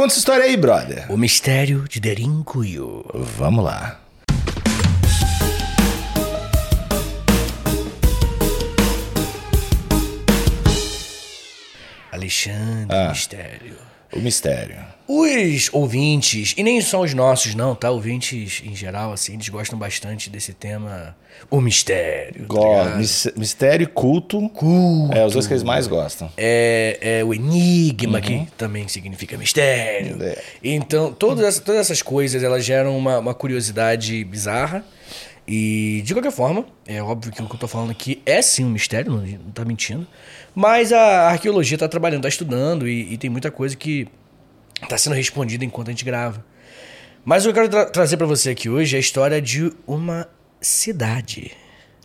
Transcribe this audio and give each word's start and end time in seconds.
Conta 0.00 0.14
essa 0.14 0.18
história 0.20 0.46
aí, 0.46 0.56
brother. 0.56 1.12
O 1.12 1.16
mistério 1.18 1.86
de 1.86 2.00
Derinkuyu. 2.00 3.04
Vamos 3.36 3.62
lá. 3.62 4.00
Alexandre 12.10 12.96
Ah. 12.96 13.10
Mistério. 13.10 13.89
O 14.12 14.18
mistério. 14.18 14.76
Os 15.06 15.68
ouvintes, 15.72 16.54
e 16.56 16.62
nem 16.62 16.80
só 16.80 17.00
os 17.00 17.14
nossos, 17.14 17.54
não, 17.54 17.74
tá? 17.74 17.90
Ouvintes 17.90 18.62
em 18.64 18.76
geral, 18.76 19.12
assim, 19.12 19.34
eles 19.34 19.48
gostam 19.48 19.76
bastante 19.76 20.30
desse 20.30 20.52
tema. 20.52 21.16
O 21.50 21.60
mistério. 21.60 22.46
tá 22.46 22.46
Gosto. 22.46 23.38
mistério 23.38 23.84
e 23.84 23.86
culto. 23.88 24.48
Culto. 24.50 25.12
É 25.12 25.26
os 25.26 25.32
dois 25.32 25.48
que 25.48 25.52
eles 25.52 25.64
mais 25.64 25.88
gostam. 25.88 26.30
É, 26.36 26.98
é 27.00 27.24
o 27.24 27.34
enigma, 27.34 28.20
que 28.20 28.46
também 28.56 28.86
significa 28.86 29.36
mistério. 29.36 30.16
Uhum. 30.16 30.22
É. 30.22 30.38
Então, 30.62 31.12
todas 31.12 31.44
essas, 31.44 31.64
todas 31.64 31.80
essas 31.80 32.02
coisas, 32.02 32.42
elas 32.44 32.64
geram 32.64 32.96
uma, 32.96 33.18
uma 33.18 33.34
curiosidade 33.34 34.22
bizarra. 34.24 34.84
E, 35.52 36.02
de 36.04 36.14
qualquer 36.14 36.30
forma, 36.30 36.64
é 36.86 37.02
óbvio 37.02 37.32
que 37.32 37.42
o 37.42 37.48
que 37.48 37.54
eu 37.56 37.58
tô 37.58 37.66
falando 37.66 37.90
aqui 37.90 38.22
é 38.24 38.40
sim 38.40 38.64
um 38.64 38.70
mistério, 38.70 39.10
não, 39.10 39.22
não 39.22 39.50
tá 39.52 39.64
mentindo. 39.64 40.06
Mas 40.54 40.92
a 40.92 41.28
arqueologia 41.28 41.78
tá 41.78 41.88
trabalhando, 41.88 42.22
tá 42.22 42.28
estudando, 42.28 42.88
e, 42.88 43.12
e 43.14 43.16
tem 43.18 43.30
muita 43.30 43.50
coisa 43.50 43.76
que 43.76 44.06
tá 44.88 44.96
sendo 44.98 45.14
respondida 45.14 45.64
enquanto 45.64 45.88
a 45.88 45.90
gente 45.92 46.04
grava. 46.04 46.44
Mas 47.24 47.44
o 47.44 47.52
que 47.52 47.58
eu 47.58 47.62
quero 47.62 47.68
tra- 47.68 47.86
trazer 47.90 48.16
pra 48.16 48.26
você 48.26 48.50
aqui 48.50 48.68
hoje 48.68 48.96
é 48.96 48.98
a 48.98 49.00
história 49.00 49.40
de 49.40 49.72
uma 49.86 50.26
cidade. 50.60 51.52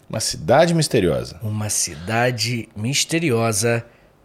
Uma 0.09 0.19
cidade 0.19 0.73
misteriosa. 0.73 1.39
Uma 1.41 1.69
cidade 1.69 2.69
misteriosa 2.75 3.83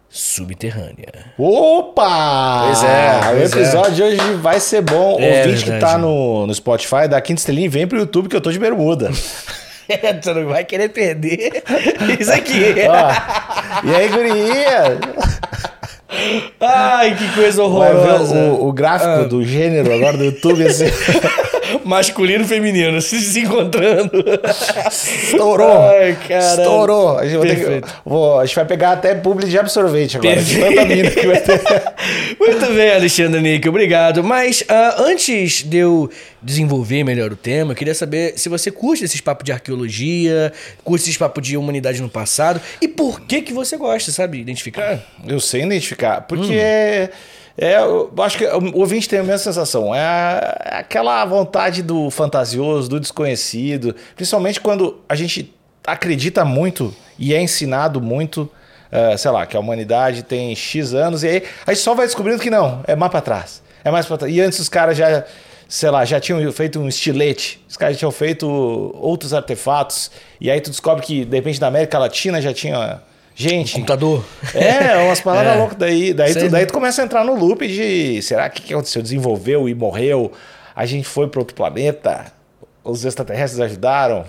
subterrânea. 0.09 1.33
Opa! 1.37 2.63
Pois 2.67 2.83
é, 2.83 3.19
O 3.31 3.37
pois 3.37 3.51
episódio 3.53 3.93
de 3.95 4.03
hoje 4.03 4.33
vai 4.35 4.59
ser 4.59 4.81
bom. 4.81 5.17
É 5.19 5.39
Ouvinte 5.39 5.63
que 5.63 5.69
verdade. 5.71 5.93
tá 5.93 5.97
no, 5.97 6.45
no 6.45 6.53
Spotify, 6.53 7.07
da 7.09 7.19
Quinta 7.21 7.39
Estrelinha, 7.39 7.69
vem 7.69 7.87
pro 7.87 7.97
YouTube 7.97 8.27
que 8.29 8.35
eu 8.35 8.41
tô 8.41 8.51
de 8.51 8.59
bermuda. 8.59 9.09
tu 10.21 10.33
não 10.33 10.47
vai 10.47 10.63
querer 10.63 10.89
perder 10.89 11.63
isso 12.19 12.31
aqui. 12.31 12.75
Ó, 12.87 13.40
e 13.83 13.95
aí, 13.95 14.09
guria? 14.09 14.99
Ai, 16.59 17.15
que 17.15 17.27
coisa 17.33 17.63
Vai 17.67 17.93
ver 17.93 17.97
horrorosa. 17.99 18.35
o, 18.35 18.67
o 18.67 18.73
gráfico 18.73 19.29
do 19.29 19.43
gênero 19.45 19.93
agora 19.93 20.17
do 20.17 20.25
YouTube 20.25 20.65
assim. 20.65 20.85
Masculino 21.85 22.43
e 22.43 22.47
feminino 22.47 22.99
se, 23.01 23.39
encontrando. 23.39 24.11
Estourou. 24.89 25.89
Ai, 25.89 26.17
caralho. 26.27 26.59
Estourou. 26.61 27.17
A 27.19 27.25
gente, 27.27 27.55
que- 27.55 27.81
vou- 28.05 28.39
a 28.39 28.45
gente 28.45 28.55
vai 28.55 28.65
pegar 28.65 28.91
até 28.93 29.15
publi 29.15 29.47
de 29.47 29.57
absorvente 29.57 30.17
agora. 30.17 30.41
de 30.41 30.55
Perfeito. 30.59 31.19
Que 31.19 31.27
vai 31.27 31.39
ter. 31.41 31.61
Muito 32.39 32.73
bem, 32.73 32.91
Alexandre 32.91 33.41
Nick, 33.41 33.67
obrigado. 33.69 34.23
Mas 34.23 34.63
ah, 34.67 34.95
antes 34.99 35.63
de 35.63 35.77
eu 35.77 36.09
desenvolver 36.41 37.03
melhor 37.03 37.31
o 37.31 37.35
tema, 37.35 37.71
eu 37.71 37.75
queria 37.75 37.93
saber 37.93 38.33
se 38.37 38.49
você 38.49 38.71
curte 38.71 39.03
esses 39.03 39.21
papos 39.21 39.43
de 39.45 39.51
arqueologia, 39.51 40.51
curte 40.83 41.03
esses 41.03 41.17
papos 41.17 41.45
de 41.47 41.55
humanidade 41.57 42.01
no 42.01 42.09
passado 42.09 42.59
e 42.81 42.87
por 42.87 43.21
que 43.21 43.41
que 43.41 43.53
você 43.53 43.77
gosta, 43.77 44.11
sabe? 44.11 44.39
Identificar? 44.39 44.99
Eu 45.27 45.39
sei 45.39 45.63
identificar. 45.63 46.21
Porque 46.21 46.51
Hum. 46.53 46.57
é, 46.59 47.09
é. 47.57 47.77
Eu 47.77 48.11
acho 48.19 48.37
que 48.37 48.45
o 48.45 48.77
ouvinte 48.79 49.07
tem 49.09 49.19
a 49.19 49.23
mesma 49.23 49.37
sensação. 49.39 49.93
É 49.93 50.55
é 50.65 50.75
aquela 50.77 51.23
vontade 51.25 51.81
do 51.83 52.09
fantasioso, 52.09 52.89
do 52.89 52.99
desconhecido. 52.99 53.95
Principalmente 54.15 54.59
quando 54.59 54.99
a 55.07 55.15
gente 55.15 55.53
acredita 55.85 56.45
muito 56.45 56.93
e 57.17 57.33
é 57.33 57.41
ensinado 57.41 57.99
muito. 58.01 58.49
eh, 58.91 59.15
sei 59.17 59.31
lá, 59.31 59.45
que 59.45 59.55
a 59.55 59.59
humanidade 59.59 60.21
tem 60.23 60.53
X 60.53 60.93
anos, 60.93 61.23
e 61.23 61.27
aí 61.27 61.43
a 61.65 61.73
gente 61.73 61.81
só 61.81 61.93
vai 61.95 62.05
descobrindo 62.05 62.41
que 62.41 62.49
não, 62.49 62.81
é 62.85 62.93
mais 62.95 63.09
pra 63.09 63.21
trás. 63.21 63.61
É 63.85 63.89
mais 63.89 64.05
pra 64.05 64.17
trás. 64.17 64.33
E 64.33 64.41
antes 64.41 64.59
os 64.59 64.67
caras 64.67 64.97
já, 64.97 65.23
sei 65.67 65.89
lá, 65.89 66.03
já 66.03 66.19
tinham 66.19 66.51
feito 66.51 66.77
um 66.77 66.89
estilete, 66.89 67.63
os 67.69 67.77
caras 67.77 67.95
já 67.95 67.99
tinham 67.99 68.11
feito 68.11 68.45
outros 68.99 69.33
artefatos, 69.33 70.11
e 70.41 70.51
aí 70.51 70.59
tu 70.59 70.69
descobre 70.69 71.05
que, 71.05 71.23
de 71.23 71.35
repente, 71.37 71.61
na 71.61 71.67
América 71.67 71.97
Latina 71.97 72.41
já 72.41 72.53
tinha 72.53 73.01
gente. 73.41 73.73
Computador. 73.73 74.23
É, 74.53 74.97
umas 75.05 75.19
palavras 75.21 75.53
É. 75.55 75.57
loucas 75.57 75.77
daí. 75.77 76.13
Daí 76.13 76.33
Sei. 76.33 76.43
tu, 76.43 76.49
daí 76.51 76.65
tu 76.65 76.73
começa 76.73 77.01
a 77.01 77.05
entrar 77.05 77.23
no 77.23 77.35
loop 77.35 77.67
de 77.67 78.21
será 78.21 78.49
que 78.49 78.61
o 78.61 78.63
que 78.63 78.73
aconteceu? 78.73 79.01
Desenvolveu 79.01 79.67
e 79.67 79.75
morreu? 79.75 80.31
A 80.75 80.85
gente 80.85 81.07
foi 81.07 81.27
para 81.27 81.39
outro 81.39 81.55
planeta? 81.55 82.31
Os 82.83 83.03
extraterrestres 83.05 83.59
ajudaram? 83.59 84.25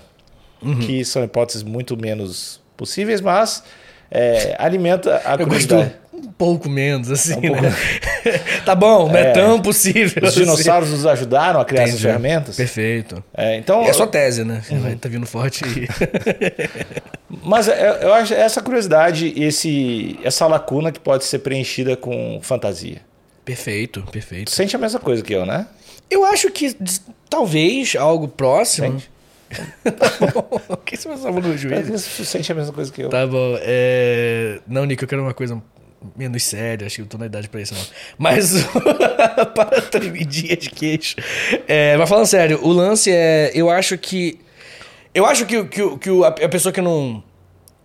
Uhum. 0.63 0.79
Que 0.81 1.05
são 1.05 1.25
hipóteses 1.25 1.63
muito 1.63 1.97
menos 1.97 2.61
possíveis, 2.77 3.21
mas 3.21 3.63
é, 4.11 4.55
alimenta 4.59 5.17
a 5.25 5.33
Eu 5.33 5.39
gosto 5.47 5.69
curiosidade. 5.69 5.95
Um 6.23 6.33
pouco 6.33 6.69
menos, 6.69 7.11
assim, 7.11 7.35
um 7.37 7.41
pouco- 7.41 7.61
né? 7.63 7.75
tá 8.65 8.75
bom, 8.75 9.09
não 9.09 9.17
é, 9.17 9.29
É. 9.29 9.33
tão 9.33 9.61
possível. 9.61 10.23
Os 10.23 10.29
assim. 10.31 10.41
dinossauros 10.41 10.91
nos 10.91 11.05
ajudaram 11.07 11.61
a 11.61 11.65
criar 11.65 11.83
essas 11.83 11.95
Entendi. 11.95 12.07
ferramentas? 12.09 12.57
Perfeito. 12.57 13.23
É, 13.35 13.57
então, 13.57 13.83
É 13.83 13.93
só 13.93 14.07
tese, 14.07 14.45
né? 14.45 14.63
Uhum. 14.71 14.97
Tá 14.97 15.09
vindo 15.09 15.27
forte. 15.27 15.63
Mas 17.45 17.69
é- 17.69 18.01
eu 18.03 18.13
acho 18.13 18.35
essa 18.35 18.61
curiosidade, 18.61 19.33
esse, 19.37 20.19
essa 20.23 20.47
lacuna 20.47 20.93
que 20.93 21.01
pode 21.01 21.25
ser 21.25 21.41
preenchida 21.41 21.97
com 21.97 22.39
fantasia. 22.43 23.01
perfeito, 23.45 24.03
Tu 24.03 24.13
perfeito. 24.13 24.51
sente 24.51 24.77
a 24.77 24.79
mesma 24.79 25.01
coisa 25.01 25.23
que 25.23 25.33
eu, 25.35 25.45
né? 25.45 25.67
Eu 26.11 26.25
acho 26.25 26.51
que 26.51 26.77
talvez 27.29 27.97
algo 27.97 28.29
próximo. 28.29 29.01
Sente? 29.01 29.11
O 30.71 30.77
que 30.79 30.97
você 30.97 31.09
passava 31.09 31.39
no 31.41 31.57
juiz? 31.59 31.87
Tu 32.17 32.25
sente 32.25 32.51
a 32.51 32.55
mesma 32.55 32.73
coisa 32.73 32.91
que 32.91 33.03
eu. 33.03 33.09
Tá 33.11 33.27
bom. 33.27 33.57
É... 33.61 34.61
Não, 34.67 34.85
Nico, 34.87 35.05
eu 35.05 35.09
quero 35.09 35.21
uma 35.23 35.35
coisa 35.35 35.61
menos 36.17 36.43
séria. 36.45 36.87
Acho 36.87 36.97
que 36.97 37.03
eu 37.03 37.07
tô 37.07 37.19
na 37.19 37.27
idade 37.27 37.49
pra 37.49 37.61
isso, 37.61 37.75
não. 37.75 37.83
Mas 38.19 38.53
para 39.55 39.81
tremedia 39.83 40.57
de 40.57 40.71
queixo. 40.71 41.17
É, 41.67 41.97
mas 41.97 42.09
falando 42.09 42.27
sério, 42.27 42.61
o 42.63 42.73
lance 42.73 43.11
é... 43.11 43.51
Eu 43.55 43.71
acho 43.71 43.97
que... 43.99 44.39
Eu 45.15 45.27
acho 45.27 45.45
que, 45.45 45.65
que, 45.65 45.99
que 45.99 46.11
a 46.25 46.49
pessoa 46.49 46.73
que 46.73 46.81
não, 46.81 47.23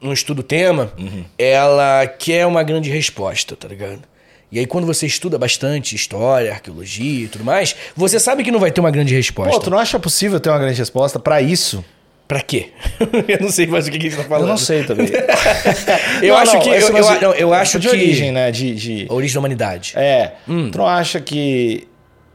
não 0.02 0.14
estuda 0.14 0.40
o 0.40 0.44
tema, 0.44 0.94
ela 1.38 2.08
quer 2.08 2.46
uma 2.46 2.64
grande 2.64 2.90
resposta, 2.90 3.56
tá 3.56 3.68
ligado? 3.68 4.02
E 4.50 4.60
aí, 4.60 4.66
quando 4.66 4.88
você 4.88 5.06
estuda 5.06 5.38
bastante 5.38 5.94
história, 5.94 6.54
arqueologia 6.54 7.26
e 7.26 7.28
tudo 7.28 7.44
mais, 7.44 7.76
você 7.96 8.18
sabe 8.18 8.44
que 8.46 8.52
não 8.52 8.60
vai 8.60 8.72
ter 8.72 8.80
uma 8.80 8.92
grande 8.92 9.14
resposta. 9.14 9.52
Pô, 9.52 9.60
tu 9.60 9.70
não 9.70 9.78
acha 9.78 10.00
possível 10.00 10.40
ter 10.40 10.50
uma 10.50 10.60
grande 10.60 10.80
resposta 10.80 11.20
pra 11.20 11.42
isso? 11.42 11.84
Pra 12.28 12.42
quê? 12.42 12.72
eu 13.28 13.40
não 13.40 13.50
sei 13.50 13.68
mais 13.68 13.88
o 13.88 13.92
que, 13.92 13.98
que 13.98 14.12
você 14.12 14.18
tá 14.18 14.24
falando. 14.24 14.44
Eu 14.44 14.48
não 14.50 14.58
sei 14.58 14.84
também. 14.84 15.08
Eu 16.22 16.34
Não, 16.34 16.38
acho 16.42 16.54
não, 16.56 16.60
que. 16.62 16.70
Eu, 16.70 16.76
eu, 16.76 17.22
não, 17.22 17.34
eu 17.34 17.54
acho 17.54 17.80
de 17.80 17.88
que. 17.88 17.94
origem, 17.96 18.32
né? 18.34 18.52
De, 18.52 18.76
de- 18.76 19.08
origem 19.10 19.34
da 19.36 19.40
humanidade. 19.40 19.94
É. 19.96 20.34
Hum. 20.48 20.70
Tu 20.70 20.78
não 20.78 20.88
acha 20.88 21.22
que. 21.22 21.88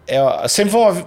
É, 0.06 0.18
sempre 0.48 0.70
vão 0.72 0.88
haver. 0.88 1.04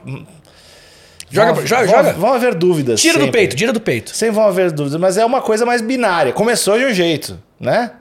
Joga- 1.32 1.54
vão, 1.54 1.66
joga- 1.66 1.86
vão, 1.88 1.96
joga. 1.98 2.14
Vão 2.14 2.34
haver 2.34 2.54
dúvidas. 2.54 3.02
Tira 3.02 3.16
do 3.18 3.26
sempre. 3.26 3.40
peito, 3.40 3.56
tira 3.56 3.74
do 3.74 3.80
peito. 3.82 4.16
Sempre 4.16 4.36
vão 4.36 4.46
haver 4.46 4.72
dúvidas, 4.72 5.00
mas 5.00 5.18
é 5.18 5.26
uma 5.26 5.42
coisa 5.42 5.66
mais 5.66 5.82
binária. 5.82 6.32
Começou 6.32 6.78
de 6.78 6.86
um 6.86 6.94
jeito, 6.94 7.40
né? 7.60 7.92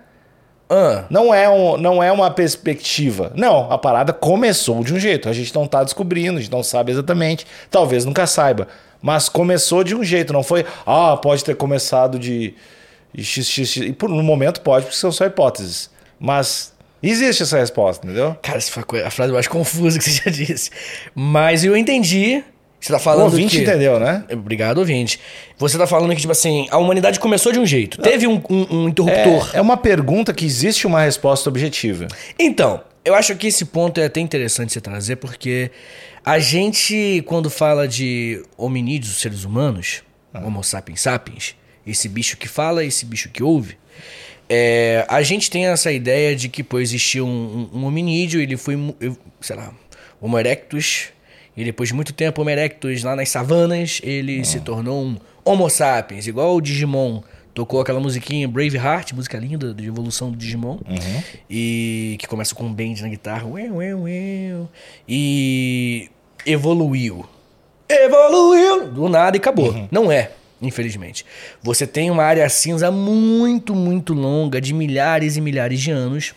Ah, 0.69 1.05
Não 1.11 1.33
é, 1.33 1.49
um, 1.49 1.77
não 1.77 2.03
é 2.03 2.11
uma 2.11 2.31
perspectiva. 2.31 3.33
Não, 3.35 3.71
a 3.71 3.79
parada 3.79 4.13
começou 4.13 4.83
de 4.83 4.95
um 4.95 4.99
jeito. 4.99 5.29
A 5.29 5.33
gente 5.33 5.55
não 5.55 5.67
tá 5.67 5.83
descobrindo, 5.85 6.39
a 6.39 6.41
gente 6.41 6.51
não 6.53 6.63
sabe 6.63 6.93
exatamente. 6.93 7.47
Talvez 7.71 8.05
nunca 8.05 8.27
saiba. 8.27 8.69
Mas 9.07 9.29
começou 9.29 9.85
de 9.85 9.95
um 9.95 10.03
jeito, 10.03 10.33
não 10.33 10.43
foi. 10.43 10.65
Ah, 10.87 11.15
pode 11.19 11.45
ter 11.45 11.55
começado 11.55 12.19
de 12.19 12.55
XXX. 13.15 13.77
E 13.77 13.93
por 13.93 14.11
um 14.11 14.23
momento 14.23 14.63
pode, 14.63 14.87
porque 14.87 14.97
são 14.99 15.13
só 15.13 15.27
hipóteses. 15.27 15.91
Mas 16.19 16.73
existe 17.03 17.43
essa 17.43 17.59
resposta, 17.59 18.07
entendeu? 18.07 18.35
cara, 18.41 18.57
essa 18.57 18.73
foi 18.73 18.83
a 18.83 18.87
coisa- 18.87 19.07
a 19.07 19.11
frase 19.11 19.31
mais 19.31 19.47
confusa 19.47 19.99
que 19.99 20.05
você 20.05 20.23
já 20.25 20.31
disse. 20.33 20.71
Mas 21.15 21.65
eu 21.65 21.77
entendi. 21.77 22.43
Você 22.81 22.93
tá 22.93 22.97
O 22.99 23.01
falando. 23.01 23.25
ouvinte 23.25 23.57
que... 23.59 23.63
entendeu, 23.63 24.01
né? 24.01 24.25
Obrigado, 24.33 24.79
ouvinte. 24.79 25.21
Você 25.59 25.77
tá 25.77 25.87
falando 25.87 26.15
que, 26.15 26.21
tipo 26.23 26.33
assim, 26.33 26.67
a 26.71 26.79
humanidade 26.79 27.21
começou 27.21 27.53
de 27.53 27.59
um 27.59 27.67
jeito. 27.67 28.01
Teve 28.01 28.27
um, 28.27 28.43
um- 28.49 28.67
um 28.85 28.89
interruptor. 28.89 29.51
É, 29.55 29.59
é 29.59 29.61
uma 29.61 29.77
pergunta 29.77 30.33
que 30.33 30.47
existe 30.47 30.87
uma 30.87 31.03
resposta 31.03 31.49
objetiva. 31.51 32.07
Então, 32.39 32.81
eu 33.05 33.15
acho 33.15 33.35
que 33.37 33.47
esse 33.49 33.67
ponto 33.67 34.01
é 34.01 34.07
até 34.07 34.21
interessante 34.21 34.73
você 34.73 34.81
trazer, 34.81 35.17
porque 35.17 35.71
a 36.25 36.39
gente, 36.39 37.23
quando 37.27 37.51
fala 37.51 37.87
de 37.87 38.43
hominídeos, 38.57 39.21
seres 39.21 39.45
humanos, 39.45 40.03
Homo 40.33 40.65
sapiens 40.65 41.01
sapiens, 41.03 41.55
esse 41.87 42.09
bicho 42.09 42.37
que 42.37 42.49
fala, 42.49 42.85
esse 42.85 43.05
bicho 43.05 43.29
que 43.29 43.43
ouve, 43.43 43.77
é, 44.49 45.07
a 45.09 45.23
gente 45.23 45.51
tem 45.51 45.67
essa 45.67 45.93
ideia 45.93 46.35
de 46.35 46.49
que 46.49 46.63
pô, 46.63 46.81
existia 46.81 47.25
um, 47.25 47.71
um, 47.73 47.79
um 47.79 47.85
hominídeo, 47.85 48.41
ele 48.41 48.57
foi, 48.57 48.77
sei 49.41 49.57
lá, 49.57 49.73
Homo 50.21 50.39
erectus, 50.39 51.09
e 51.57 51.63
depois 51.65 51.91
de 51.91 51.95
muito 51.95 52.13
tempo, 52.13 52.41
Homo 52.41 52.51
erectus 52.51 53.03
lá 53.03 53.15
nas 53.15 53.29
savanas, 53.29 54.01
ele 54.03 54.45
se 54.45 54.61
tornou 54.61 55.05
um 55.05 55.17
Homo 55.45 55.69
sapiens, 55.69 56.27
igual 56.27 56.57
o 56.57 56.61
Digimon. 56.61 57.23
Tocou 57.53 57.81
aquela 57.81 58.01
musiquinha 58.01 58.49
Braveheart, 58.49 59.13
música 59.13 59.39
linda 59.39 59.73
de 59.73 59.87
evolução 59.87 60.29
do 60.29 60.37
Digimon. 60.37 60.79
E 61.49 62.17
que 62.19 62.27
começa 62.27 62.53
com 62.53 62.65
um 62.65 62.73
bend 62.73 63.01
na 63.01 63.09
guitarra. 63.09 63.47
Ué, 63.47 63.71
ué, 63.71 63.95
ué. 63.95 64.67
E 65.09 66.11
evoluiu. 66.47 67.25
Evoluiu! 67.89 68.89
Do 68.89 69.09
nada 69.09 69.37
e 69.37 69.39
acabou. 69.39 69.89
Não 69.91 70.11
é, 70.11 70.31
infelizmente. 70.61 71.25
Você 71.63 71.87
tem 71.87 72.11
uma 72.11 72.23
área 72.25 72.49
cinza 72.49 72.91
muito, 72.91 73.75
muito 73.75 74.15
longa, 74.15 74.61
de 74.61 74.73
milhares 74.73 75.37
e 75.37 75.41
milhares 75.41 75.81
de 75.81 75.91
anos, 75.91 76.35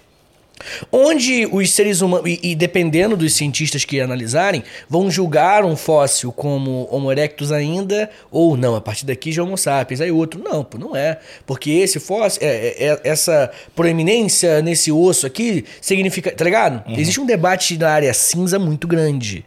Onde 0.91 1.47
os 1.51 1.71
seres 1.71 2.01
humanos, 2.01 2.27
e, 2.27 2.39
e 2.51 2.55
dependendo 2.55 3.15
dos 3.15 3.33
cientistas 3.33 3.85
que 3.85 3.99
analisarem, 3.99 4.63
vão 4.89 5.09
julgar 5.09 5.63
um 5.63 5.75
fóssil 5.75 6.31
como 6.31 6.87
Homo 6.91 7.11
erectus 7.11 7.51
ainda, 7.51 8.09
ou 8.31 8.57
não, 8.57 8.75
a 8.75 8.81
partir 8.81 9.05
daqui 9.05 9.31
já 9.31 9.41
é 9.41 9.45
Homo 9.45 9.57
sapiens, 9.57 10.01
aí 10.01 10.11
outro, 10.11 10.41
não, 10.43 10.63
pô, 10.63 10.77
não 10.77 10.95
é. 10.95 11.19
Porque 11.45 11.69
esse 11.69 11.99
fóssil, 11.99 12.41
é, 12.41 12.47
é- 12.47 12.87
é- 12.87 13.01
essa 13.03 13.51
proeminência 13.75 14.61
nesse 14.61 14.91
osso 14.91 15.27
aqui, 15.27 15.63
significa, 15.79 16.31
tá 16.31 16.43
ligado? 16.43 16.83
Existe 16.91 17.19
um 17.21 17.25
debate 17.25 17.77
na 17.77 17.89
área 17.91 18.13
cinza 18.13 18.57
muito 18.57 18.87
grande. 18.87 19.45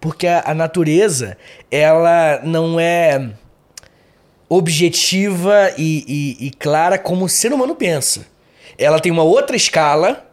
Porque 0.00 0.26
a, 0.26 0.42
a 0.46 0.54
natureza, 0.54 1.36
ela 1.70 2.40
não 2.42 2.80
é 2.80 3.30
objetiva 4.48 5.72
e, 5.78 6.04
e- 6.40 6.46
e 6.46 6.50
clara 6.50 6.98
como 6.98 7.24
o 7.24 7.28
ser 7.28 7.52
humano 7.52 7.74
pensa. 7.74 8.26
Ela 8.78 8.98
tem 8.98 9.12
uma 9.12 9.22
outra 9.22 9.54
escala, 9.56 10.26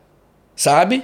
sabe? 0.55 1.03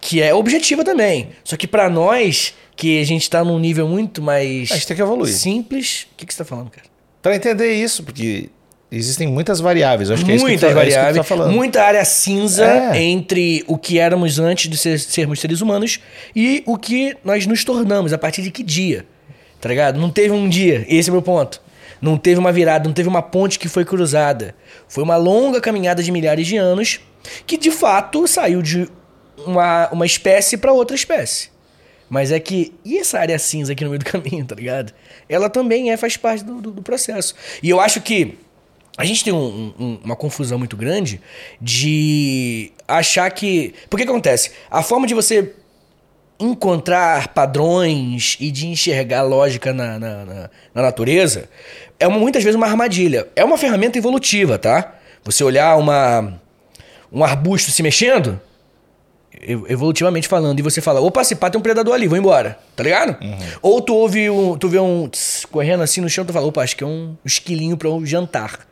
Que 0.00 0.22
é 0.22 0.32
objetiva 0.34 0.84
também. 0.84 1.30
Só 1.44 1.56
que 1.56 1.66
pra 1.66 1.90
nós, 1.90 2.54
que 2.76 3.00
a 3.00 3.04
gente 3.04 3.28
tá 3.28 3.42
num 3.44 3.58
nível 3.58 3.88
muito 3.88 4.22
mais 4.22 4.70
A 4.70 4.74
gente 4.76 4.86
tem 4.86 4.96
que 4.96 5.02
evoluir. 5.02 5.34
simples. 5.34 6.06
O 6.12 6.16
que, 6.16 6.26
que 6.26 6.32
você 6.32 6.38
tá 6.38 6.44
falando, 6.44 6.70
cara? 6.70 6.86
Pra 7.20 7.34
entender 7.34 7.72
isso, 7.74 8.04
porque 8.04 8.48
existem 8.90 9.26
muitas 9.26 9.60
variáveis. 9.60 10.10
Acho 10.10 10.24
que 10.24 10.32
é 10.32 10.34
isso 10.36 10.44
que 10.46 10.54
tu 10.56 10.60
tá- 10.60 10.66
é 10.66 10.70
isso 10.70 10.78
que 10.78 10.94
variáveis, 10.94 11.26
falando. 11.26 11.52
muita 11.52 11.82
área 11.82 12.04
cinza 12.04 12.64
É. 12.64 13.02
entre 13.02 13.64
o 13.66 13.76
que 13.76 13.98
éramos 13.98 14.38
antes 14.38 14.68
de 14.70 14.76
ser- 14.76 14.98
sermos 14.98 15.40
seres 15.40 15.60
humanos 15.60 16.00
e 16.34 16.62
o 16.66 16.76
que 16.76 17.16
nós 17.24 17.46
nos 17.46 17.64
tornamos, 17.64 18.12
a 18.12 18.18
partir 18.18 18.42
de 18.42 18.50
que 18.50 18.62
dia. 18.62 19.04
Tá 19.60 19.68
ligado? 19.68 19.98
Não 19.98 20.10
teve 20.10 20.30
um 20.32 20.48
dia, 20.48 20.84
esse 20.88 21.08
é 21.08 21.12
o 21.12 21.14
meu 21.14 21.22
ponto. 21.22 21.60
Não 22.00 22.16
teve 22.18 22.38
uma 22.38 22.52
virada, 22.52 22.86
não 22.86 22.92
teve 22.94 23.08
uma 23.08 23.22
ponte 23.22 23.58
que 23.58 23.68
foi 23.68 23.84
cruzada. 23.84 24.54
Foi 24.86 25.02
uma 25.02 25.16
longa 25.16 25.60
caminhada 25.60 26.02
de 26.02 26.12
milhares 26.12 26.46
de 26.46 26.56
anos 26.56 27.00
que 27.46 27.56
de 27.56 27.70
fato 27.70 28.26
saiu 28.28 28.60
de 28.62 28.86
uma, 29.46 29.88
uma 29.90 30.04
espécie 30.06 30.56
para 30.58 30.72
outra 30.72 30.94
espécie. 30.94 31.48
Mas 32.08 32.30
é 32.30 32.38
que. 32.38 32.72
E 32.84 32.98
essa 32.98 33.18
área 33.18 33.36
cinza 33.38 33.72
aqui 33.72 33.82
no 33.82 33.90
meio 33.90 33.98
do 33.98 34.04
caminho, 34.08 34.44
tá 34.44 34.54
ligado? 34.54 34.92
Ela 35.28 35.48
também 35.48 35.90
é, 35.90 35.96
faz 35.96 36.16
parte 36.16 36.44
do, 36.44 36.60
do- 36.60 36.70
do 36.70 36.82
processo. 36.82 37.34
E 37.62 37.68
eu 37.70 37.80
acho 37.80 38.00
que 38.02 38.38
a 38.96 39.04
gente 39.04 39.22
tem 39.24 39.32
um- 39.32 39.72
um- 39.78 39.98
uma 40.04 40.16
confusão 40.16 40.58
muito 40.58 40.76
grande 40.76 41.20
de 41.60 42.72
achar 42.88 43.30
que. 43.30 43.74
Porque 43.90 44.04
que 44.04 44.10
acontece? 44.10 44.52
A 44.70 44.82
forma 44.82 45.06
de 45.06 45.14
você 45.14 45.52
encontrar 46.38 47.28
padrões 47.28 48.36
e 48.38 48.50
de 48.50 48.66
enxergar 48.66 49.22
lógica 49.22 49.72
na, 49.72 49.98
na, 49.98 50.24
na- 50.24 50.50
na 50.74 50.82
natureza 50.82 51.48
é 51.98 52.06
uma- 52.06 52.18
muitas 52.18 52.44
vezes 52.44 52.56
uma 52.56 52.66
armadilha. 52.66 53.26
É 53.34 53.42
uma 53.44 53.56
ferramenta 53.56 53.96
evolutiva, 53.96 54.58
tá? 54.58 54.94
Você 55.24 55.42
olhar 55.42 55.76
uma, 55.78 56.38
um 57.10 57.24
arbusto 57.24 57.70
se 57.70 57.82
mexendo, 57.82 58.38
ev- 59.40 59.64
evolutivamente 59.70 60.28
falando, 60.28 60.58
e 60.58 60.62
você 60.62 60.80
fala, 60.82 61.00
opa, 61.00 61.24
se 61.24 61.34
pá, 61.34 61.48
tem 61.48 61.58
um 61.58 61.62
predador 61.62 61.94
ali, 61.94 62.06
vou 62.06 62.18
embora, 62.18 62.58
tá 62.76 62.82
ligado? 62.82 63.16
Ou 63.62 63.80
tu 63.80 63.94
ouve 63.94 64.28
um, 64.28 64.58
tu 64.58 64.68
vê 64.68 64.78
um 64.78 65.08
tss, 65.08 65.46
correndo 65.46 65.82
assim 65.82 66.02
no 66.02 66.08
chão, 66.08 66.24
tu 66.24 66.34
fala, 66.34 66.46
opa, 66.46 66.62
acho 66.62 66.76
que 66.76 66.84
é 66.84 66.86
um 66.86 67.16
esquilinho 67.24 67.76
para 67.78 67.88
um 67.88 68.04
jantar. 68.04 68.66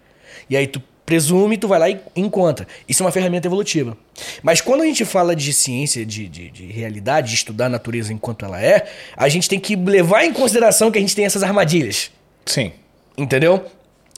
E 0.49 0.57
aí 0.57 0.67
tu 0.67 0.83
presume, 1.05 1.59
tu 1.59 1.69
vai 1.69 1.79
lá 1.79 1.91
e 1.91 2.01
encontra. 2.17 2.67
Isso 2.89 3.03
é 3.03 3.07
uma 3.07 3.13
ferramenta 3.13 3.47
evolutiva. 3.47 3.97
Mas 4.43 4.61
quando 4.61 4.83
a 4.83 4.87
gente 4.87 5.05
fala 5.05 5.37
de 5.37 5.53
ciência, 5.53 6.05
de, 6.05 6.29
de, 6.29 6.51
de 6.51 6.67
realidade, 6.67 7.29
de 7.29 7.35
estudar 7.35 7.67
a 7.67 7.69
natureza 7.69 8.13
enquanto 8.13 8.45
ela 8.45 8.61
é, 8.61 8.87
a 9.17 9.29
gente 9.29 9.49
tem 9.49 9.61
que 9.61 9.77
levar 9.77 10.25
em 10.25 10.33
consideração 10.33 10.91
que 10.91 10.99
a 10.99 11.01
gente 11.01 11.15
tem 11.15 11.25
essas 11.25 11.43
armadilhas. 11.43 12.11
Sim. 12.47 12.73
Entendeu? 13.17 13.65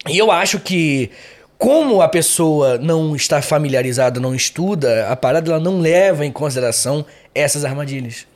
E 0.09 0.17
eu 0.17 0.31
acho 0.31 0.61
que, 0.61 1.11
como 1.59 2.01
a 2.01 2.09
pessoa 2.09 2.79
não 2.79 3.17
está 3.17 3.43
familiarizada, 3.43 4.21
não 4.21 4.35
estuda, 4.35 5.09
a 5.09 5.17
parada 5.17 5.51
ela 5.51 5.61
não 5.61 5.81
leva 5.81 6.25
em 6.25 6.31
consideração 6.31 7.05
essas 7.35 7.65
armadilhas. 7.65 8.27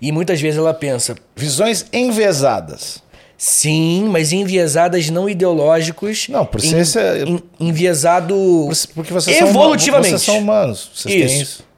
E 0.00 0.10
muitas 0.10 0.40
vezes 0.40 0.58
ela 0.58 0.72
pensa, 0.72 1.14
Visões 1.36 1.84
enviesadas. 1.92 3.02
Sim, 3.42 4.04
mas 4.10 4.32
enviesadas 4.32 5.08
não 5.08 5.26
ideológicos. 5.28 6.28
Não, 6.28 6.44
por 6.44 6.62
en- 6.62 6.84
ser- 6.84 7.26
en- 7.26 7.42
enviesado 7.58 8.34
Porque 8.94 9.12
vocês 9.14 9.38
são, 9.38 9.48
evolutivamente. 9.48 10.10
vocês 10.10 10.22
são 10.22 10.38
humanos. 10.38 10.90
Vocês 10.94 11.14
têm 11.14 11.24
Isso. 11.24 11.42
isso. 11.42 11.70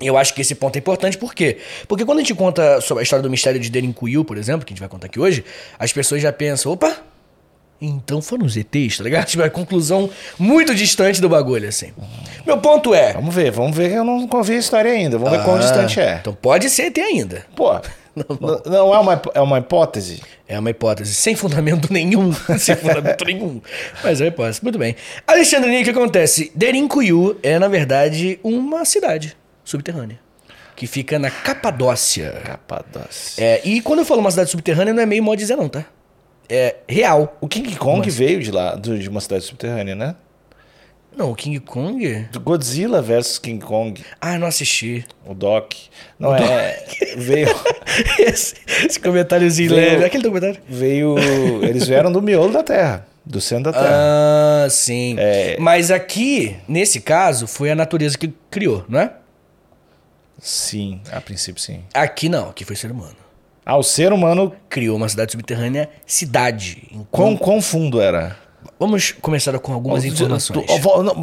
Eu 0.00 0.16
acho 0.16 0.34
que 0.34 0.40
esse 0.40 0.54
ponto 0.54 0.74
é 0.76 0.78
importante, 0.78 1.16
por 1.18 1.34
quê? 1.34 1.58
Porque 1.86 2.04
quando 2.04 2.18
a 2.18 2.20
gente 2.22 2.34
conta 2.34 2.80
sobre 2.80 3.02
a 3.02 3.04
história 3.04 3.22
do 3.22 3.30
mistério 3.30 3.60
de 3.60 3.70
Derinkuyu, 3.70 4.24
por 4.24 4.36
exemplo, 4.38 4.64
que 4.66 4.72
a 4.72 4.74
gente 4.74 4.80
vai 4.80 4.88
contar 4.88 5.06
aqui 5.06 5.20
hoje, 5.20 5.44
as 5.78 5.92
pessoas 5.92 6.20
já 6.22 6.32
pensam, 6.32 6.72
opa, 6.72 6.96
então 7.80 8.20
foram 8.22 8.44
os 8.46 8.56
ETs, 8.56 8.98
tá 8.98 9.04
ligado? 9.04 9.24
Tipo, 9.28 9.42
é 9.44 9.50
conclusão 9.50 10.10
muito 10.38 10.74
distante 10.74 11.20
do 11.20 11.28
bagulho, 11.28 11.68
assim. 11.68 11.92
Meu 12.46 12.58
ponto 12.58 12.92
é... 12.94 13.12
Vamos 13.12 13.34
ver, 13.34 13.50
vamos 13.52 13.76
ver 13.76 13.90
que 13.90 13.94
eu 13.96 14.04
não 14.04 14.28
ouvi 14.32 14.54
a 14.54 14.58
história 14.58 14.90
ainda. 14.90 15.16
Vamos 15.18 15.38
ver 15.38 15.44
quão 15.44 15.56
Ah, 15.56 15.60
distante 15.60 16.00
é. 16.00 16.18
Então 16.20 16.34
pode 16.34 16.68
ser 16.70 16.84
ET 16.86 16.98
ainda. 16.98 17.44
Pô, 17.54 17.78
n- 18.16 18.62
não 18.66 18.94
é 18.94 18.98
uma, 18.98 19.22
é 19.34 19.40
uma 19.40 19.58
hipótese? 19.58 20.22
É 20.46 20.58
uma 20.58 20.70
hipótese 20.70 21.14
sem 21.14 21.34
fundamento 21.34 21.90
nenhum. 21.92 22.32
sem 22.58 22.76
fundamento 22.76 23.24
nenhum. 23.24 23.60
Mas 24.02 24.20
é 24.20 24.24
uma 24.24 24.28
hipótese. 24.28 24.60
Muito 24.62 24.78
bem. 24.78 24.94
Alexandre 25.26 25.80
o 25.80 25.84
que 25.84 25.90
acontece? 25.90 26.52
Derinkuyu 26.54 27.38
é, 27.42 27.58
na 27.58 27.68
verdade, 27.68 28.38
uma 28.42 28.84
cidade 28.84 29.36
subterrânea. 29.64 30.18
Que 30.76 30.86
fica 30.86 31.18
na 31.18 31.30
Capadócia. 31.30 32.32
Capadócia. 32.44 33.42
É, 33.44 33.60
e 33.64 33.80
quando 33.80 34.00
eu 34.00 34.04
falo 34.04 34.20
uma 34.20 34.30
cidade 34.30 34.50
subterrânea, 34.50 34.92
não 34.92 35.02
é 35.02 35.06
meio 35.06 35.22
modo 35.22 35.38
dizer, 35.38 35.56
não, 35.56 35.68
tá? 35.68 35.84
É 36.48 36.76
real. 36.88 37.36
O 37.40 37.48
King 37.48 37.74
Kong 37.76 38.08
veio 38.10 38.42
de 38.42 38.50
lá, 38.50 38.74
de 38.74 39.08
uma 39.08 39.20
cidade 39.20 39.44
subterrânea, 39.44 39.94
né? 39.94 40.14
Não, 41.16 41.30
o 41.30 41.34
King 41.34 41.60
Kong? 41.60 42.26
Godzilla 42.42 43.00
versus 43.00 43.38
King 43.38 43.64
Kong, 43.64 44.02
Ah, 44.20 44.34
eu 44.34 44.40
não 44.40 44.46
assisti. 44.48 45.04
o 45.24 45.32
Doc. 45.34 45.72
Não 46.18 46.34
é. 46.34 46.84
Veio. 47.16 47.48
esse, 48.18 48.54
esse 48.84 48.98
comentáriozinho 49.00 49.70
Veio- 49.70 49.90
leve. 49.92 50.04
Aquele 50.04 50.22
documentário. 50.24 50.60
Veio. 50.68 51.16
Eles 51.64 51.86
vieram 51.86 52.10
do 52.10 52.20
miolo 52.20 52.52
da 52.52 52.62
Terra, 52.64 53.06
do 53.24 53.40
centro 53.40 53.70
da 53.70 53.78
Terra. 53.78 53.94
Ah, 54.64 54.66
sim. 54.70 55.14
É. 55.18 55.56
Mas 55.60 55.90
aqui, 55.92 56.56
nesse 56.66 57.00
caso, 57.00 57.46
foi 57.46 57.70
a 57.70 57.74
natureza 57.76 58.18
que 58.18 58.32
criou, 58.50 58.84
não 58.88 58.98
é? 59.00 59.12
Sim, 60.40 61.00
a 61.12 61.20
princípio 61.20 61.62
sim. 61.62 61.84
Aqui 61.94 62.28
não, 62.28 62.50
aqui 62.50 62.64
foi 62.64 62.74
o 62.74 62.78
ser 62.78 62.90
humano. 62.90 63.16
Ah, 63.64 63.76
o 63.78 63.82
ser 63.82 64.12
humano, 64.12 64.52
Criou 64.68 64.96
uma 64.96 65.08
cidade 65.08 65.32
subterrânea, 65.32 65.88
cidade. 66.06 66.82
quão, 67.10 67.34
quão 67.36 67.62
fundo 67.62 67.98
era? 68.00 68.36
Vamos 68.78 69.12
começar 69.12 69.58
com 69.58 69.72
algumas 69.72 70.04
informações. 70.04 70.66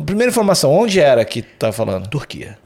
Primeira 0.05 0.31
informação, 0.31 0.71
onde 0.71 0.99
era 0.99 1.23
que 1.25 1.41
tu 1.41 1.49
tá 1.59 1.71
falando? 1.71 2.07
Turquia. 2.07 2.57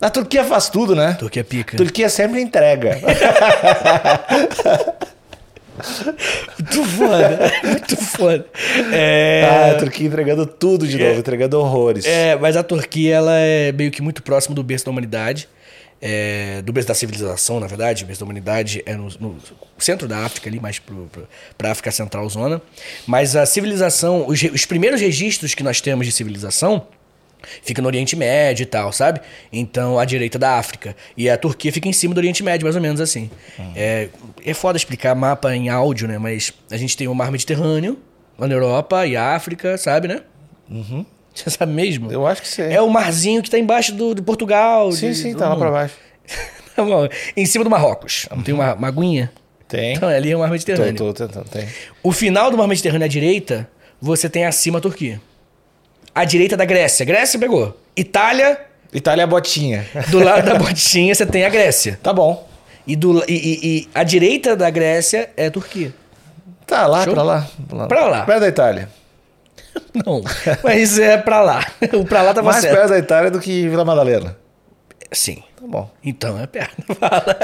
A 0.00 0.10
Turquia 0.10 0.44
faz 0.44 0.68
tudo, 0.68 0.96
né? 0.96 1.14
Turquia 1.14 1.44
pica. 1.44 1.76
Turquia 1.76 2.08
sempre 2.08 2.40
entrega. 2.40 2.98
Muito 6.58 6.84
foda. 6.84 7.52
Muito 7.64 7.96
foda. 7.96 8.46
É... 8.92 9.48
Ah, 9.48 9.70
a 9.72 9.78
Turquia 9.78 10.06
entregando 10.06 10.46
tudo 10.46 10.86
de 10.86 10.98
novo, 10.98 11.18
entregando 11.18 11.58
horrores. 11.58 12.04
É, 12.04 12.36
mas 12.36 12.56
a 12.56 12.62
Turquia 12.62 13.16
ela 13.16 13.36
é 13.36 13.72
meio 13.72 13.90
que 13.90 14.02
muito 14.02 14.22
próximo 14.22 14.54
do 14.54 14.62
berço 14.62 14.84
da 14.84 14.90
humanidade. 14.90 15.48
É, 16.04 16.60
do 16.62 16.72
berço 16.72 16.88
da 16.88 16.94
civilização, 16.94 17.60
na 17.60 17.68
verdade. 17.68 18.02
O 18.02 18.06
berço 18.06 18.20
da 18.20 18.24
humanidade 18.24 18.82
é 18.84 18.96
no, 18.96 19.08
no 19.20 19.36
centro 19.78 20.08
da 20.08 20.18
África, 20.18 20.50
ali, 20.50 20.58
mais 20.58 20.82
pra 21.56 21.70
África 21.70 21.92
Central 21.92 22.28
Zona. 22.28 22.60
Mas 23.06 23.36
a 23.36 23.46
civilização, 23.46 24.26
os, 24.26 24.42
os 24.42 24.66
primeiros 24.66 25.00
registros 25.00 25.54
que 25.54 25.62
nós 25.62 25.80
temos 25.80 26.04
de 26.04 26.12
civilização 26.12 26.88
fica 27.62 27.80
no 27.80 27.86
Oriente 27.88 28.16
Médio 28.16 28.64
e 28.64 28.66
tal, 28.66 28.92
sabe? 28.92 29.20
Então, 29.52 29.98
à 29.98 30.04
direita 30.04 30.38
da 30.38 30.58
África. 30.58 30.96
E 31.16 31.30
a 31.30 31.36
Turquia 31.36 31.72
fica 31.72 31.88
em 31.88 31.92
cima 31.92 32.14
do 32.14 32.18
Oriente 32.18 32.42
Médio, 32.42 32.64
mais 32.64 32.74
ou 32.74 32.82
menos 32.82 33.00
assim. 33.00 33.30
É, 33.76 34.08
é 34.44 34.54
foda 34.54 34.76
explicar 34.76 35.14
mapa 35.14 35.54
em 35.54 35.68
áudio, 35.68 36.08
né? 36.08 36.18
Mas 36.18 36.52
a 36.70 36.76
gente 36.76 36.96
tem 36.96 37.06
o 37.06 37.14
Mar 37.14 37.30
Mediterrâneo, 37.30 37.98
lá 38.36 38.48
na 38.48 38.54
Europa 38.54 39.06
e 39.06 39.16
África, 39.16 39.78
sabe, 39.78 40.08
né? 40.08 40.22
Você 41.34 41.50
sabe 41.50 41.72
mesmo? 41.72 42.10
Eu 42.12 42.26
acho 42.26 42.42
que 42.42 42.48
sim. 42.48 42.62
É 42.62 42.80
o 42.80 42.88
marzinho 42.90 43.42
que 43.42 43.50
tá 43.50 43.58
embaixo 43.58 43.94
do, 43.94 44.14
do 44.14 44.22
Portugal. 44.22 44.92
Sim, 44.92 45.10
de- 45.10 45.14
sim, 45.16 45.34
tá 45.34 45.48
lá 45.48 45.56
pra 45.56 45.70
baixo. 45.70 45.94
Tá 46.74 46.82
bom. 46.84 47.06
Em 47.36 47.44
cima 47.44 47.64
do 47.64 47.68
Marrocos. 47.68 48.26
Não 48.34 48.42
tem 48.42 48.54
uma, 48.54 48.72
uma 48.74 48.88
aguinha? 48.88 49.30
Tem. 49.68 49.92
Então, 49.94 50.08
ali 50.08 50.30
é 50.30 50.36
o 50.36 50.38
Mar 50.38 50.50
Mediterrâneo. 50.50 50.94
Tô, 50.96 51.12
tô 51.12 51.26
tentando, 51.26 51.46
tem. 51.50 51.68
O 52.02 52.12
final 52.12 52.50
do 52.50 52.56
Mar 52.56 52.66
Mediterrâneo 52.66 53.04
à 53.04 53.08
direita, 53.08 53.68
você 54.00 54.26
tem 54.26 54.46
acima 54.46 54.78
a 54.78 54.80
Turquia. 54.80 55.20
À 56.14 56.24
direita 56.24 56.56
da 56.56 56.64
Grécia. 56.64 57.04
Grécia 57.04 57.38
pegou. 57.38 57.78
Itália, 57.94 58.58
Itália 58.90 59.22
é 59.24 59.26
botinha. 59.26 59.86
do 60.08 60.18
lado 60.24 60.46
da 60.46 60.54
botinha, 60.58 61.14
você 61.14 61.26
tem 61.26 61.44
a 61.44 61.50
Grécia. 61.50 61.98
Tá 62.02 62.10
bom. 62.10 62.48
E, 62.86 62.96
do, 62.96 63.22
e, 63.28 63.34
e, 63.34 63.66
e 63.82 63.88
à 63.94 64.02
direita 64.02 64.56
da 64.56 64.70
Grécia 64.70 65.28
é 65.36 65.46
a 65.48 65.50
Turquia. 65.50 65.92
Tá 66.66 66.86
lá, 66.86 67.04
Show? 67.04 67.12
pra 67.12 67.22
lá. 67.22 67.46
Pra 67.68 67.76
lá. 67.78 67.86
Pra 67.86 68.06
lá. 68.06 68.22
Perto 68.24 68.40
da 68.40 68.48
Itália. 68.48 68.88
Não, 70.06 70.22
mas 70.62 70.98
é 70.98 71.16
pra 71.18 71.40
lá. 71.40 71.64
O 71.92 72.04
pra 72.04 72.22
lá 72.22 72.32
tava 72.34 72.50
Mais 72.50 72.62
certo. 72.62 72.74
perto 72.74 72.90
da 72.90 72.98
Itália 72.98 73.30
do 73.30 73.40
que 73.40 73.68
Vila 73.68 73.84
Madalena. 73.84 74.36
Sim. 75.10 75.42
Tá 75.60 75.66
bom. 75.66 75.90
Então 76.02 76.40
é 76.40 76.46
perto. 76.46 76.74
Fala. 76.98 77.38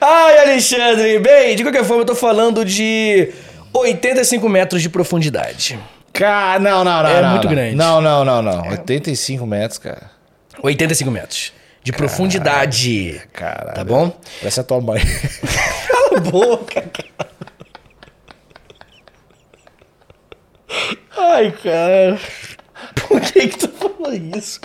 Ai, 0.00 0.38
Alexandre. 0.38 1.18
Bem, 1.18 1.56
de 1.56 1.62
qualquer 1.62 1.84
forma, 1.84 2.02
eu 2.02 2.06
tô 2.06 2.14
falando 2.14 2.64
de 2.64 3.32
85 3.72 4.48
metros 4.48 4.82
de 4.82 4.88
profundidade. 4.88 5.78
Cara, 6.12 6.58
não, 6.58 6.84
não, 6.84 7.02
não. 7.02 7.10
É 7.10 7.22
não, 7.22 7.30
muito 7.30 7.44
não. 7.44 7.50
grande. 7.54 7.74
Não, 7.76 8.00
não, 8.00 8.24
não, 8.24 8.42
não. 8.42 8.68
85 8.68 9.46
metros, 9.46 9.78
cara. 9.78 10.10
85 10.62 11.10
metros 11.10 11.52
de 11.82 11.92
profundidade. 11.92 13.20
Caralho. 13.32 13.74
Tá 13.74 13.84
bom? 13.84 14.12
Parece 14.40 14.60
a 14.60 14.64
tua 14.64 14.80
mãe. 14.80 15.00
Cala 15.88 16.16
a 16.16 16.20
boca, 16.20 16.82
cara. 16.82 17.25
Ai, 21.16 21.52
cara. 21.62 22.18
Por 23.08 23.20
que 23.20 23.48
que 23.48 23.58
tu 23.58 23.68
falou 23.68 24.12
isso? 24.12 24.60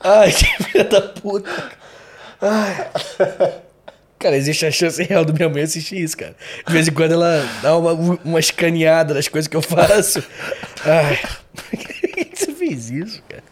Ai, 0.00 0.30
que 0.32 0.64
filha 0.64 0.84
da 0.84 1.00
puta. 1.02 1.70
Ai. 2.40 2.88
Cara, 4.18 4.36
existe 4.36 4.64
a 4.64 4.70
chance 4.70 5.02
real 5.02 5.24
do 5.24 5.34
minha 5.34 5.48
mãe 5.48 5.62
assistir 5.62 5.98
isso, 6.02 6.16
cara. 6.16 6.34
De 6.66 6.72
vez 6.72 6.88
em 6.88 6.92
quando 6.92 7.12
ela 7.12 7.44
dá 7.62 7.76
uma, 7.76 7.92
uma 8.24 8.40
escaneada 8.40 9.14
nas 9.14 9.28
coisas 9.28 9.48
que 9.48 9.56
eu 9.56 9.62
faço. 9.62 10.22
Ai. 10.84 11.18
Por 11.54 11.78
que 11.78 12.24
que 12.24 12.38
você 12.38 12.52
fez 12.52 12.90
isso, 12.90 13.22
cara? 13.28 13.42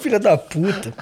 Filha 0.00 0.18
da 0.20 0.36
puta. 0.36 0.92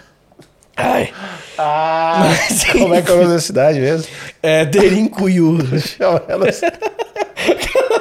Ai. 0.77 1.13
Ah, 1.59 2.29
Mas, 2.49 2.65
como 2.65 2.95
é 2.95 3.03
que 3.03 3.11
é 3.11 3.15
o 3.15 3.19
nome 3.19 3.35
da 3.35 3.41
cidade 3.41 3.79
mesmo? 3.81 4.07
É 4.43 4.65
Derincuiu. 4.65 5.59
Chama 5.81 6.23
ela 6.29 6.47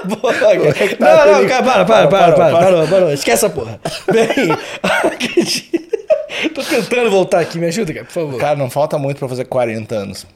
Boa, 0.04 0.34
é 0.34 0.96
tá 0.96 1.26
não, 1.26 1.42
não, 1.42 1.48
cara, 1.48 1.64
para, 1.64 1.86
para, 1.86 2.08
para, 2.08 2.32
para, 2.34 2.52
parou, 2.52 2.88
parou, 2.88 3.14
esquece 3.14 3.46
essa 3.46 3.50
porra. 3.54 3.80
Bem. 4.12 4.50
Tô 6.54 6.64
tentando 6.64 7.10
voltar 7.10 7.40
aqui, 7.40 7.60
me 7.60 7.68
ajuda, 7.68 7.94
cara, 7.94 8.06
por 8.06 8.14
favor. 8.14 8.40
Cara, 8.40 8.56
não 8.56 8.70
falta 8.70 8.98
muito 8.98 9.20
pra 9.20 9.30
fazer 9.30 9.46
40 9.46 9.96
anos. 9.96 10.28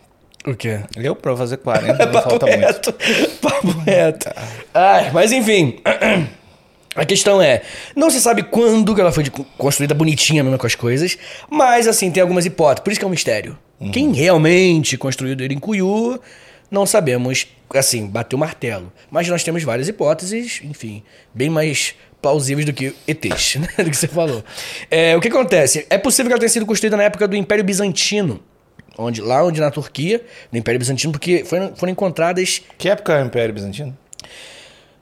O 0.45 0.55
quê? 0.55 0.79
Eu, 0.95 1.15
pra 1.15 1.35
fazer 1.35 1.57
40, 1.57 1.93
não 1.93 1.97
Papo 2.13 2.29
falta 2.29 2.45
muito. 2.45 2.59
reto, 2.59 2.93
papo 3.41 3.67
reto. 3.85 4.29
Ai, 4.73 5.11
mas 5.11 5.31
enfim, 5.31 5.79
a 6.95 7.05
questão 7.05 7.41
é, 7.41 7.61
não 7.95 8.09
se 8.09 8.21
sabe 8.21 8.43
quando 8.43 8.95
que 8.95 9.01
ela 9.01 9.11
foi 9.11 9.25
construída 9.57 9.93
bonitinha 9.93 10.43
mesmo 10.43 10.57
com 10.57 10.67
as 10.67 10.75
coisas, 10.75 11.17
mas 11.49 11.87
assim, 11.87 12.09
tem 12.09 12.21
algumas 12.21 12.45
hipóteses, 12.45 12.83
por 12.83 12.91
isso 12.91 12.99
que 12.99 13.05
é 13.05 13.07
um 13.07 13.11
mistério. 13.11 13.57
Quem 13.91 14.13
realmente 14.13 14.97
construiu 14.97 15.33
o 15.33 15.35
Derinkuyu, 15.35 16.19
não 16.69 16.85
sabemos, 16.85 17.47
assim, 17.73 18.05
bater 18.07 18.35
o 18.35 18.39
martelo. 18.39 18.91
Mas 19.09 19.27
nós 19.27 19.43
temos 19.43 19.63
várias 19.63 19.87
hipóteses, 19.87 20.61
enfim, 20.63 21.03
bem 21.33 21.49
mais 21.49 21.95
plausíveis 22.21 22.65
do 22.65 22.73
que 22.73 22.93
ETs, 23.07 23.55
né, 23.61 23.67
do 23.83 23.89
que 23.89 23.95
você 23.97 24.07
falou. 24.07 24.43
É, 24.89 25.15
o 25.15 25.21
que 25.21 25.27
acontece? 25.27 25.85
É 25.89 25.97
possível 25.97 26.29
que 26.29 26.33
ela 26.33 26.39
tenha 26.39 26.49
sido 26.49 26.65
construída 26.65 26.97
na 26.97 27.03
época 27.03 27.27
do 27.27 27.35
Império 27.35 27.63
Bizantino, 27.63 28.41
onde, 28.97 29.21
lá 29.21 29.43
onde 29.43 29.61
na 29.61 29.69
Turquia, 29.71 30.21
no 30.51 30.57
Império 30.57 30.79
Bizantino, 30.79 31.11
porque 31.13 31.43
foram, 31.45 31.75
foram 31.75 31.91
encontradas 31.91 32.61
Que 32.77 32.89
época 32.89 33.13
é 33.13 33.23
o 33.23 33.25
Império 33.27 33.53
Bizantino? 33.53 33.95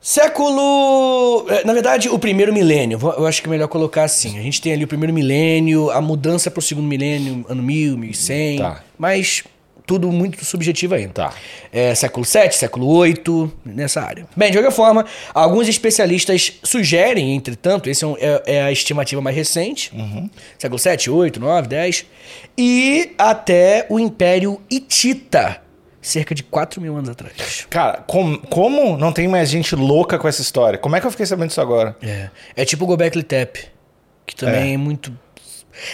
século. 0.02 1.48
eh, 1.50 1.64
Na 1.66 1.74
verdade, 1.74 2.10
o 2.10 2.20
primeiro 2.20 2.54
milênio. 2.54 3.00
Eu 3.18 3.26
acho 3.26 3.42
que 3.42 3.48
é 3.48 3.50
melhor 3.52 3.68
colocar 3.68 4.04
assim. 4.04 4.38
A 4.38 4.42
gente 4.42 4.62
tem 4.62 4.72
ali 4.72 4.84
o 4.84 4.88
primeiro 4.88 5.12
milênio, 5.14 5.90
a 5.90 6.00
mudança 6.00 6.52
para 6.52 6.60
o 6.60 6.62
segundo 6.62 6.86
milênio, 6.88 7.44
ano 7.50 7.64
1000, 7.64 7.98
1100. 7.98 8.60
Tá. 8.60 8.84
Mas 8.98 9.44
tudo 9.86 10.12
muito 10.12 10.44
subjetivo 10.44 10.96
ainda. 10.96 11.14
Tá. 11.14 11.34
É, 11.72 11.94
século 11.94 12.26
7, 12.26 12.56
século 12.56 12.88
8, 12.88 13.52
nessa 13.66 14.02
área. 14.02 14.26
Bem, 14.36 14.52
de 14.52 14.58
qualquer 14.58 14.72
forma, 14.74 15.06
alguns 15.34 15.68
especialistas 15.68 16.54
sugerem, 16.64 17.36
entretanto, 17.36 17.90
esse 17.90 18.04
é, 18.06 18.10
é- 18.20 18.42
é 18.56 18.64
a 18.64 18.72
estimativa 18.72 19.22
mais 19.22 19.36
recente, 19.36 19.92
século 20.58 20.80
7, 20.80 21.10
8, 21.10 21.40
9, 21.40 21.68
10, 21.68 22.06
e 22.58 23.14
até 23.18 23.86
o 23.90 24.00
Império 24.00 24.62
Hitita, 24.70 25.62
cerca 26.02 26.36
de 26.36 26.44
4 26.44 26.80
mil 26.82 26.96
anos 26.96 27.10
atrás. 27.10 27.66
Cara, 27.70 28.04
com- 28.08 28.38
como 28.38 28.98
não 28.98 29.12
tem 29.12 29.28
mais 29.28 29.50
gente 29.50 29.76
louca 29.76 30.18
com 30.20 30.28
essa 30.28 30.42
história? 30.42 30.78
Como 30.80 30.96
é 30.96 31.02
que 31.02 31.08
eu 31.08 31.12
fiquei 31.12 31.26
sabendo 31.26 31.48
disso 31.50 31.62
agora? 31.62 31.96
É, 32.02 32.30
é 32.56 32.66
tipo 32.66 32.84
o 32.84 32.88
Gobekli 32.88 33.24
Tepe, 33.24 33.66
que 34.26 34.36
também 34.36 34.74
é, 34.74 34.78
muito... 34.78 35.12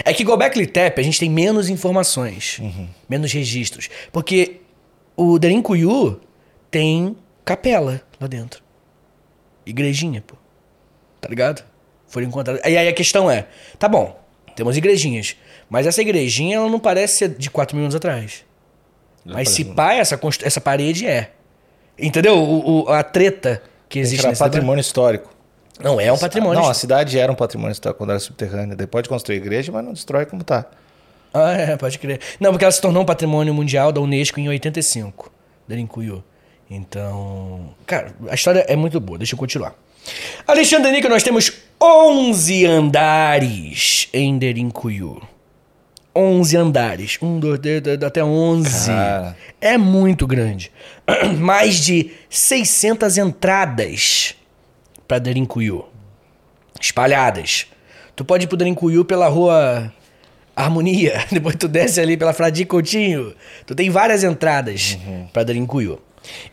É 0.05 0.13
que 0.13 0.23
Gobekli 0.23 0.65
Tepe 0.67 1.01
a 1.01 1.03
gente 1.03 1.19
tem 1.19 1.29
menos 1.29 1.69
informações, 1.69 2.59
menos 3.09 3.31
registros, 3.33 3.89
porque 4.11 4.61
o 5.15 5.39
Derinkuyu 5.39 6.19
tem 6.69 7.15
capela 7.43 8.01
lá 8.19 8.27
dentro. 8.27 8.61
Igrejinha, 9.65 10.23
pô. 10.25 10.35
Tá 11.19 11.27
ligado? 11.29 11.63
Foram 12.07 12.27
encontradas. 12.27 12.61
E 12.65 12.77
aí 12.77 12.87
a 12.87 12.93
questão 12.93 13.29
é, 13.29 13.47
tá 13.79 13.87
bom, 13.87 14.19
temos 14.55 14.75
igrejinhas, 14.77 15.35
mas 15.69 15.87
essa 15.87 16.01
igrejinha 16.01 16.57
ela 16.57 16.69
não 16.69 16.79
parece 16.79 17.17
ser 17.17 17.29
de 17.29 17.49
4 17.49 17.75
mil 17.75 17.85
anos 17.85 17.95
atrás. 17.95 18.43
Mas 19.23 19.49
se 19.49 19.63
pá, 19.65 19.93
essa, 19.93 20.19
essa 20.43 20.59
parede 20.59 21.05
é. 21.05 21.31
Entendeu? 21.97 22.37
O, 22.37 22.83
o- 22.85 22.89
a 22.89 23.03
treta 23.03 23.61
que 23.87 23.99
Existe 23.99 24.21
era 24.21 24.29
nesse 24.29 24.39
debate. 24.39 24.51
patrimônio 24.53 24.81
histórico. 24.81 25.31
Não, 25.79 25.99
é 25.99 26.11
um 26.11 26.17
patrimônio. 26.17 26.61
Não, 26.61 26.69
a 26.69 26.73
cidade 26.73 27.17
era 27.17 27.31
um 27.31 27.35
patrimônio 27.35 27.71
histórico 27.71 27.99
quando 27.99 28.11
era 28.11 28.19
subterrânea. 28.19 28.75
Daí 28.75 28.87
pode 28.87 29.09
construir 29.09 29.37
igreja, 29.37 29.71
mas 29.71 29.83
não 29.83 29.93
destrói 29.93 30.25
como 30.25 30.43
tá. 30.43 30.65
Ah, 31.33 31.53
é, 31.53 31.77
pode 31.77 31.97
crer. 31.97 32.19
Não, 32.39 32.51
porque 32.51 32.65
ela 32.65 32.71
se 32.71 32.81
tornou 32.81 33.03
um 33.03 33.05
patrimônio 33.05 33.53
mundial 33.53 33.91
da 33.91 34.01
Unesco 34.01 34.39
em 34.39 34.49
85, 34.49 35.31
Derinkuyu. 35.67 36.23
Então, 36.69 37.73
cara, 37.85 38.13
a 38.29 38.35
história 38.35 38.65
é 38.67 38.75
muito 38.75 38.99
boa, 38.99 39.17
deixa 39.17 39.35
eu 39.35 39.39
continuar. 39.39 39.75
Alexandre 40.47 40.91
Nica, 40.91 41.07
nós 41.07 41.23
temos 41.23 41.51
11 41.81 42.65
andares 42.65 44.07
em 44.13 44.37
Derinkuyu. 44.37 45.21
11 46.15 46.57
andares. 46.57 47.17
Um, 47.21 47.39
dois, 47.39 47.59
três, 47.59 47.81
três, 47.81 48.03
até 48.03 48.23
11. 48.23 48.87
Cara. 48.87 49.37
É 49.59 49.77
muito 49.77 50.27
grande. 50.27 50.71
Mais 51.39 51.79
de 51.79 52.11
600 52.29 53.17
entradas 53.17 54.35
para 55.11 55.19
Derinkuyu. 55.19 55.83
Espalhadas. 56.79 57.67
Tu 58.15 58.23
pode 58.23 58.45
ir 58.45 58.47
pro 58.47 58.55
Derinkuyu 58.55 59.03
pela 59.03 59.27
rua 59.27 59.91
Harmonia, 60.55 61.25
depois 61.29 61.57
tu 61.57 61.67
desce 61.67 61.99
ali 61.99 62.15
pela 62.15 62.31
Fradi 62.31 62.63
Coutinho. 62.63 63.35
Tu 63.65 63.75
tem 63.75 63.89
várias 63.89 64.23
entradas 64.23 64.97
pra 65.33 65.43
Derinkuyu. 65.43 65.99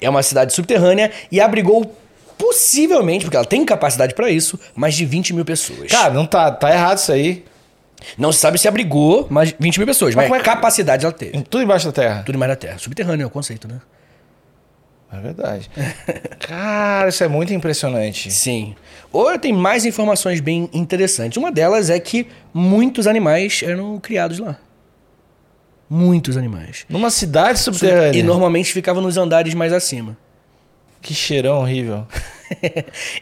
É 0.00 0.10
uma 0.10 0.24
cidade 0.24 0.52
subterrânea 0.52 1.12
e 1.30 1.40
abrigou 1.40 1.96
possivelmente, 2.36 3.24
porque 3.24 3.36
ela 3.36 3.46
tem 3.46 3.64
capacidade 3.64 4.12
pra 4.12 4.28
isso, 4.28 4.58
mais 4.74 4.96
de 4.96 5.04
20 5.04 5.34
mil 5.34 5.44
pessoas. 5.44 5.88
Cara, 5.92 6.12
não 6.12 6.26
tá, 6.26 6.50
tá 6.50 6.72
errado 6.72 6.98
isso 6.98 7.12
aí. 7.12 7.44
Não 8.16 8.32
se 8.32 8.40
sabe 8.40 8.58
se 8.58 8.66
abrigou 8.66 9.28
mais 9.30 9.54
20 9.56 9.78
mil 9.78 9.86
pessoas, 9.86 10.16
mas, 10.16 10.26
como 10.26 10.40
é 10.40 10.42
capacidade 10.42 11.04
ela 11.04 11.12
teve. 11.12 11.42
Tudo 11.42 11.62
embaixo 11.62 11.86
da 11.86 11.92
terra. 11.92 12.22
Tudo 12.26 12.38
mais 12.38 12.50
da 12.50 12.56
terra. 12.56 12.78
Subterrâneo 12.78 13.22
é 13.22 13.26
o 13.26 13.30
conceito, 13.30 13.68
né? 13.68 13.80
É 15.10 15.18
verdade. 15.20 15.70
Cara, 16.40 17.08
isso 17.08 17.24
é 17.24 17.28
muito 17.28 17.52
impressionante. 17.54 18.30
Sim. 18.30 18.74
Ou 19.12 19.38
tem 19.38 19.52
mais 19.52 19.84
informações 19.86 20.40
bem 20.40 20.68
interessantes. 20.72 21.36
Uma 21.38 21.50
delas 21.50 21.88
é 21.90 21.98
que 21.98 22.26
muitos 22.52 23.06
animais 23.06 23.62
eram 23.64 23.98
criados 23.98 24.38
lá. 24.38 24.58
Muitos 25.88 26.36
animais. 26.36 26.84
Numa 26.88 27.10
cidade 27.10 27.58
subterrânea. 27.58 28.18
E 28.18 28.22
normalmente 28.22 28.72
ficavam 28.72 29.02
nos 29.02 29.16
andares 29.16 29.54
mais 29.54 29.72
acima. 29.72 30.16
Que 31.00 31.14
cheirão 31.14 31.58
horrível. 31.60 32.06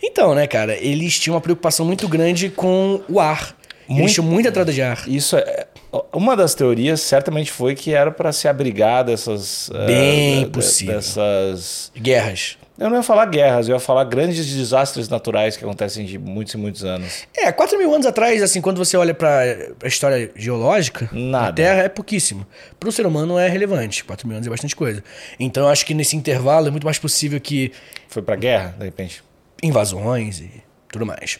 Então, 0.00 0.36
né, 0.36 0.46
cara, 0.46 0.76
eles 0.76 1.18
tinham 1.18 1.34
uma 1.34 1.40
preocupação 1.40 1.84
muito 1.84 2.06
grande 2.06 2.48
com 2.48 3.00
o 3.08 3.18
ar. 3.18 3.56
Eles 3.88 3.98
Muito- 3.98 4.14
tinham 4.14 4.26
muita 4.26 4.48
entrada 4.50 4.72
de 4.72 4.80
ar. 4.80 5.02
Isso 5.08 5.36
é. 5.36 5.65
Uma 6.12 6.36
das 6.36 6.54
teorias 6.54 7.00
certamente 7.00 7.50
foi 7.52 7.74
que 7.74 7.92
era 7.92 8.10
para 8.10 8.32
se 8.32 8.48
abrigar 8.48 9.04
dessas. 9.04 9.70
eh, 9.74 9.86
Bem 9.86 10.44
de- 10.44 10.50
possível. 10.50 10.94
Dessas. 10.96 11.90
Guerras. 11.96 12.58
Eu 12.78 12.90
não 12.90 12.98
ia 12.98 13.02
falar 13.02 13.24
guerras, 13.26 13.68
eu 13.68 13.74
ia 13.74 13.80
falar 13.80 14.04
grandes 14.04 14.46
desastres 14.54 15.08
naturais 15.08 15.56
que 15.56 15.64
acontecem 15.64 16.04
de 16.04 16.18
muitos 16.18 16.52
e 16.52 16.58
muitos 16.58 16.84
anos. 16.84 17.22
É, 17.34 17.50
4 17.50 17.78
mil 17.78 17.94
anos 17.94 18.06
atrás, 18.06 18.42
assim, 18.42 18.60
quando 18.60 18.76
você 18.76 18.98
olha 18.98 19.14
pra, 19.14 19.40
pra 19.78 19.88
história 19.88 20.30
geológica, 20.36 21.08
Nada. 21.10 21.48
a 21.48 21.52
Terra 21.54 21.82
é 21.84 21.88
pouquíssimo. 21.88 22.46
Pro 22.78 22.92
ser 22.92 23.06
humano 23.06 23.38
é 23.38 23.48
relevante. 23.48 24.04
4 24.04 24.28
mil 24.28 24.36
anos 24.36 24.46
é 24.46 24.50
bastante 24.50 24.76
coisa. 24.76 25.02
Então 25.40 25.62
eu 25.64 25.70
acho 25.70 25.86
que 25.86 25.94
nesse 25.94 26.16
intervalo 26.16 26.68
é 26.68 26.70
muito 26.70 26.84
mais 26.84 26.98
possível 26.98 27.40
que 27.40 27.72
Foi 28.10 28.20
pra 28.20 28.36
guerra, 28.36 28.74
de 28.78 28.84
repente. 28.84 29.24
invasões 29.62 30.40
e 30.40 30.50
tudo 30.92 31.06
mais. 31.06 31.38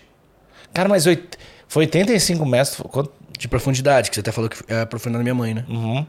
Cara, 0.73 0.89
mas 0.89 1.07
oit... 1.07 1.23
foi 1.69 1.85
85 1.85 2.47
metros. 2.47 2.77
Quanto... 2.91 3.13
De 3.39 3.49
profundidade, 3.49 4.09
que 4.11 4.15
você 4.17 4.21
até 4.21 4.33
falou 4.33 4.49
que 4.49 4.57
é 4.73 4.81
a 4.81 4.87
profundidade 4.87 5.19
da 5.21 5.23
minha 5.25 5.35
mãe, 5.35 5.53
né? 5.55 5.65
Uhum. 5.69 6.07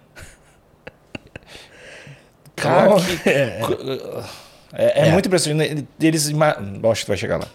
Cara, 2.56 2.90
Bom, 2.90 2.98
que- 3.02 3.30
é, 3.30 3.62
É, 4.74 5.02
é 5.06 5.08
É. 5.08 5.12
muito 5.12 5.28
impressionante. 5.28 5.88
Eles. 6.00 6.30
acho 6.92 7.02
que 7.02 7.06
tu 7.06 7.10
vai 7.10 7.18
chegar 7.18 7.38
lá. 7.38 7.48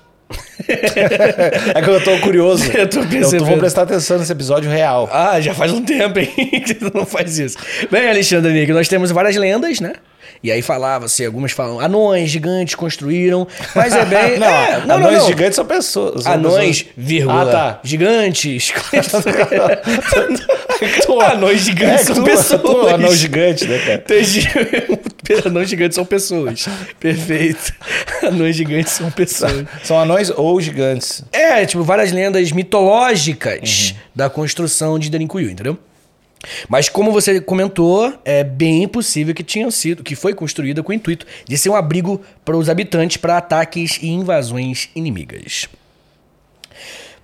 É 0.69 1.83
que 1.83 1.89
eu 1.91 2.03
tô 2.03 2.19
curioso. 2.19 2.65
Eu 2.73 2.87
tô 2.89 3.01
Eu 3.01 3.07
percebendo. 3.07 3.47
vou 3.47 3.59
prestar 3.59 3.83
atenção 3.83 4.19
nesse 4.19 4.33
episódio 4.33 4.71
real. 4.71 5.09
Ah, 5.13 5.41
já 5.41 5.55
faz 5.55 5.73
um 5.73 5.83
tempo, 5.85 6.19
hein? 6.19 6.31
que 6.65 6.75
tu 6.75 6.91
não 6.95 7.05
faz 7.07 7.39
isso. 7.39 7.57
Bem, 7.91 8.09
Alexandre 8.09 8.53
Nick, 8.53 8.73
nós 8.73 8.89
temos 8.89 9.11
várias 9.11 9.37
lendas, 9.37 9.81
né? 9.81 9.93
E 10.43 10.51
aí 10.51 10.61
falava 10.61 11.05
assim, 11.07 11.25
algumas 11.25 11.53
falam, 11.53 11.79
anões 11.79 12.29
gigantes 12.29 12.75
construíram, 12.75 13.47
mas 13.77 13.93
é 13.95 14.05
bem... 14.05 14.39
não, 14.41 14.47
é, 14.49 14.83
não, 14.87 14.97
anões 14.97 15.13
não, 15.15 15.21
não. 15.21 15.27
gigantes 15.29 15.55
são 15.55 15.65
pessoas. 15.65 16.25
são 16.25 16.33
Anões, 16.33 16.83
pessoas- 16.83 16.95
vírgula, 16.97 17.43
Ah, 17.43 17.47
tá. 17.47 17.81
gigantes. 17.85 18.73
Anões 21.33 21.61
gigantes 21.61 22.01
É, 22.01 22.05
são 22.05 22.17
tu- 22.17 22.25
pessoas. 22.25 22.61
tu, 22.63 22.89
anão 22.89 23.15
gigante, 23.15 23.67
né, 23.67 23.79
cara? 23.79 23.95
Entendi. 23.95 24.49
Anões 25.47 25.69
gigantes 25.69 25.95
são 25.95 26.05
pessoas. 26.05 26.67
Perfeito. 26.99 27.73
Anões 28.27 28.57
gigantes 28.57 28.93
são 28.93 29.11
pessoas. 29.11 29.67
São 29.83 29.99
anões 29.99 30.31
ou 30.31 30.61
gigantes. 30.61 31.25
É, 31.33 31.65
tipo, 31.67 31.83
várias 31.83 32.13
lendas 32.13 32.51
mitológicas 32.53 33.91
Uhum. 33.91 33.97
da 34.15 34.31
construção 34.31 34.99
de 34.99 35.11
Darinkuyu, 35.11 35.51
entendeu? 35.51 35.79
Mas 36.69 36.89
como 36.89 37.13
você 37.13 37.41
comentou, 37.41 38.13
é 38.25 38.43
bem 38.43 38.89
possível 38.89 39.33
que 39.33 39.45
tinha 39.45 39.71
sido, 39.71 40.03
que 40.03 40.17
foi 40.17 40.35
construída 40.35 40.83
com 40.83 40.91
o 40.91 40.95
intuito 40.95 41.25
de 41.47 41.57
ser 41.57 41.71
um 41.71 41.77
abrigo 41.77 42.21
para 42.45 42.57
os 42.57 42.69
habitantes 42.69 43.17
para 43.17 43.37
ataques 43.37 43.99
e 44.03 44.09
invasões 44.09 44.89
inimigas. 44.97 45.69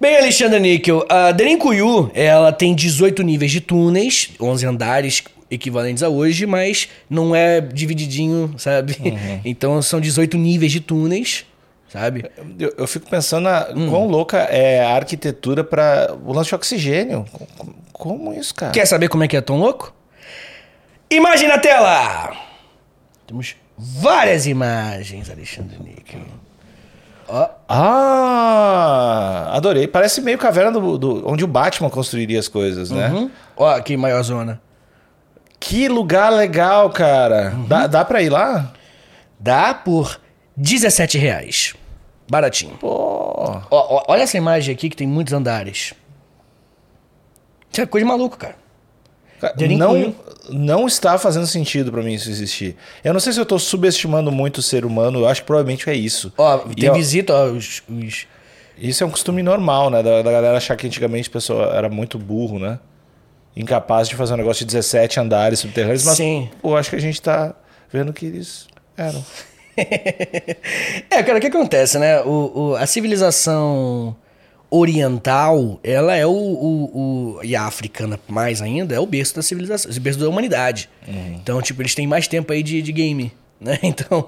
Bem, 0.00 0.16
Alexandre 0.16 0.60
Níquel, 0.60 1.04
a 1.08 1.32
Darinkuyu, 1.32 2.12
ela 2.14 2.52
tem 2.52 2.72
18 2.72 3.22
níveis 3.24 3.50
de 3.50 3.60
túneis, 3.60 4.30
11 4.40 4.64
andares 4.66 5.24
equivalentes 5.50 6.02
a 6.02 6.08
hoje, 6.08 6.46
mas 6.46 6.88
não 7.08 7.34
é 7.34 7.60
divididinho, 7.60 8.54
sabe? 8.58 8.96
Uhum. 9.00 9.40
Então 9.44 9.80
são 9.82 10.00
18 10.00 10.36
níveis 10.36 10.70
de 10.72 10.80
túneis, 10.80 11.46
sabe? 11.88 12.24
Eu, 12.58 12.74
eu 12.78 12.86
fico 12.86 13.08
pensando 13.08 13.44
na 13.44 13.68
Hum. 13.74 13.88
quão 13.88 14.06
louca 14.06 14.38
é 14.38 14.84
a 14.84 14.94
arquitetura 14.96 15.64
para 15.64 16.14
o 16.24 16.32
lance 16.32 16.48
de 16.50 16.54
oxigênio. 16.54 17.24
Como- 17.32 17.74
Como 17.92 18.32
isso, 18.34 18.54
cara? 18.54 18.72
Quer 18.72 18.86
saber 18.86 19.08
como 19.08 19.24
é 19.24 19.28
que 19.28 19.36
é 19.36 19.40
tão 19.40 19.58
louco? 19.58 19.92
Imagem 21.10 21.48
na 21.48 21.58
tela! 21.58 22.36
Temos 23.26 23.56
várias 23.76 24.46
imagens, 24.46 25.28
Alexandre 25.30 25.78
Níquel. 25.82 26.20
Ó, 27.26 27.48
Ah, 27.68 29.50
adorei. 29.56 29.86
Parece 29.86 30.20
meio 30.20 30.38
caverna 30.38 30.72
do, 30.72 30.96
do- 30.98 31.28
onde 31.28 31.44
o 31.44 31.46
Batman 31.46 31.90
construiria 31.90 32.38
as 32.38 32.48
coisas, 32.48 32.90
né? 32.90 33.08
uhum. 33.10 33.30
Ó, 33.56 33.80
que 33.80 33.96
maior 33.96 34.22
zona. 34.22 34.60
Que 35.60 35.88
lugar 35.88 36.30
legal, 36.32 36.90
cara. 36.90 37.52
Uhum. 37.54 37.64
Dá, 37.66 37.86
dá 37.86 38.04
pra 38.04 38.22
ir 38.22 38.28
lá? 38.30 38.72
Dá 39.40 39.74
por 39.74 40.20
17 40.56 41.18
reais. 41.18 41.74
Baratinho. 42.30 42.76
Pô. 42.78 42.88
Ó, 42.88 43.62
ó, 43.70 44.04
olha 44.08 44.22
essa 44.22 44.36
imagem 44.36 44.74
aqui 44.74 44.88
que 44.88 44.96
tem 44.96 45.06
muitos 45.06 45.32
andares. 45.32 45.94
Isso 47.72 47.80
é 47.80 47.86
coisa 47.86 48.04
de 48.04 48.10
maluco, 48.10 48.36
cara. 48.36 48.56
Não, 49.78 50.14
não 50.50 50.86
está 50.86 51.16
fazendo 51.16 51.46
sentido 51.46 51.92
pra 51.92 52.02
mim 52.02 52.14
isso 52.14 52.28
existir. 52.28 52.76
Eu 53.04 53.12
não 53.12 53.20
sei 53.20 53.32
se 53.32 53.38
eu 53.40 53.46
tô 53.46 53.58
subestimando 53.58 54.32
muito 54.32 54.58
o 54.58 54.62
ser 54.62 54.84
humano, 54.84 55.20
eu 55.20 55.28
acho 55.28 55.42
que 55.42 55.46
provavelmente 55.46 55.88
é 55.88 55.94
isso. 55.94 56.32
Ó, 56.36 56.64
E, 56.70 56.74
tem 56.74 56.90
ó, 56.90 56.92
visita, 56.94 57.32
ó, 57.34 57.44
os, 57.46 57.82
os- 57.88 58.26
Isso 58.76 59.04
é 59.04 59.06
um 59.06 59.10
costume 59.10 59.42
normal, 59.42 59.90
né? 59.90 60.02
Da, 60.02 60.22
da 60.22 60.32
galera 60.32 60.56
achar 60.56 60.76
que 60.76 60.86
antigamente 60.86 61.28
a 61.28 61.32
pessoa 61.32 61.66
era 61.74 61.88
muito 61.88 62.18
burro, 62.18 62.58
né? 62.58 62.78
Incapaz 63.56 64.08
de 64.08 64.14
fazer 64.14 64.34
um 64.34 64.36
negócio 64.36 64.60
de 64.64 64.72
17 64.74 65.18
andares 65.20 65.58
subterrâneos, 65.58 66.04
mas 66.04 66.16
Sim. 66.16 66.48
pô, 66.62 66.76
acho 66.76 66.90
que 66.90 66.96
a 66.96 67.00
gente 67.00 67.20
tá 67.20 67.54
vendo 67.92 68.12
que 68.12 68.26
eles 68.26 68.66
eram. 68.96 69.24
É, 71.10 71.22
cara, 71.22 71.38
o 71.38 71.40
que 71.40 71.46
acontece, 71.46 71.98
né? 72.00 72.20
O, 72.22 72.70
o- 72.72 72.76
a 72.76 72.84
civilização 72.86 74.16
oriental, 74.70 75.78
ela 75.82 76.14
é 76.16 76.26
o, 76.26 76.30
o, 76.30 77.36
o- 77.38 77.44
E 77.44 77.54
a 77.56 77.62
africana, 77.64 78.18
mais 78.28 78.60
ainda, 78.60 78.94
é 78.94 79.00
o 79.00 79.06
berço 79.06 79.34
da 79.36 79.42
civilização, 79.42 79.90
o 79.90 80.00
berço 80.00 80.18
da 80.18 80.28
humanidade. 80.28 80.88
Então, 81.06 81.60
tipo, 81.62 81.80
eles 81.82 81.94
têm 81.94 82.06
mais 82.06 82.26
tempo 82.28 82.52
aí 82.52 82.62
de, 82.62 82.82
de 82.82 82.92
game. 82.92 83.32
Né? 83.60 83.78
Então, 83.82 84.24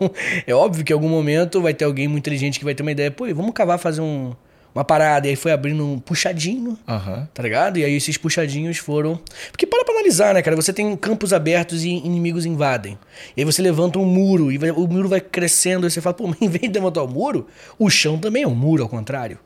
é 0.46 0.54
óbvio 0.54 0.84
que 0.84 0.92
em 0.92 0.94
algum 0.94 1.08
momento 1.08 1.60
vai 1.60 1.74
ter 1.74 1.84
alguém 1.84 2.08
muito 2.08 2.22
inteligente 2.22 2.58
que 2.58 2.64
vai 2.64 2.74
ter 2.74 2.82
uma 2.82 2.92
ideia, 2.92 3.10
pô, 3.10 3.24
vamos 3.34 3.52
cavar 3.52 3.78
fazer 3.78 4.00
um, 4.00 4.32
uma 4.74 4.84
parada. 4.84 5.26
E 5.26 5.30
aí 5.30 5.36
foi 5.36 5.52
abrindo 5.52 5.84
um 5.84 5.98
puxadinho. 5.98 6.78
Aham. 6.88 7.28
Tá 7.32 7.42
ligado? 7.42 7.78
E 7.78 7.84
aí 7.84 7.94
esses 7.94 8.16
puxadinhos 8.16 8.78
foram. 8.78 9.20
Porque 9.50 9.66
para 9.66 9.84
pra 9.84 9.94
analisar, 9.94 10.34
né, 10.34 10.42
cara? 10.42 10.56
Você 10.56 10.72
tem 10.72 10.96
campos 10.96 11.32
abertos 11.32 11.84
e 11.84 11.90
inimigos 11.90 12.46
invadem. 12.46 12.98
E 13.36 13.40
aí 13.40 13.44
você 13.44 13.60
levanta 13.60 13.98
um 13.98 14.04
muro 14.04 14.50
e 14.50 14.58
o 14.70 14.86
muro 14.86 15.08
vai 15.08 15.20
crescendo. 15.20 15.86
E 15.86 15.90
você 15.90 16.00
fala, 16.00 16.14
pô, 16.14 16.26
mas 16.28 16.38
em 16.42 16.48
vez 16.48 16.62
de 16.62 16.78
levantar 16.78 17.02
o 17.02 17.08
muro, 17.08 17.46
o 17.78 17.90
chão 17.90 18.18
também 18.18 18.42
é 18.44 18.48
um 18.48 18.54
muro, 18.54 18.82
ao 18.82 18.88
contrário. 18.88 19.38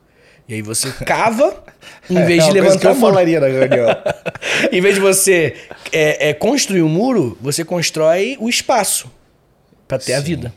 E 0.47 0.53
aí 0.53 0.61
você 0.61 0.91
cava, 1.05 1.63
em 2.09 2.23
vez 2.23 2.43
é 2.43 2.47
de 2.47 2.53
levantar 2.53 2.91
o 2.91 2.95
muro. 2.95 3.07
falaria 3.07 3.39
na 3.39 3.47
reunião. 3.47 3.87
em 4.71 4.81
vez 4.81 4.95
de 4.95 5.01
você 5.01 5.55
é, 5.91 6.29
é, 6.29 6.33
construir 6.33 6.83
um 6.83 6.89
muro, 6.89 7.37
você 7.41 7.65
constrói 7.65 8.37
o 8.39 8.47
espaço 8.47 9.11
para 9.87 9.97
ter 9.97 10.13
a 10.13 10.19
vida. 10.19 10.53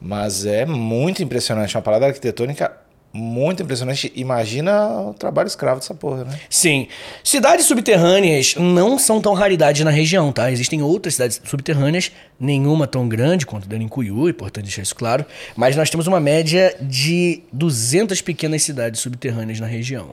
Mas 0.00 0.44
é 0.44 0.64
muito 0.66 1.22
impressionante, 1.22 1.74
uma 1.74 1.82
parada 1.82 2.06
arquitetônica 2.06 2.85
muito 3.16 3.62
impressionante. 3.62 4.12
Imagina 4.14 4.88
o 5.00 5.14
trabalho 5.14 5.46
escravo 5.46 5.80
dessa 5.80 5.94
porra, 5.94 6.24
né? 6.24 6.38
Sim. 6.50 6.86
Cidades 7.24 7.66
subterrâneas 7.66 8.54
não 8.56 8.98
são 8.98 9.20
tão 9.20 9.32
raridade 9.32 9.82
na 9.82 9.90
região, 9.90 10.30
tá? 10.32 10.50
Existem 10.52 10.82
outras 10.82 11.14
cidades 11.14 11.40
subterrâneas, 11.44 12.12
nenhuma 12.38 12.86
tão 12.86 13.08
grande 13.08 13.46
quanto 13.46 13.68
Darincuyu, 13.68 14.26
é 14.26 14.30
importante 14.30 14.64
deixar 14.64 14.82
isso 14.82 14.94
claro, 14.94 15.24
mas 15.56 15.74
nós 15.74 15.88
temos 15.88 16.06
uma 16.06 16.20
média 16.20 16.76
de 16.80 17.42
200 17.52 18.20
pequenas 18.20 18.62
cidades 18.62 19.00
subterrâneas 19.00 19.58
na 19.58 19.66
região. 19.66 20.10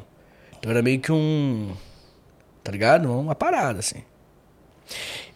Então 0.57 0.71
era 0.71 0.81
meio 0.81 0.99
que 0.99 1.11
um... 1.11 1.71
Tá 2.63 2.71
ligado? 2.71 3.11
Uma 3.11 3.35
parada, 3.35 3.79
assim. 3.79 4.03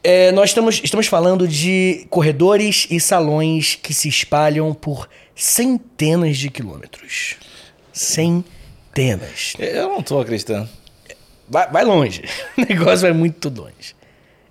É, 0.04 0.32
nós 0.32 0.50
estamos, 0.52 0.80
estamos 0.84 1.08
falando 1.08 1.48
de 1.48 2.06
corredores 2.10 2.88
e 2.89 3.00
salões 3.00 3.76
que 3.76 3.93
se 3.93 4.08
espalham 4.08 4.74
por 4.74 5.10
centenas 5.36 6.38
de 6.38 6.50
quilômetros. 6.50 7.36
Centenas. 7.91 9.54
Eu 9.60 9.89
não 9.89 10.02
tô 10.02 10.20
acreditando. 10.20 10.67
Vai, 11.50 11.70
vai 11.70 11.84
longe. 11.86 12.24
O 12.58 12.62
negócio 12.62 13.00
vai 13.02 13.13
muito 13.13 13.50
longe. 13.50 13.96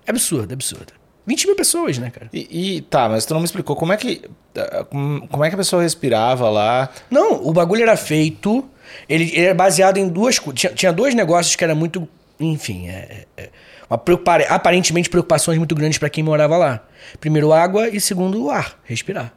É 0.05 0.11
absurdo, 0.11 0.51
é 0.51 0.53
absurdo. 0.53 0.93
20 1.25 1.45
mil 1.47 1.55
pessoas, 1.57 1.97
né, 1.97 2.09
cara? 2.09 2.29
E, 2.31 2.77
e- 2.77 2.81
tá, 2.81 3.09
mas 3.09 3.25
tu 3.25 3.33
não 3.33 3.41
me 3.41 3.45
explicou 3.45 3.75
como 3.75 3.91
é 3.91 3.97
que 3.97 4.21
ah, 4.55 4.85
como 5.29 5.43
é 5.43 5.49
que 5.49 5.55
a 5.55 5.57
pessoa 5.57 5.81
respirava 5.83 6.49
lá? 6.49 6.89
Não, 7.11 7.45
o 7.45 7.51
bagulho 7.51 7.81
era 7.83 7.97
feito. 7.97 8.63
Ele, 9.09 9.25
ele 9.33 9.41
era 9.45 9.53
baseado 9.53 9.97
em 9.97 10.07
duas 10.07 10.39
coisas. 10.39 10.61
Tinha, 10.61 10.73
tinha 10.73 10.93
dois 10.93 11.13
negócios 11.13 11.55
que 11.55 11.63
era 11.63 11.75
muito. 11.75 12.07
Enfim, 12.39 12.87
é, 12.87 13.25
é- 13.35 13.41
preocupa- 13.43 13.51
aparentemente 13.89 15.09
preocupações 15.09 15.57
muito 15.57 15.73
grandes 15.73 15.97
para 15.97 16.09
quem 16.09 16.23
morava 16.23 16.57
lá. 16.57 16.85
Primeiro, 17.19 17.53
água 17.53 17.87
e 17.89 18.01
segundo, 18.01 18.43
o 18.43 18.51
ar, 18.51 18.79
respirar. 18.83 19.33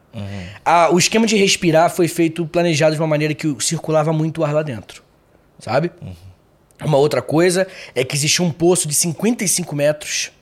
Ah, 0.64 0.88
o 0.92 0.98
esquema 0.98 1.26
de 1.26 1.36
respirar 1.36 1.90
foi 1.90 2.08
feito 2.08 2.44
planejado 2.46 2.94
de 2.94 3.00
uma 3.00 3.06
maneira 3.06 3.34
que 3.34 3.54
circulava 3.60 4.12
muito 4.12 4.42
ar 4.44 4.52
lá 4.52 4.62
dentro. 4.62 5.02
Sabe? 5.58 5.92
Uma 6.82 6.96
outra 6.98 7.20
coisa 7.20 7.66
é 7.94 8.02
que 8.04 8.16
existia 8.16 8.44
um 8.44 8.50
poço 8.50 8.88
de 8.88 8.94
55 8.94 9.76
metros 9.76 10.32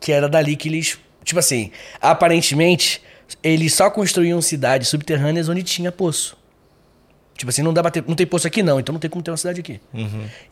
que 0.00 0.10
era 0.10 0.28
dali 0.28 0.56
que 0.56 0.68
eles. 0.68 0.98
Tipo 1.22 1.38
assim, 1.38 1.70
aparentemente, 2.00 3.02
eles 3.42 3.74
só 3.74 3.90
construíam 3.90 4.40
cidades 4.40 4.88
subterrâneas 4.88 5.48
onde 5.48 5.62
tinha 5.62 5.92
poço. 5.92 6.36
Tipo 7.40 7.48
assim, 7.48 7.62
não 7.62 7.72
dá 7.72 7.80
pra 7.80 7.90
ter, 7.90 8.04
não 8.06 8.14
tem 8.14 8.26
poço 8.26 8.46
aqui 8.46 8.62
não, 8.62 8.78
então 8.78 8.92
não 8.92 9.00
tem 9.00 9.08
como 9.08 9.22
ter 9.22 9.30
uma 9.30 9.36
cidade 9.38 9.60
aqui. 9.60 9.80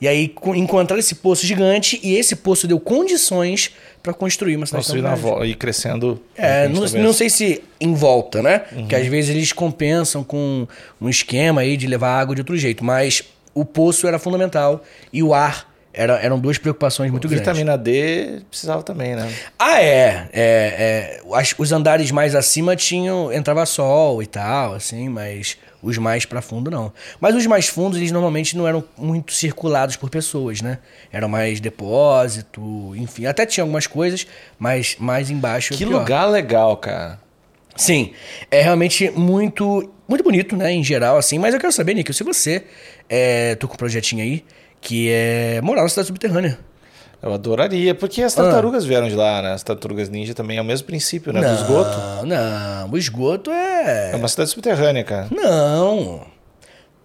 E 0.01 0.07
aí 0.07 0.27
co- 0.27 0.55
encontraram 0.55 0.99
esse 0.99 1.13
poço 1.13 1.45
gigante 1.45 1.99
e 2.01 2.15
esse 2.15 2.35
poço 2.35 2.67
deu 2.67 2.79
condições 2.79 3.71
pra 4.01 4.11
construir 4.11 4.55
uma 4.55 4.65
cidade 4.65 4.83
Construir 4.85 5.01
na 5.03 5.13
volta 5.13 5.45
e 5.45 5.53
crescendo. 5.53 6.19
É, 6.35 6.67
não, 6.67 6.81
não 7.03 7.13
sei 7.13 7.29
se 7.29 7.63
em 7.79 7.93
volta, 7.93 8.41
né? 8.41 8.63
Que 8.87 8.95
às 8.95 9.05
vezes 9.05 9.29
eles 9.29 9.53
compensam 9.53 10.23
com 10.23 10.67
um 10.99 11.07
esquema 11.07 11.61
aí 11.61 11.77
de 11.77 11.85
levar 11.85 12.19
água 12.19 12.33
de 12.33 12.41
outro 12.41 12.57
jeito, 12.57 12.83
mas 12.83 13.21
o 13.53 13.63
poço 13.63 14.07
era 14.07 14.17
fundamental 14.17 14.83
e 15.13 15.21
o 15.21 15.31
ar 15.33 15.69
era, 15.93 16.13
eram 16.21 16.39
duas 16.39 16.57
preocupações 16.57 17.11
muito 17.11 17.27
grandes. 17.27 17.45
Vitamina 17.47 17.77
D 17.77 18.41
precisava 18.49 18.81
também, 18.81 19.15
né? 19.15 19.31
Ah, 19.59 19.81
é. 19.81 20.27
é, 20.31 20.31
é 20.33 21.21
as- 21.33 21.53
os 21.57 21.71
andares 21.71 22.09
mais 22.09 22.33
acima 22.35 22.75
tinham. 22.75 23.31
Entrava 23.33 23.65
sol 23.65 24.23
e 24.23 24.25
tal, 24.25 24.73
assim, 24.73 25.07
mas 25.09 25.57
os 25.81 25.97
mais 25.97 26.25
pra 26.25 26.41
fundo 26.41 26.69
não. 26.69 26.91
Mas 27.19 27.35
os 27.35 27.45
mais 27.45 27.67
fundos, 27.67 27.97
eles 27.97 28.11
normalmente 28.11 28.55
não 28.57 28.67
eram 28.67 28.83
muito 28.97 29.33
circulados 29.33 29.95
por 29.95 30.09
pessoas, 30.09 30.61
né? 30.61 30.79
Eram 31.11 31.29
mais 31.29 31.59
depósito, 31.59 32.93
enfim. 32.95 33.25
Até 33.25 33.45
tinha 33.45 33.63
algumas 33.63 33.87
coisas, 33.87 34.27
mas 34.57 34.95
mais 34.99 35.29
embaixo. 35.29 35.73
é 35.73 35.77
Que 35.77 35.85
lugar 35.85 36.25
legal, 36.25 36.75
cara. 36.77 37.19
Sim, 37.75 38.11
é 38.51 38.61
realmente 38.61 39.09
muito 39.11 39.89
muito 40.07 40.23
bonito, 40.23 40.57
né, 40.57 40.71
em 40.71 40.83
geral, 40.83 41.17
assim. 41.17 41.37
Mas 41.37 41.53
eu 41.53 41.59
quero 41.59 41.71
saber, 41.71 41.93
Nick, 41.93 42.11
se 42.13 42.23
você 42.23 42.63
é, 43.07 43.53
tô 43.55 43.67
com 43.67 43.75
um 43.75 43.77
projetinho 43.77 44.23
aí 44.23 44.43
que 44.81 45.09
é 45.09 45.61
morar 45.61 45.83
na 45.83 45.89
cidade 45.89 46.07
subterrânea. 46.07 46.57
Eu 47.21 47.33
adoraria, 47.33 47.93
porque 47.93 48.21
as 48.23 48.33
tartarugas 48.33 48.85
vieram 48.85 49.09
de 49.09 49.15
lá, 49.15 49.41
né? 49.41 49.51
As 49.53 49.61
tartarugas 49.63 50.07
ninja 50.07 50.33
também 50.33 50.57
é 50.57 50.61
o 50.61 50.65
mesmo 50.65 50.87
princípio, 50.87 51.33
né? 51.33 51.41
Do 51.41 51.53
esgoto. 51.61 51.97
Não, 51.97 52.25
não. 52.25 52.89
O 52.91 52.97
esgoto 52.97 53.51
é. 53.51 54.11
É 54.13 54.15
uma 54.15 54.27
cidade 54.27 54.49
subterrânea, 54.51 55.03
cara. 55.03 55.27
Não. 55.29 56.25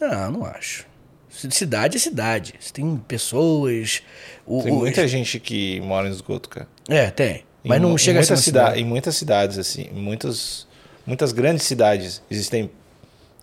Não, 0.00 0.30
não 0.30 0.44
acho. 0.46 0.86
Cidade 1.30 1.96
é 1.96 2.00
cidade. 2.00 2.54
Você 2.60 2.72
tem 2.72 2.96
pessoas. 3.08 4.02
O, 4.46 4.62
Tem 4.62 4.72
o- 4.72 4.76
muita 4.76 5.06
gente 5.08 5.40
que 5.40 5.80
mora 5.80 6.06
em 6.08 6.12
esgoto, 6.12 6.48
cara. 6.48 6.68
É, 6.88 7.10
tem. 7.10 7.42
Mas 7.64 7.78
Em 7.78 7.82
não 7.82 7.98
chega 7.98 8.18
em 8.20 8.22
a 8.22 8.24
ser 8.24 8.36
cida- 8.36 8.60
cidade. 8.66 8.80
Em 8.80 8.84
muitas 8.84 9.16
cidades, 9.16 9.58
assim, 9.58 9.88
em 9.92 10.00
muitas, 10.00 10.66
muitas 11.04 11.32
grandes 11.32 11.64
cidades 11.64 12.22
existem 12.30 12.70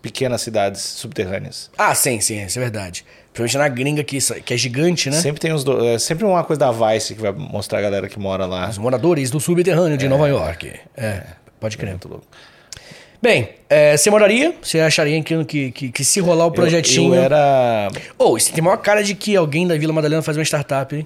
pequenas 0.02 0.42
cidades 0.42 0.82
subterrâneas. 0.82 1.70
Ah, 1.78 1.94
sim, 1.94 2.20
sim, 2.20 2.44
isso 2.44 2.58
é 2.60 2.62
verdade. 2.62 3.06
Principalmente 3.34 3.58
na 3.58 3.68
gringa 3.76 4.04
que, 4.04 4.18
isso- 4.18 4.34
que 4.36 4.54
é 4.54 4.58
gigante, 4.58 5.10
né? 5.10 5.16
Sempre 5.22 5.40
tem 5.40 5.54
os 5.54 5.64
do... 5.64 5.86
é 5.88 5.98
sempre 6.00 6.26
uma 6.26 6.44
coisa 6.44 6.60
da 6.60 6.72
Vice 6.72 7.16
que 7.16 7.22
vai 7.22 7.32
mostrar 7.32 7.80
a 7.80 7.82
galera 7.82 8.10
que 8.10 8.20
mora 8.20 8.46
lá. 8.46 8.68
Os 8.70 8.78
moradores 8.78 9.30
do 9.32 9.40
subterrâneo 9.40 9.98
de 9.98 10.08
Nova 10.10 10.28
York. 10.28 10.74
É, 10.98 11.24
pode 11.60 11.78
crer. 11.78 11.92
Muito 11.92 12.08
louco. 12.10 12.26
Bem, 13.22 13.50
é, 13.70 13.96
você 13.96 14.10
moraria? 14.10 14.54
Você 14.62 14.80
acharia 14.80 15.22
que, 15.24 15.46
que, 15.46 15.72
que, 15.72 15.92
que 15.92 16.04
se 16.04 16.20
rolar 16.20 16.48
o 16.48 16.52
projetinho... 16.52 17.14
Eu, 17.14 17.20
eu 17.20 17.24
era. 17.24 17.88
Ô, 18.18 18.36
isso 18.36 18.52
tem 18.52 18.64
maior 18.64 18.78
cara 18.78 19.04
de 19.04 19.14
que 19.14 19.36
alguém 19.36 19.68
da 19.68 19.78
Vila 19.78 19.94
Madalena 19.94 20.24
faz 20.24 20.36
uma 20.36 20.44
startup, 20.44 20.96
hein? 20.96 21.06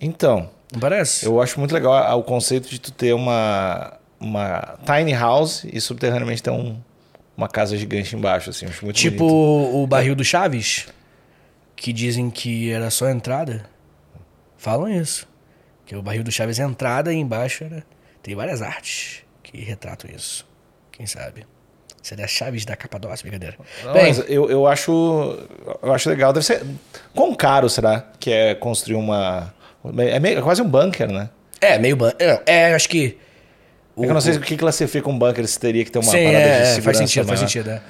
Então, 0.00 0.48
Não 0.72 0.78
parece? 0.80 1.26
eu 1.26 1.42
acho 1.42 1.58
muito 1.58 1.72
legal 1.74 2.18
o 2.18 2.22
conceito 2.22 2.70
de 2.70 2.78
tu 2.80 2.92
ter 2.92 3.12
uma, 3.12 3.92
uma 4.18 4.78
tiny 4.86 5.12
house 5.12 5.66
e 5.70 5.80
subterraneamente 5.80 6.42
ter 6.42 6.50
um, 6.50 6.76
uma 7.40 7.48
casa 7.48 7.76
gigante 7.76 8.14
embaixo, 8.14 8.50
assim. 8.50 8.66
Acho 8.66 8.84
muito 8.84 8.96
Tipo 8.96 9.26
bonito. 9.26 9.76
o 9.76 9.86
barril 9.86 10.14
do 10.14 10.24
Chaves, 10.24 10.86
que 11.76 11.92
dizem 11.92 12.30
que 12.30 12.70
era 12.70 12.90
só 12.90 13.08
entrada. 13.08 13.64
Falam 14.56 14.88
isso. 14.88 15.28
Que 15.86 15.96
o 15.96 16.02
barril 16.02 16.22
do 16.22 16.30
Chaves 16.30 16.58
é 16.60 16.62
entrada 16.64 17.12
e 17.12 17.16
embaixo 17.16 17.64
era... 17.64 17.84
tem 18.22 18.34
várias 18.34 18.62
artes 18.62 19.22
que 19.42 19.58
retratam 19.62 20.10
isso. 20.14 20.46
Quem 20.92 21.06
sabe? 21.06 21.46
Seria 22.02 22.26
Chaves 22.26 22.64
da 22.64 22.76
Capadócia, 22.76 23.22
brincadeira. 23.24 23.56
Não, 23.84 23.92
Bem, 23.92 24.12
eu, 24.28 24.50
eu 24.50 24.66
acho. 24.66 24.90
Eu 25.82 25.92
acho 25.92 26.08
legal. 26.08 26.32
Deve 26.32 26.46
ser. 26.46 26.62
Quão 27.14 27.34
caro 27.34 27.68
será 27.68 28.06
que 28.18 28.30
é 28.30 28.54
construir 28.54 28.96
uma. 28.96 29.52
É, 29.98 30.18
meio- 30.18 30.38
é 30.38 30.42
quase 30.42 30.62
um 30.62 30.68
bunker, 30.68 31.10
né? 31.10 31.28
é, 31.60 31.78
meio... 31.78 31.96
ban- 31.96 32.12
É, 32.18 32.40
é, 32.46 32.74
acho 32.74 32.88
que... 32.88 33.18
É 34.02 34.06
que 34.06 34.10
eu 34.10 34.14
não 34.14 34.20
sei 34.20 34.36
o 34.36 34.40
que 34.40 34.56
classifica 34.56 35.08
um 35.08 35.18
bunker, 35.18 35.46
se 35.46 35.58
teria 35.58 35.84
que 35.84 35.90
ter 35.90 35.98
uma 35.98 36.10
Sim, 36.10 36.24
parada 36.24 36.38
é, 36.38 36.60
de 36.60 36.66
segurança. 36.68 36.82
faz 36.82 36.96
sentido, 36.98 37.26
faz 37.26 37.40
maior. 37.40 37.48
sentido. 37.50 37.70
é. 37.70 37.82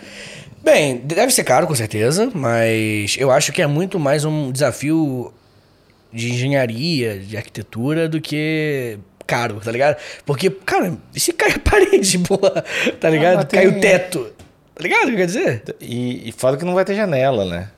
Bem, 0.63 0.99
deve 0.99 1.33
ser 1.33 1.43
caro 1.45 1.67
com 1.67 1.75
certeza, 1.75 2.31
mas 2.35 3.17
eu 3.19 3.31
acho 3.31 3.51
que 3.53 3.63
é 3.63 3.67
muito 3.67 3.99
mais 3.99 4.25
um 4.27 4.53
desafio 4.53 5.33
de 6.13 6.33
engenharia, 6.33 7.19
de 7.19 7.37
arquitetura, 7.37 8.09
do 8.09 8.21
que 8.21 8.99
caro, 9.27 9.61
tá 9.65 9.71
ligado? 9.73 9.97
Porque, 10.27 10.51
cara, 10.51 10.93
e 11.15 11.21
se 11.21 11.33
cai 11.33 11.53
a 11.53 11.59
parede, 11.71 12.19
porra, 12.19 12.65
tá 13.01 13.09
ligado? 13.09 13.37
mas 13.37 13.45
Cai 13.47 13.67
tem- 13.69 13.79
o 13.79 13.81
teto. 13.81 14.33
Tá 14.75 14.83
ligado 14.83 15.05
o 15.09 15.11
que 15.11 15.17
quer 15.17 15.27
dizer? 15.27 15.63
E, 15.81 16.29
e 16.29 16.33
fala 16.33 16.57
que 16.57 16.65
não 16.65 16.75
vai 16.75 16.85
ter 16.85 16.95
janela, 16.95 17.45
né? 17.45 17.69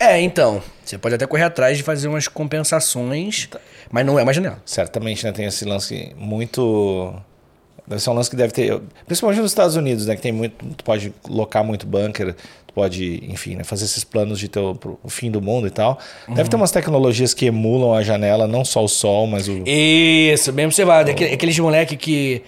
É, 0.00 0.20
então, 0.20 0.62
você 0.84 0.96
pode 0.96 1.14
até 1.16 1.26
correr 1.26 1.42
atrás 1.44 1.76
de 1.76 1.82
fazer 1.82 2.06
umas 2.08 2.28
compensações, 2.28 3.48
mas 3.90 4.06
não 4.06 4.18
é 4.18 4.22
uma 4.22 4.32
janela. 4.32 4.62
Certamente, 4.64 5.24
né? 5.24 5.32
Tem 5.32 5.44
esse 5.46 5.64
lance 5.64 6.12
muito. 6.16 7.14
Deve 7.88 8.02
ser 8.02 8.10
um 8.10 8.12
lance 8.12 8.28
que 8.28 8.36
deve 8.36 8.52
ter. 8.52 8.80
Principalmente 9.06 9.40
nos 9.40 9.50
Estados 9.50 9.74
Unidos, 9.76 10.06
né? 10.06 10.14
Que 10.14 10.22
tem 10.22 10.32
muito. 10.32 10.64
Tu 10.76 10.84
pode 10.84 11.12
locar 11.28 11.64
muito 11.64 11.86
bunker, 11.86 12.34
tu 12.66 12.74
pode, 12.74 13.22
enfim, 13.30 13.56
né, 13.56 13.64
fazer 13.64 13.84
esses 13.86 14.04
planos 14.04 14.38
de 14.38 14.46
ter 14.48 14.60
o, 14.60 14.78
o 15.02 15.08
fim 15.08 15.30
do 15.30 15.40
mundo 15.40 15.66
e 15.66 15.70
tal. 15.70 15.98
Deve 16.28 16.48
ter 16.50 16.56
umas 16.56 16.70
tecnologias 16.70 17.32
que 17.32 17.46
emulam 17.46 17.94
a 17.94 18.02
janela, 18.02 18.46
não 18.46 18.64
só 18.64 18.84
o 18.84 18.88
sol, 18.88 19.26
mas 19.26 19.48
o. 19.48 19.62
Isso, 19.66 20.52
bem 20.52 20.66
observado. 20.66 21.10
Aquele- 21.10 21.32
Aqueles 21.32 21.58
moleque 21.58 21.96
que 21.96 22.42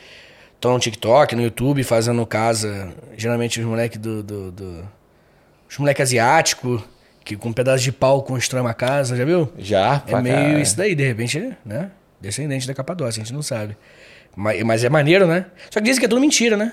estão 0.55 0.75
no 0.75 0.79
TikTok, 0.79 1.35
no 1.35 1.43
YouTube, 1.43 1.83
fazendo 1.85 2.25
casa. 2.27 2.93
Geralmente 3.17 3.59
os 3.61 3.67
moleques 3.67 3.99
do, 3.99 4.23
do, 4.23 4.53
do- 4.53 4.85
Os 5.71 5.79
moleques 5.79 6.03
asiáticos, 6.03 6.83
que 7.25 7.35
com 7.37 7.49
um 7.49 7.53
pedaço 7.53 7.83
de 7.83 7.93
pau 7.93 8.23
constrói 8.23 8.61
uma 8.61 8.75
casa, 8.75 9.17
já 9.17 9.25
viu? 9.25 9.49
Já, 9.59 10.03
É 10.07 10.21
meio 10.21 10.35
caralho. 10.37 10.61
isso 10.61 10.77
daí, 10.77 10.95
de 10.95 11.07
repente, 11.07 11.53
né? 11.65 11.91
Descendente 12.21 12.67
da 12.67 12.75
Capadócia, 12.75 13.23
a 13.23 13.25
gente 13.25 13.33
não 13.33 13.41
sabe. 13.41 13.75
Mas, 14.37 14.63
mas 14.63 14.85
é 14.85 14.89
maneiro, 14.89 15.27
né? 15.27 15.47
Só 15.71 15.81
que 15.81 15.85
dizem 15.87 16.01
que 16.01 16.07
é 16.07 16.09
tudo 16.09 16.21
mentira, 16.21 16.57
né? 16.57 16.73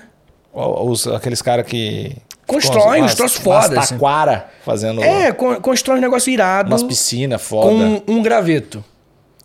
Os, 0.52 1.06
aqueles 1.06 1.42
caras 1.42 1.66
que. 1.66 2.16
Constroem 2.46 3.02
uns 3.02 3.14
troços 3.14 3.44
umas 3.44 3.66
foda, 3.66 3.80
assim. 3.80 3.94
taquara 3.94 4.48
fazendo 4.64 5.02
É, 5.02 5.32
con- 5.32 5.60
constrói 5.60 5.98
um 5.98 6.00
negócio 6.00 6.32
irado 6.32 6.70
umas 6.70 6.82
piscinas 6.82 7.42
foda. 7.42 7.68
com 7.68 8.02
um 8.12 8.22
graveto. 8.22 8.82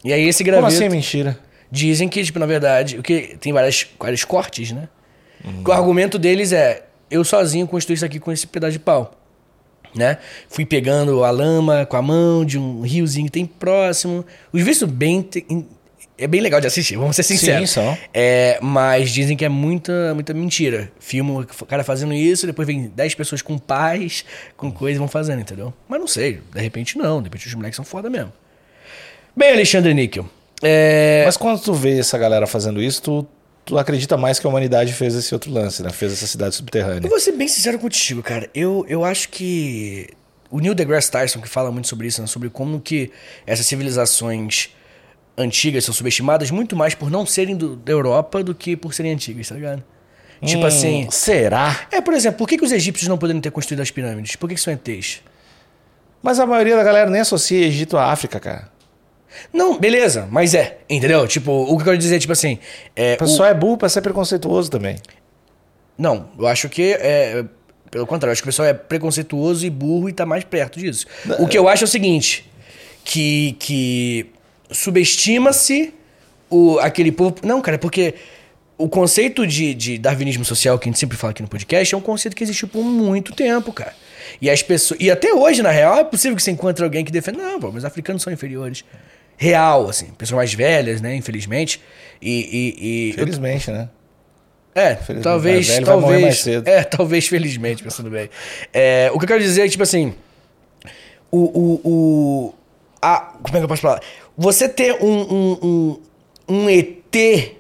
E 0.06 0.14
aí 0.14 0.26
esse 0.28 0.42
Como 0.44 0.52
graveto... 0.58 0.74
assim 0.74 0.86
é 0.86 0.90
mentira? 0.90 1.38
Dizem 1.70 2.08
que, 2.08 2.24
tipo, 2.24 2.40
na 2.40 2.46
verdade, 2.46 2.98
o 2.98 3.04
que 3.04 3.36
tem 3.42 3.52
várias, 3.52 3.86
vários 4.00 4.24
cortes, 4.24 4.72
né? 4.72 4.88
O 5.68 5.72
argumento 5.74 6.18
deles 6.18 6.54
é: 6.54 6.86
eu 7.12 7.26
sozinho 7.26 7.68
construí 7.68 7.96
isso 7.96 8.06
aqui 8.06 8.20
com 8.20 8.32
esse 8.32 8.48
pedaço 8.48 8.72
de 8.74 8.80
pau. 8.80 9.12
Né? 9.94 10.18
Fui 10.50 10.66
pegando 10.66 11.24
a 11.24 11.30
lama 11.30 11.86
com 11.86 11.96
a 11.98 12.02
mão 12.02 12.44
de 12.46 12.58
um 12.58 12.82
riozinho 12.82 13.26
que 13.26 13.32
tem 13.34 13.46
próximo. 13.46 14.26
Os 14.52 14.62
vídeos 14.64 14.84
bem. 14.90 15.28
É 16.18 16.28
bem 16.28 16.42
legal 16.42 16.62
de 16.62 16.68
assistir, 16.68 16.96
vamos 16.96 17.16
ser 17.16 17.24
sinceros. 17.24 17.72
Sim, 17.72 17.82
são. 17.82 17.98
É, 18.14 18.60
mas 18.62 19.10
dizem 19.12 19.36
que 19.36 19.44
é 19.44 19.50
muita, 19.50 20.14
muita 20.14 20.34
mentira. 20.34 20.92
Filma 21.00 21.42
o 21.42 21.66
cara 21.66 21.84
fazendo 21.84 22.14
isso, 22.14 22.46
depois 22.46 22.68
vem 22.68 22.88
10 22.88 23.16
pessoas 23.16 23.42
com 23.42 23.58
paz, 23.58 24.24
com 24.56 24.72
coisa 24.72 24.98
e 24.98 25.00
vão 25.00 25.08
fazendo, 25.08 25.42
entendeu? 25.42 25.74
Mas 25.88 26.00
não 26.00 26.08
sei, 26.08 26.40
de 26.54 26.62
repente 26.62 26.98
não, 26.98 27.20
de 27.20 27.26
repente 27.26 27.48
os 27.48 27.54
moleques 27.56 27.76
são 27.76 27.84
foda 27.86 28.10
mesmo. 28.10 28.32
Bem, 29.36 29.54
Alexandre 29.54 29.94
Níquel. 29.94 30.30
É, 30.62 31.24
Mas 31.26 31.36
quando 31.36 31.60
tu 31.60 31.74
vê 31.74 32.00
essa 32.00 32.18
galera 32.18 32.46
fazendo 32.46 32.82
isso, 32.82 33.02
tu, 33.02 33.28
tu 33.66 33.78
acredita 33.78 34.16
mais 34.16 34.40
que 34.40 34.46
a 34.46 34.50
humanidade 34.50 34.94
fez 34.94 35.16
esse 35.16 35.34
outro 35.34 35.52
lance, 35.52 35.82
né? 35.82 35.90
Fez 35.90 36.14
essa 36.14 36.28
cidade 36.28 36.56
subterrânea. 36.56 37.06
Eu 37.06 37.10
vou 37.10 37.20
ser 37.20 37.34
bem 37.34 37.48
sincero 37.48 37.80
contigo, 37.80 38.22
cara. 38.22 38.50
Eu, 38.54 38.86
eu 38.88 39.04
acho 39.04 39.30
que 39.30 40.08
o 40.50 40.60
Neil 40.60 40.76
deGrasse 40.76 41.10
Tyson, 41.10 41.42
que 41.42 41.50
fala 41.50 41.72
muito 41.72 41.88
sobre 41.88 42.08
isso, 42.08 42.22
né? 42.22 42.28
sobre 42.28 42.50
como 42.50 42.80
que 42.80 43.12
essas 43.46 43.66
civilizações 43.66 44.70
antigas 45.38 45.86
são 45.86 45.94
subestimadas 45.94 46.52
muito 46.52 46.76
mais 46.76 46.94
por 46.96 47.10
não 47.10 47.26
serem 47.26 47.56
do- 47.56 47.76
da 47.76 47.92
Europa 47.92 48.44
do 48.44 48.54
que 48.54 48.76
por 48.76 48.94
serem 48.94 49.14
antigas, 49.14 49.48
tá 49.50 49.56
ligado? 49.56 49.84
Tipo 50.46 50.64
Hum, 50.64 50.68
assim... 50.68 51.08
Será? 51.10 51.88
É, 51.92 52.02
por 52.02 52.14
exemplo, 52.14 52.38
por 52.38 52.48
que, 52.48 52.58
que 52.58 52.66
os 52.66 52.72
egípcios 52.72 53.08
não 53.08 53.18
poderiam 53.18 53.42
ter 53.42 53.52
construído 53.52 53.80
as 53.82 53.90
pirâmides? 53.92 54.36
Por 54.36 54.48
que, 54.50 54.56
que 54.56 54.62
são 54.62 54.74
ETs? 54.74 55.22
Mas 56.22 56.40
a 56.40 56.46
maioria 56.46 56.76
da 56.76 56.84
galera 56.84 57.10
nem 57.10 57.22
associa 57.22 57.66
Egito 57.66 57.98
à 57.98 58.12
África, 58.12 58.40
cara. 58.40 58.70
Não, 59.52 59.80
beleza, 59.80 60.28
mas 60.30 60.54
é, 60.54 60.78
entendeu? 60.90 61.28
Tipo, 61.28 61.52
o 61.52 61.76
que 61.78 61.82
eu 61.82 61.86
quero 61.86 61.98
dizer, 61.98 62.20
tipo 62.20 62.34
assim... 62.34 62.60
É, 62.96 63.16
O 63.16 63.18
pessoal 63.20 63.50
é 63.50 63.54
burro 63.54 63.78
pra 63.78 63.90
ser 63.90 64.02
preconceituoso 64.02 64.70
também. 64.70 64.98
Não, 65.98 66.30
eu 66.38 66.48
acho 66.48 66.70
que 66.70 66.94
é. 67.00 67.44
Pelo 67.90 68.08
contrário, 68.08 68.32
eu 68.32 68.34
acho 68.34 68.42
que 68.42 68.48
o 68.48 68.52
pessoal 68.52 68.68
é 68.68 68.74
preconceituoso 68.74 69.66
e 69.66 69.70
burro 69.70 70.10
e 70.10 70.14
tá 70.14 70.26
mais 70.26 70.44
perto 70.44 70.80
disso. 70.80 71.06
O 71.40 71.48
que 71.48 71.58
eu 71.58 71.68
acho 71.70 71.84
é 71.84 71.86
o 71.86 71.88
seguinte: 71.88 72.50
que, 73.04 73.56
que 73.60 74.26
subestima-se 74.72 75.94
o, 76.50 76.80
aquele 76.80 77.12
povo. 77.12 77.36
Não, 77.44 77.62
cara, 77.62 77.76
é 77.76 77.78
porque 77.78 78.16
o 78.78 78.88
conceito 78.90 79.46
de, 79.46 79.74
de 79.74 79.98
darwinismo 79.98 80.44
social 80.44 80.78
que 80.80 80.88
a 80.88 80.92
gente 80.92 81.00
sempre 81.00 81.18
fala 81.18 81.32
aqui 81.32 81.42
no 81.42 81.48
podcast 81.48 81.94
é 81.94 81.98
um 81.98 82.02
conceito 82.02 82.36
que 82.36 82.44
existiu 82.44 82.68
por 82.68 82.84
muito 82.84 83.34
tempo, 83.34 83.72
cara. 83.72 83.94
E 84.42 84.50
as 84.50 84.62
pessoas. 84.64 85.00
E 85.00 85.12
até 85.12 85.34
hoje, 85.34 85.62
na 85.62 85.72
real, 85.72 85.98
é 86.00 86.04
possível 86.04 86.36
que 86.36 86.44
você 86.44 86.52
encontre 86.52 86.84
alguém 86.84 87.04
que 87.06 87.12
defenda. 87.12 87.42
Não, 87.42 87.60
pô, 87.60 87.68
mas 87.68 87.78
os 87.78 87.86
africanos 87.86 88.22
são 88.24 88.32
inferiores. 88.34 88.84
Real, 89.38 89.90
assim. 89.90 90.08
Pessoas 90.18 90.38
mais 90.38 90.54
velhas, 90.54 91.02
né? 91.02 91.16
Infelizmente. 91.16 91.82
E. 92.22 92.30
e, 92.32 93.10
e- 93.10 93.14
Felizmente, 93.14 93.72
né? 93.72 93.90
é, 94.76 94.96
Felizmente, 94.96 95.24
talvez, 95.24 95.56
mais 95.56 95.68
velho 95.68 95.86
talvez. 95.86 96.22
mais 96.22 96.40
cedo. 96.40 96.68
É, 96.68 96.84
talvez, 96.84 97.28
felizmente, 97.28 97.84
pensando 97.84 98.10
bem. 98.10 98.30
É, 98.72 99.10
o 99.14 99.18
que 99.20 99.26
eu 99.26 99.28
quero 99.28 99.42
dizer 99.42 99.66
é, 99.66 99.70
tipo 99.70 99.84
assim. 99.84 100.14
O. 101.32 101.38
o, 101.38 101.82
o 101.84 102.54
a, 103.02 103.18
como 103.42 103.58
é 103.58 103.60
que 103.60 103.64
eu 103.66 103.68
posso 103.68 103.82
falar? 103.82 104.02
Você 104.38 104.68
ter 104.68 104.94
um, 105.02 105.22
um, 105.22 105.60
um, 105.64 106.00
um 106.48 106.70
ET 106.70 107.58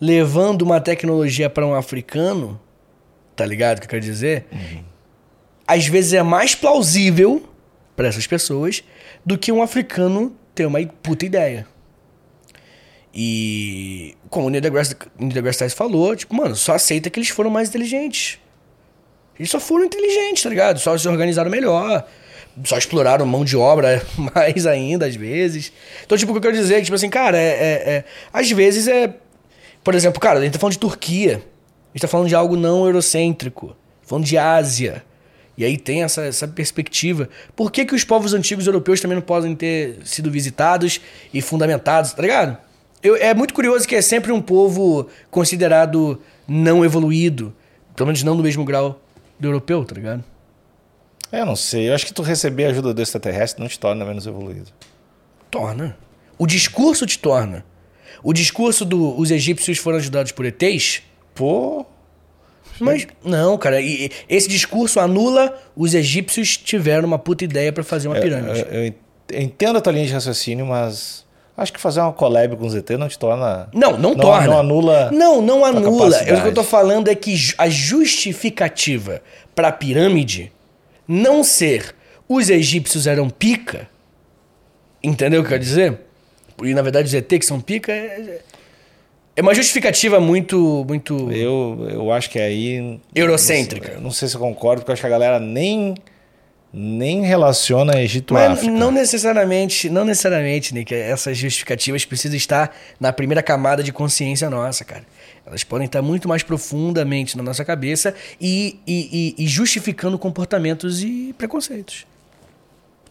levando 0.00 0.62
uma 0.62 0.80
tecnologia 0.80 1.48
para 1.48 1.66
um 1.66 1.74
africano, 1.74 2.60
tá 3.34 3.46
ligado 3.46 3.78
o 3.78 3.80
que 3.80 3.86
eu 3.86 3.90
quero 3.90 4.02
dizer? 4.02 4.46
Às 5.66 5.86
vezes 5.86 6.12
é 6.12 6.22
mais 6.22 6.54
plausível 6.54 7.48
para 7.96 8.08
essas 8.08 8.26
pessoas 8.26 8.82
do 9.24 9.38
que 9.38 9.52
um 9.52 9.62
africano 9.62 10.36
ter 10.54 10.66
uma 10.66 10.84
puta 11.02 11.24
ideia. 11.24 11.66
E 13.14 14.16
como 14.30 14.46
o 14.46 14.50
Neil 14.50 14.62
deGrasse, 14.62 14.96
Neil 15.18 15.32
deGrasse 15.32 15.58
Tyson 15.60 15.76
falou, 15.76 16.16
tipo, 16.16 16.34
mano, 16.34 16.56
só 16.56 16.74
aceita 16.74 17.10
que 17.10 17.18
eles 17.18 17.28
foram 17.28 17.50
mais 17.50 17.68
inteligentes. 17.68 18.38
Eles 19.38 19.50
só 19.50 19.60
foram 19.60 19.84
inteligentes, 19.84 20.42
tá 20.42 20.48
ligado? 20.48 20.78
Só 20.78 20.96
se 20.96 21.08
organizaram 21.08 21.50
melhor. 21.50 22.06
Só 22.64 22.76
exploraram 22.76 23.24
mão 23.24 23.44
de 23.44 23.56
obra 23.56 24.04
mais 24.34 24.66
ainda, 24.66 25.06
às 25.06 25.16
vezes. 25.16 25.72
Então, 26.04 26.16
tipo, 26.18 26.32
o 26.32 26.34
que 26.34 26.38
eu 26.38 26.42
quero 26.52 26.56
dizer 26.62 26.74
é 26.76 26.82
tipo 26.82 26.94
assim, 26.94 27.08
cara, 27.08 27.38
é, 27.38 27.48
é- 27.48 27.90
é- 27.92 28.04
Às 28.32 28.50
vezes 28.50 28.86
é. 28.88 29.14
Por 29.82 29.94
exemplo, 29.94 30.20
cara, 30.20 30.38
a 30.38 30.42
gente 30.42 30.52
tá 30.52 30.58
falando 30.58 30.74
de 30.74 30.78
Turquia. 30.78 31.36
A 31.36 31.96
gente 31.96 32.02
tá 32.02 32.08
falando 32.08 32.28
de 32.28 32.34
algo 32.34 32.56
não 32.56 32.84
eurocêntrico. 32.86 33.74
Falando 34.02 34.24
de 34.24 34.36
Ásia. 34.38 35.02
E 35.56 35.64
aí 35.64 35.76
tem 35.76 36.02
essa, 36.02 36.22
essa 36.24 36.46
perspectiva. 36.48 37.28
Por 37.54 37.70
que, 37.70 37.84
que 37.84 37.94
os 37.94 38.04
povos 38.04 38.32
antigos 38.32 38.66
europeus 38.66 39.00
também 39.00 39.16
não 39.16 39.22
podem 39.22 39.54
ter 39.54 39.98
sido 40.04 40.30
visitados 40.30 41.00
e 41.32 41.40
fundamentados, 41.42 42.12
tá 42.12 42.22
ligado? 42.22 42.56
Eu- 43.02 43.16
é 43.16 43.34
muito 43.34 43.52
curioso 43.52 43.86
que 43.86 43.94
é 43.96 44.00
sempre 44.02 44.30
um 44.32 44.40
povo 44.40 45.08
considerado 45.30 46.20
não 46.48 46.84
evoluído. 46.84 47.52
Pelo 47.96 48.06
menos 48.06 48.22
não 48.22 48.34
no 48.34 48.42
mesmo 48.42 48.64
grau 48.64 49.00
do 49.38 49.48
europeu, 49.48 49.84
tá 49.84 49.94
ligado? 49.94 50.24
Eu 51.32 51.46
não 51.46 51.56
sei. 51.56 51.88
Eu 51.88 51.94
acho 51.94 52.04
que 52.06 52.12
tu 52.12 52.22
receber 52.22 52.66
ajuda 52.66 52.92
do 52.92 53.00
extraterrestre 53.02 53.60
não 53.62 53.68
te 53.68 53.78
torna 53.78 54.04
menos 54.04 54.26
evoluído. 54.26 54.70
Torna. 55.50 55.96
O 56.38 56.46
discurso 56.46 57.06
te 57.06 57.18
torna. 57.18 57.64
O 58.22 58.32
discurso 58.32 58.84
do 58.84 59.18
os 59.18 59.30
egípcios 59.30 59.78
foram 59.78 59.98
ajudados 59.98 60.32
por 60.32 60.44
ETs? 60.44 61.02
Pô. 61.34 61.84
Mas 62.78 63.06
não, 63.24 63.56
cara, 63.58 63.80
e- 63.80 64.06
e 64.06 64.10
esse 64.28 64.48
discurso 64.48 64.98
anula 65.00 65.58
os 65.76 65.94
egípcios 65.94 66.56
tiveram 66.56 67.06
uma 67.06 67.18
puta 67.18 67.44
ideia 67.44 67.72
pra 67.72 67.84
fazer 67.84 68.08
uma 68.08 68.18
pirâmide. 68.20 68.60
Eu, 68.70 68.84
eu 68.84 68.94
entendo 69.42 69.78
a 69.78 69.80
tua 69.80 69.92
linha 69.92 70.06
de 70.06 70.12
raciocínio, 70.12 70.66
mas 70.66 71.24
acho 71.56 71.72
que 71.72 71.80
fazer 71.80 72.00
uma 72.00 72.12
collab 72.12 72.56
com 72.56 72.66
o 72.66 72.70
ZT 72.70 72.96
não 72.96 73.08
te 73.08 73.18
torna. 73.18 73.68
Não, 73.72 73.92
não, 73.92 74.10
não, 74.10 74.16
torna. 74.16 74.46
Não 74.48 74.58
anula. 74.58 75.10
Não, 75.12 75.40
não 75.42 75.64
anula. 75.64 76.16
Eu, 76.24 76.38
o 76.38 76.42
que 76.42 76.48
eu 76.48 76.54
tô 76.54 76.64
falando 76.64 77.08
é 77.08 77.14
que 77.14 77.34
a 77.58 77.68
justificativa 77.68 79.20
pra 79.54 79.70
pirâmide 79.70 80.50
não 81.12 81.44
ser 81.44 81.94
os 82.28 82.48
egípcios 82.48 83.06
eram 83.06 83.28
pica, 83.28 83.88
entendeu 85.02 85.40
o 85.40 85.42
que 85.42 85.48
eu 85.48 85.58
quero 85.58 85.62
dizer? 85.62 85.98
E 86.62 86.74
na 86.74 86.82
verdade 86.82 87.08
os 87.08 87.14
ET 87.14 87.28
que 87.28 87.44
são 87.44 87.60
pica 87.60 87.92
é, 87.92 88.40
é 89.36 89.42
uma 89.42 89.54
justificativa 89.54 90.20
muito, 90.20 90.84
muito... 90.86 91.30
Eu, 91.30 91.88
eu 91.90 92.12
acho 92.12 92.30
que 92.30 92.38
aí. 92.38 93.00
Eurocêntrica. 93.14 93.88
Não 93.88 93.94
sei, 93.94 94.04
não 94.04 94.10
sei 94.10 94.28
se 94.28 94.34
eu 94.34 94.40
concordo, 94.40 94.82
porque 94.82 94.90
eu 94.90 94.94
acho 94.94 95.02
que 95.02 95.06
a 95.06 95.10
galera 95.10 95.40
nem, 95.40 95.94
nem 96.72 97.22
relaciona 97.22 98.00
Egito 98.00 98.34
Mas 98.34 98.52
África. 98.52 98.72
não 98.72 98.90
necessariamente, 98.90 99.90
não 99.90 100.04
necessariamente, 100.04 100.72
Nick, 100.74 100.94
essas 100.94 101.36
justificativas 101.36 102.04
precisam 102.04 102.36
estar 102.36 102.76
na 103.00 103.12
primeira 103.12 103.42
camada 103.42 103.82
de 103.82 103.92
consciência 103.92 104.48
nossa, 104.48 104.84
cara. 104.84 105.04
Elas 105.46 105.64
podem 105.64 105.86
estar 105.86 106.00
muito 106.02 106.28
mais 106.28 106.42
profundamente 106.42 107.36
na 107.36 107.42
nossa 107.42 107.64
cabeça 107.64 108.14
e, 108.40 108.78
e, 108.86 109.34
e- 109.38 109.44
e 109.44 109.46
justificando 109.46 110.18
comportamentos 110.18 111.02
e 111.02 111.34
preconceitos. 111.36 112.06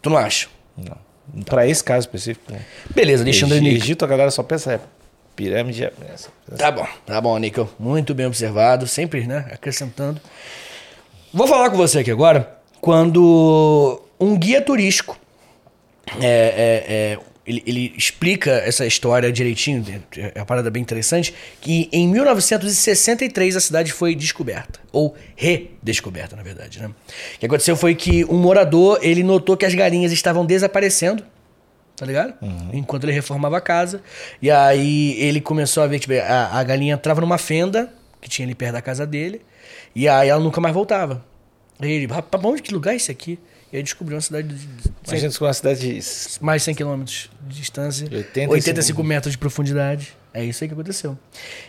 Tu 0.01 0.09
não 0.09 0.17
acha? 0.17 0.47
Não. 0.77 0.97
Pra 1.45 1.67
esse 1.67 1.83
caso 1.83 2.07
específico. 2.07 2.51
né? 2.51 2.61
Beleza, 2.95 3.23
Alexandre 3.23 3.57
Egi- 3.57 3.63
Nick. 3.65 3.75
Egito, 3.83 4.05
a 4.05 4.07
galera 4.07 4.31
só 4.31 4.41
pensa. 4.43 4.73
É, 4.73 4.79
pirâmide 5.35 5.83
é. 5.85 5.93
essa- 6.13 6.29
Tá 6.57 6.71
bom, 6.71 6.87
tá 7.05 7.21
bom, 7.21 7.37
Nico. 7.37 7.69
Muito 7.79 8.13
bem 8.13 8.25
observado, 8.25 8.87
sempre, 8.87 9.27
né? 9.27 9.49
Acrescentando. 9.51 10.19
Vou 11.33 11.47
falar 11.47 11.69
com 11.69 11.77
você 11.77 11.99
aqui 11.99 12.11
agora 12.11 12.57
quando 12.81 14.01
um 14.19 14.37
guia 14.37 14.61
turístico 14.61 15.17
é, 16.19 16.25
é, 16.27 16.85
é, 17.13 17.19
ele, 17.45 17.63
ele 17.65 17.93
explica 17.97 18.51
essa 18.51 18.85
história 18.85 19.31
direitinho, 19.31 19.83
é 20.15 20.39
uma 20.39 20.45
parada 20.45 20.69
bem 20.69 20.81
interessante, 20.81 21.33
que 21.59 21.89
em 21.91 22.07
1963 22.07 23.55
a 23.55 23.59
cidade 23.59 23.91
foi 23.91 24.13
descoberta, 24.13 24.79
ou 24.91 25.15
redescoberta, 25.35 26.35
na 26.35 26.43
verdade, 26.43 26.79
né? 26.79 26.87
O 26.87 27.39
que 27.39 27.45
aconteceu 27.45 27.75
foi 27.75 27.95
que 27.95 28.23
um 28.25 28.37
morador, 28.37 28.99
ele 29.01 29.23
notou 29.23 29.57
que 29.57 29.65
as 29.65 29.73
galinhas 29.73 30.11
estavam 30.11 30.45
desaparecendo, 30.45 31.23
tá 31.95 32.05
ligado? 32.05 32.33
Enquanto 32.73 33.03
ele 33.05 33.13
reformava 33.13 33.57
a 33.57 33.61
casa. 33.61 34.01
E 34.41 34.49
aí 34.49 35.19
ele 35.19 35.39
começou 35.41 35.83
a 35.83 35.87
ver 35.87 35.99
que 35.99 36.07
tipo, 36.07 36.13
a, 36.19 36.59
a 36.59 36.63
galinha 36.63 36.95
entrava 36.95 37.21
numa 37.21 37.37
fenda 37.37 37.93
que 38.19 38.29
tinha 38.29 38.45
ali 38.45 38.55
perto 38.55 38.73
da 38.73 38.81
casa 38.81 39.05
dele. 39.05 39.41
E 39.95 40.07
aí 40.07 40.29
ela 40.29 40.39
nunca 40.39 40.61
mais 40.61 40.73
voltava. 40.73 41.23
Aí 41.79 41.91
ele, 41.91 42.05
rapaz, 42.07 42.43
onde 42.43 42.61
que 42.61 42.73
lugar 42.73 42.93
é 42.93 42.95
esse 42.95 43.11
aqui? 43.11 43.37
E 43.71 43.77
aí 43.77 43.83
descobriu 43.83 44.15
uma 44.17 44.21
cidade 44.21 44.47
de 44.49 44.67
A 45.07 45.15
gente 45.15 45.39
com 45.39 45.45
uma 45.45 45.53
cidade 45.53 45.79
de 45.79 45.99
mais 46.41 46.61
de 46.61 46.65
100 46.65 46.75
km 46.75 47.03
de 47.03 47.29
distância, 47.47 48.03
85 48.11 48.51
85, 48.53 49.03
metros 49.03 49.31
de 49.31 49.37
profundidade. 49.37 50.13
É 50.33 50.43
isso 50.43 50.63
aí 50.63 50.67
que 50.67 50.73
aconteceu. 50.73 51.17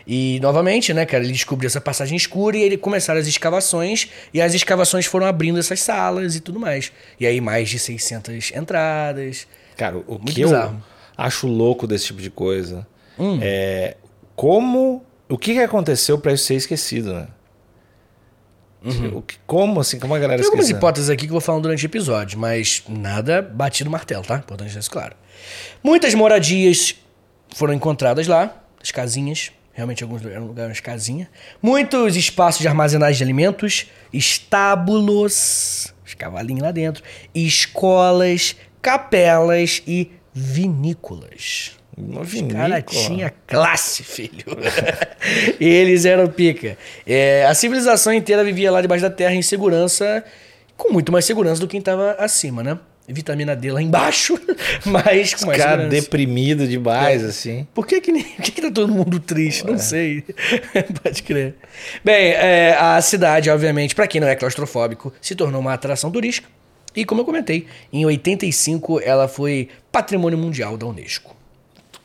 E 0.06 0.38
novamente, 0.40 0.92
né, 0.94 1.04
cara, 1.06 1.22
ele 1.24 1.32
descobriu 1.32 1.66
essa 1.66 1.80
passagem 1.80 2.16
escura 2.16 2.56
e 2.56 2.62
ele 2.62 2.76
começaram 2.76 3.20
as 3.20 3.26
escavações 3.26 4.08
e 4.32 4.40
as 4.40 4.54
escavações 4.54 5.06
foram 5.06 5.26
abrindo 5.26 5.58
essas 5.58 5.80
salas 5.80 6.34
e 6.36 6.40
tudo 6.40 6.58
mais. 6.60 6.92
E 7.18 7.26
aí 7.26 7.40
mais 7.40 7.68
de 7.68 7.78
600 7.78 8.52
entradas. 8.54 9.46
Cara, 9.76 9.98
o 9.98 10.12
Muito 10.12 10.32
que 10.32 10.42
bizarro. 10.44 10.74
eu 10.76 11.24
acho 11.24 11.46
louco 11.46 11.86
desse 11.86 12.06
tipo 12.06 12.20
de 12.20 12.30
coisa 12.30 12.86
Hum. 13.18 13.38
é 13.42 13.96
como. 14.34 15.04
O 15.28 15.38
que, 15.38 15.54
que 15.54 15.60
aconteceu 15.60 16.18
pra 16.18 16.32
isso 16.32 16.44
ser 16.44 16.54
esquecido, 16.54 17.12
né? 17.14 17.26
O 19.14 19.22
que- 19.22 19.36
como 19.46 19.80
assim? 19.80 19.98
Como 19.98 20.14
a 20.14 20.18
galera 20.18 20.40
Tem 20.40 20.46
algumas 20.46 20.66
hipóteses 20.78 21.08
aqui 21.10 21.22
que 21.24 21.28
eu 21.30 21.34
vou 21.34 21.40
falando 21.40 21.62
durante 21.62 21.84
o 21.84 21.86
episódio, 21.86 22.38
mas 22.38 22.82
nada 22.88 23.40
batido 23.42 23.86
no 23.88 23.92
martelo, 23.92 24.24
tá? 24.24 24.36
Importante 24.36 24.66
deixar 24.66 24.80
isso 24.80 24.90
claro. 24.90 25.14
Muitas 25.82 26.14
moradias 26.14 26.94
foram 27.54 27.72
encontradas 27.74 28.26
lá, 28.26 28.62
as 28.82 28.90
casinhas. 28.90 29.52
Realmente, 29.74 30.02
alguns 30.02 30.24
eram 30.26 30.46
lugares 30.46 30.80
casinhas. 30.80 31.28
Muitos 31.62 32.14
espaços 32.14 32.60
de 32.60 32.68
armazenagem 32.68 33.16
de 33.16 33.22
alimentos, 33.24 33.86
estábulos, 34.12 35.92
os 36.06 36.14
cavalinhos 36.14 36.62
lá 36.62 36.70
dentro, 36.70 37.02
escolas, 37.34 38.54
capelas 38.82 39.82
e 39.86 40.10
vinícolas. 40.34 41.72
Uma 41.96 42.22
Os 42.22 42.42
caras 42.50 42.84
tinham 42.88 43.30
classe, 43.46 44.02
filho. 44.02 44.44
Eles 45.60 46.04
eram 46.04 46.26
pica. 46.28 46.76
É, 47.06 47.44
a 47.46 47.54
civilização 47.54 48.12
inteira 48.12 48.42
vivia 48.44 48.70
lá 48.70 48.80
debaixo 48.80 49.02
da 49.02 49.10
terra 49.10 49.34
em 49.34 49.42
segurança, 49.42 50.24
com 50.76 50.92
muito 50.92 51.12
mais 51.12 51.24
segurança 51.24 51.60
do 51.60 51.66
que 51.66 51.72
quem 51.72 51.80
estava 51.80 52.12
acima, 52.18 52.62
né? 52.62 52.78
Vitamina 53.08 53.54
D 53.56 53.70
lá 53.72 53.82
embaixo, 53.82 54.38
mas 54.86 55.34
com 55.34 55.46
mais 55.46 55.58
caras 55.58 55.84
segurança. 55.84 55.88
deprimidos 55.88 56.66
É. 56.66 56.70
demais, 56.70 57.24
assim. 57.24 57.66
Por 57.74 57.86
que 57.86 58.00
que, 58.00 58.12
nem- 58.12 58.22
por 58.22 58.42
que 58.42 58.52
que 58.52 58.62
tá 58.62 58.70
todo 58.70 58.92
mundo 58.92 59.18
triste? 59.20 59.66
Não 59.66 59.76
sei. 59.76 60.24
Pode 61.02 61.22
crer. 61.24 61.56
Bem, 62.04 62.28
é, 62.32 62.76
a 62.78 63.00
cidade, 63.02 63.50
obviamente, 63.50 63.94
para 63.94 64.06
quem 64.06 64.20
não 64.20 64.28
é 64.28 64.36
claustrofóbico, 64.36 65.12
se 65.20 65.34
tornou 65.34 65.60
uma 65.60 65.74
atração 65.74 66.10
turística. 66.10 66.48
E 66.94 67.04
como 67.04 67.20
eu 67.22 67.24
comentei, 67.24 67.66
em 67.92 68.06
85 68.06 69.00
ela 69.02 69.26
foi 69.26 69.68
patrimônio 69.90 70.38
mundial 70.38 70.76
da 70.76 70.86
Unesco. 70.86 71.34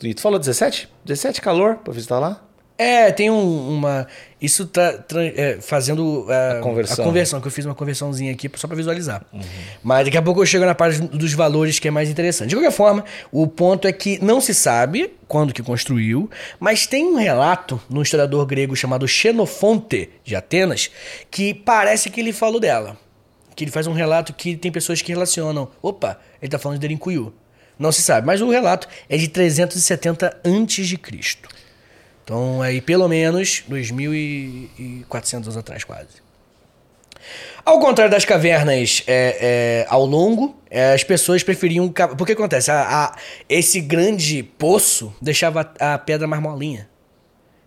E 0.03 0.13
tu 0.13 0.21
falou 0.21 0.38
17? 0.39 0.88
17 1.05 1.41
calor 1.41 1.75
pra 1.77 1.93
visitar 1.93 2.19
lá? 2.19 2.41
É, 2.79 3.12
tem 3.12 3.31
um- 3.31 3.69
uma. 3.69 4.05
Isso 4.39 4.67
tá 4.67 5.03
é, 5.36 5.57
fazendo 5.60 6.27
é, 6.31 6.60
A 6.60 6.62
conversão. 6.62 7.03
a 7.03 7.07
conversão, 7.07 7.41
que 7.41 7.47
eu 7.47 7.51
fiz 7.51 7.65
uma 7.65 7.73
conversãozinha 7.73 8.31
aqui 8.31 8.47
só 8.55 8.67
pra 8.67 8.77
visualizar. 8.77 9.25
Mas 9.81 10.05
daqui 10.05 10.15
a 10.15 10.21
pouco 10.21 10.43
eu 10.43 10.45
chego 10.45 10.63
na 10.63 10.75
parte 10.75 10.99
dos 11.01 11.33
valores 11.33 11.79
que 11.79 11.88
é 11.88 11.91
mais 11.91 12.07
interessante. 12.07 12.49
De 12.49 12.55
qualquer 12.55 12.71
forma, 12.71 13.03
o 13.31 13.47
ponto 13.47 13.88
é 13.88 13.91
que 13.91 14.23
não 14.23 14.39
se 14.39 14.53
sabe 14.53 15.12
quando 15.27 15.51
que 15.55 15.63
construiu, 15.63 16.29
mas 16.60 16.86
tem 16.86 17.03
um 17.07 17.15
relato 17.15 17.81
num 17.89 18.03
historiador 18.03 18.45
grego 18.45 18.75
chamado 18.75 19.07
Xenofonte 19.07 20.12
de 20.23 20.36
Atenas 20.36 20.91
que 21.31 21.55
parece 21.55 22.12
que 22.12 22.19
ele 22.21 22.31
falou 22.31 22.60
dela. 22.60 22.95
Que 23.55 23.63
ele 23.63 23.71
faz 23.71 23.88
um 23.88 23.93
relato 23.93 24.33
que 24.33 24.55
tem 24.55 24.71
pessoas 24.71 25.01
que 25.01 25.12
relacionam. 25.12 25.67
Opa, 25.81 26.19
ele 26.39 26.51
tá 26.51 26.60
falando 26.60 26.77
de 26.77 26.81
Derinkuyu. 26.81 27.33
Não 27.78 27.92
se 27.92 28.02
sabe, 28.02 28.26
mas 28.26 28.42
o 28.42 28.50
relato 28.50 28.88
é 29.08 29.18
de 29.18 29.28
370 29.28 30.42
antes 30.44 30.88
de 30.88 30.98
Cristo. 30.98 31.48
Então, 32.24 32.62
aí, 32.62 32.82
pelo 32.82 33.08
menos, 33.08 33.63
2.400 33.70 35.36
anos 35.36 35.58
atrás, 35.58 35.84
quase. 35.84 36.26
Ao 37.63 37.80
contrário 37.80 38.12
das 38.12 38.24
cavernas 38.26 39.04
é, 39.08 39.38
é, 39.42 39.86
ao 39.90 40.06
longo, 40.06 40.56
é, 40.70 40.94
as 40.94 41.04
pessoas 41.04 41.44
preferiam... 41.44 41.90
Porque 42.18 42.32
acontece? 42.34 42.72
A, 42.72 43.06
a- 43.06 43.16
esse 43.50 43.82
grande 43.82 44.42
poço 44.44 45.13
deixava 45.22 45.70
a, 45.80 45.94
a 45.94 45.98
pedra 45.98 46.26
mais 46.28 46.42
molinha. 46.42 46.90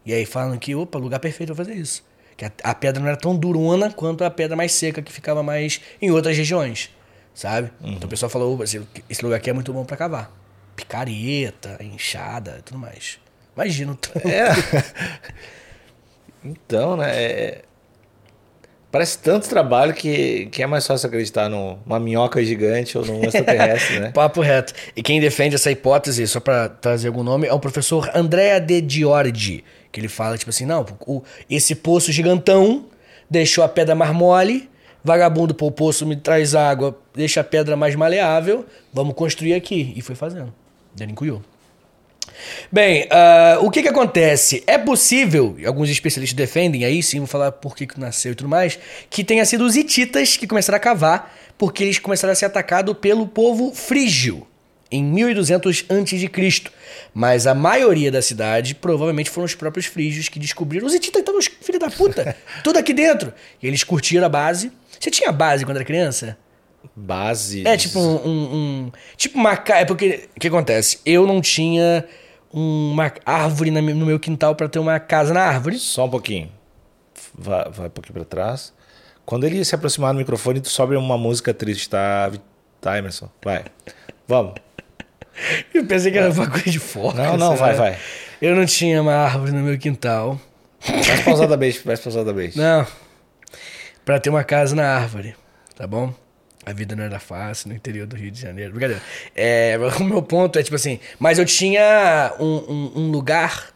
E 0.05 0.15
aí 0.15 0.25
falam 0.25 0.57
que, 0.59 0.75
opa, 0.75 0.99
lugar 0.99 1.21
perfeito 1.21 1.55
pra 1.55 1.65
fazer 1.65 1.77
isso. 1.79 2.03
Que 2.37 2.47
a 2.65 2.75
pedra 2.75 3.01
não 3.03 3.09
era 3.09 3.19
tão 3.19 3.37
durona 3.37 3.91
quanto 3.91 4.25
a 4.25 4.31
pedra 4.31 4.57
mais 4.57 4.73
seca 4.73 5.03
que 5.03 5.13
ficava 5.13 5.43
mais 5.43 5.81
em 6.01 6.11
outras 6.11 6.35
regiões, 6.37 6.91
sabe? 7.35 7.71
Então 7.83 8.07
o 8.07 8.09
pessoal 8.09 8.29
falou, 8.31 8.63
esse, 8.63 8.81
lugar 9.23 9.37
aqui 9.37 9.51
é 9.51 9.53
muito 9.53 9.73
bom 9.73 9.85
pra 9.85 9.97
cavar. 9.97 10.31
Picareta, 10.77 11.77
enxada 11.81 12.57
e 12.59 12.63
tudo 12.63 12.79
mais. 12.79 13.19
Imagina 13.55 13.93
o 13.93 13.97
trampo. 13.97 14.29
É. 14.29 14.49
então, 16.45 16.97
né? 16.97 17.11
é- 17.23 17.63
Parece 18.93 19.19
tanto 19.19 19.49
trabalho 19.49 19.95
que, 19.95 20.47
que 20.47 20.65
é 20.65 20.67
mais 20.67 20.85
fácil 20.85 21.07
acreditar 21.07 21.49
numa 21.49 22.01
minhoca 22.01 22.43
gigante 22.45 22.99
ou 22.99 23.05
num 23.07 23.23
extraterrestre, 23.27 24.01
né? 24.01 24.11
Papo 24.11 24.41
reto. 24.41 24.73
E 24.97 25.03
quem 25.03 25.21
defende 25.21 25.55
essa 25.55 25.71
hipótese, 25.71 26.27
só 26.27 26.41
pra 26.41 26.69
trazer 26.69 27.07
algum 27.07 27.23
nome, 27.23 27.47
é 27.47 27.53
o 27.53 27.61
professor 27.61 28.11
Andrea 28.15 28.61
De 28.61 28.85
Giorgi. 28.89 29.63
Que 29.93 30.01
ele 30.01 30.09
fala, 30.09 30.37
tipo 30.39 30.51
assim, 30.51 30.65
não, 30.67 30.85
o- 31.07 31.23
esse 31.49 31.75
poço 31.77 32.11
gigantão 32.11 32.87
deixou 33.29 33.63
a 33.63 33.69
pedra 33.69 33.95
mais 33.95 34.13
mole, 34.13 34.69
vagabundo, 35.03 35.55
pô, 35.55 35.71
poço 35.71 36.07
me 36.07 36.17
traz 36.17 36.55
água, 36.55 36.99
deixa 37.15 37.41
a 37.41 37.45
pedra 37.45 37.77
mais 37.77 37.95
maleável, 37.95 38.65
vamos 38.93 39.15
construir 39.15 39.55
aqui. 39.55 39.93
E 39.97 40.03
foi 40.03 40.15
fazendo. 40.15 40.53
Derinkuyu. 40.95 41.43
Bem, 42.71 43.07
ah, 43.11 43.59
o 43.61 43.71
que 43.71 43.83
que 43.83 43.89
acontece? 43.89 44.63
É 44.67 44.79
possível, 44.79 45.57
e 45.59 45.67
alguns 45.67 45.91
especialistas 45.91 46.37
defendem 46.37 46.85
aí, 46.85 47.03
sim, 47.03 47.19
vou 47.19 47.27
falar 47.27 47.53
por 47.53 47.75
que 47.75 47.87
que 47.87 47.99
nasceu 47.99 48.33
e 48.33 48.35
tudo 48.35 48.49
mais, 48.49 48.79
que 49.09 49.25
tenha 49.25 49.45
sido 49.45 49.65
os 49.65 49.77
hititas 49.77 50.37
que 50.37 50.47
começaram 50.47 50.77
a 50.77 50.81
cavar, 50.81 51.35
porque 51.59 51.85
eles 51.85 51.99
começaram 51.99 52.33
a 52.33 52.35
ser 52.35 52.47
atacados 52.47 52.97
pelo 52.99 53.27
povo 53.27 53.73
frígio, 53.75 54.47
em 54.91 55.05
1200 55.05 55.85
a.C. 55.89 56.71
Mas 57.15 57.47
a 57.47 57.55
maioria 57.55 58.11
da 58.11 58.23
cidade 58.23 58.75
provavelmente 58.75 59.31
foram 59.31 59.45
os 59.45 59.55
próprios 59.55 59.87
frígios 59.87 60.29
que 60.29 60.39
descobriram. 60.39 60.87
Os 60.87 60.95
hititas 60.95 61.21
estavam, 61.21 61.41
filho 61.43 61.79
da 61.79 61.91
puta, 61.91 62.37
tudo 62.65 62.79
aqui 62.79 62.93
dentro. 62.93 63.33
E 63.63 63.67
eles 63.67 63.85
curtiram 63.85 64.27
a 64.27 64.29
base. 64.29 64.73
Você 65.01 65.11
tinha 65.11 65.33
base 65.33 65.65
quando 65.65 65.79
era 65.79 65.85
criança? 65.85 66.37
Base. 66.95 67.67
É 67.67 67.77
tipo 67.77 67.99
um, 67.99 68.29
um- 68.87 68.93
tipo 69.17 69.39
uma 69.39 69.53
é 69.71 69.85
porque 69.85 70.29
o 70.37 70.41
que 70.41 70.49
acontece? 70.49 71.01
Eu 71.05 71.27
não 71.27 71.41
tinha 71.41 72.05
uma 72.53 73.11
árvore 73.25 73.71
no 73.71 74.07
meu 74.07 74.21
quintal 74.21 74.55
pra 74.55 74.69
ter 74.69 74.79
uma 74.79 75.01
casa 75.01 75.33
na 75.33 75.41
árvore. 75.43 75.79
Só 75.79 76.05
um 76.05 76.11
pouquinho. 76.11 76.51
Vai, 77.37 77.71
vai 77.71 77.87
um 77.87 77.91
pouquinho 77.91 78.15
pra 78.15 78.25
trás. 78.25 78.73
Quando 79.25 79.45
ele 79.47 79.65
se 79.65 79.75
aproximar 79.75 80.13
do 80.13 80.19
microfone, 80.19 80.61
tu 80.61 80.69
sobe 80.69 80.97
uma 80.97 81.17
música 81.17 81.55
triste, 81.55 81.89
tá, 81.89 82.31
tá 82.81 82.99
Emerson? 82.99 83.31
Vai. 83.45 83.65
Vamos. 84.27 84.55
Eu 85.73 85.87
pensei 85.87 86.11
que 86.13 86.19
era 86.19 86.31
uma 86.31 86.51
coisa 86.51 86.71
de 86.71 86.79
foca. 86.79 87.23
Não, 87.23 87.37
não, 87.39 87.57
vai, 87.57 87.73
lá. 87.73 87.79
vai. 87.79 87.99
Eu 88.43 88.55
não 88.57 88.67
tinha 88.67 89.01
uma 89.01 89.15
árvore 89.15 89.53
no 89.53 89.61
meu 89.61 89.79
quintal. 89.79 90.39
Mais 90.89 91.21
pausadamente, 91.21 91.87
mais 91.87 92.01
pausadamente. 92.01 92.59
Não. 92.59 92.87
Pra 94.11 94.19
ter 94.19 94.29
uma 94.29 94.43
casa 94.43 94.75
na 94.75 94.85
árvore, 94.97 95.37
tá 95.77 95.87
bom? 95.87 96.13
A 96.67 96.73
vida 96.73 96.97
não 96.97 97.05
era 97.05 97.21
fácil 97.21 97.69
no 97.69 97.77
interior 97.77 98.09
do 98.09 98.17
Rio 98.17 98.33
de 98.33 98.41
Janeiro. 98.41 98.73
Brincadeira. 98.73 99.01
É, 99.37 99.79
o 100.01 100.03
meu 100.03 100.21
ponto 100.21 100.59
é 100.59 100.65
tipo 100.65 100.75
assim, 100.75 100.99
mas 101.17 101.39
eu 101.39 101.45
tinha 101.45 102.35
um, 102.41 102.45
um- 102.45 102.93
um 103.03 103.11
lugar 103.13 103.69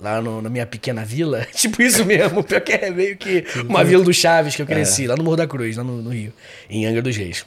lá 0.00 0.22
no- 0.22 0.40
na 0.40 0.48
minha 0.48 0.64
pequena 0.64 1.04
vila, 1.04 1.46
tipo 1.52 1.82
isso 1.82 2.02
mesmo, 2.06 2.42
pior 2.42 2.62
que 2.62 2.72
é 2.72 2.90
meio 2.90 3.14
que 3.18 3.44
uma 3.68 3.84
vila 3.84 4.02
do 4.02 4.14
Chaves 4.14 4.56
que 4.56 4.62
eu 4.62 4.66
cresci, 4.66 5.06
lá 5.06 5.14
no 5.16 5.22
Morro 5.22 5.36
da 5.36 5.46
Cruz, 5.46 5.76
lá 5.76 5.84
no, 5.84 6.00
no 6.00 6.08
Rio, 6.08 6.32
em 6.70 6.86
Angra 6.86 7.02
dos 7.02 7.14
Reis. 7.14 7.44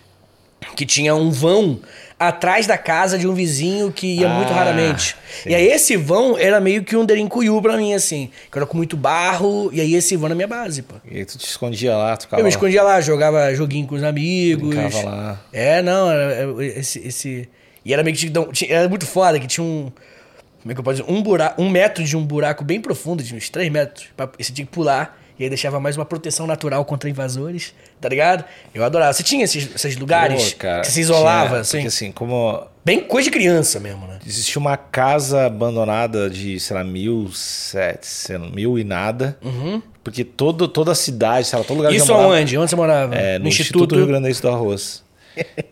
Que 0.76 0.86
tinha 0.86 1.16
um 1.16 1.32
vão 1.32 1.80
atrás 2.20 2.68
da 2.68 2.78
casa 2.78 3.18
de 3.18 3.28
um 3.28 3.34
vizinho 3.34 3.92
que 3.92 4.20
ia 4.20 4.30
muito 4.30 4.52
Ah, 4.54 4.58
raramente. 4.58 5.16
sim. 5.44 5.50
E 5.50 5.56
aí 5.56 5.66
esse 5.68 5.98
vão 5.98 6.38
era 6.38 6.62
meio 6.62 6.84
que 6.84 6.96
um 6.96 7.04
derincuiu 7.04 7.60
pra 7.62 7.76
mim, 7.78 7.94
assim. 7.96 8.30
Que 8.52 8.60
era 8.60 8.66
com 8.68 8.78
muito 8.78 8.96
barro, 8.96 9.72
e 9.74 9.82
aí 9.82 9.96
esse 9.96 10.16
vão 10.16 10.30
na 10.30 10.36
minha 10.36 10.48
base, 10.48 10.84
pô. 10.84 10.96
E 11.10 11.18
aí 11.18 11.26
tu 11.26 11.38
te 11.38 11.46
escondia 11.48 11.98
lá, 11.98 12.16
tu 12.16 12.28
Eu 12.32 12.44
me 12.44 12.50
escondia 12.50 12.84
lá, 12.84 13.02
jogava 13.02 13.54
joguinho 13.56 13.88
com 13.88 13.96
os 13.96 14.04
amigos. 14.04 14.70
brincava 14.70 15.04
lá. 15.04 15.42
É, 15.52 15.82
não, 15.82 16.12
era, 16.12 16.64
esse, 16.64 17.00
esse. 17.08 17.50
E 17.84 17.92
era 17.92 18.04
meio 18.04 18.16
que 18.16 18.30
tinha, 18.54 18.72
era 18.76 18.88
muito 18.88 19.08
foda, 19.08 19.40
que 19.40 19.48
tinha 19.48 19.66
um. 19.66 19.92
Como 20.62 20.72
é 20.72 20.76
que 20.76 20.80
eu 20.80 20.84
posso 20.84 21.02
dizer? 21.02 21.12
Um 21.12 21.24
buraco, 21.24 21.60
um 21.60 21.72
metro 21.72 22.04
de 22.04 22.16
um 22.16 22.24
buraco 22.24 22.64
bem 22.64 22.80
profundo, 22.80 23.24
de 23.24 23.34
uns 23.36 23.50
3 23.50 23.72
metros. 23.72 24.06
Pra, 24.16 24.30
você 24.38 24.54
tinha 24.54 24.64
que 24.66 24.72
pular. 24.72 25.20
E 25.42 25.46
aí 25.46 25.50
deixava 25.50 25.80
mais 25.80 25.98
uma 25.98 26.06
proteção 26.06 26.46
natural 26.46 26.86
contra 26.86 27.10
invasores, 27.10 27.74
tá 28.00 28.08
ligado? 28.08 28.46
Eu 28.76 28.84
adorava. 28.84 29.12
Você 29.12 29.24
tinha 29.24 29.44
esses, 29.44 29.68
esses 29.74 29.98
lugares 29.98 30.54
Pô, 30.54 30.60
cara, 30.60 30.82
que 30.82 30.92
se 30.92 31.02
isolava, 31.02 31.48
tinha- 31.50 31.62
assim? 31.62 31.78
Porque 31.78 31.88
assim, 31.88 32.12
como 32.12 32.64
Bem 32.86 33.00
coisa 33.00 33.26
de 33.28 33.32
criança 33.32 33.80
mesmo, 33.80 34.06
né? 34.06 34.20
existia 34.24 34.60
uma 34.60 34.78
casa 34.78 35.48
abandonada 35.48 36.30
de, 36.30 36.60
sei 36.60 36.76
lá, 36.76 36.84
mil, 36.84 37.32
sete, 37.34 38.06
sei 38.06 38.38
lá, 38.38 38.48
mil 38.52 38.78
e 38.78 38.84
nada. 38.84 39.36
Porque 40.04 40.24
todo, 40.24 40.68
toda 40.68 40.92
a 40.92 40.96
cidade, 40.96 41.48
sei 41.48 41.58
lá, 41.58 41.66
todo 41.66 41.78
lugar 41.78 41.90
que 41.90 41.98
Uhum. 41.98 42.04
Isso 42.04 42.12
eu 42.12 42.16
morava, 42.18 42.36
aonde? 42.38 42.58
Onde 42.60 42.70
você 42.70 42.76
morava? 42.76 43.16
É, 43.16 43.40
no, 43.40 43.48
Instituto, 43.48 43.96
Rio 43.96 44.06
Grande 44.06 44.32
do 44.40 44.50
Arroz. 44.50 45.04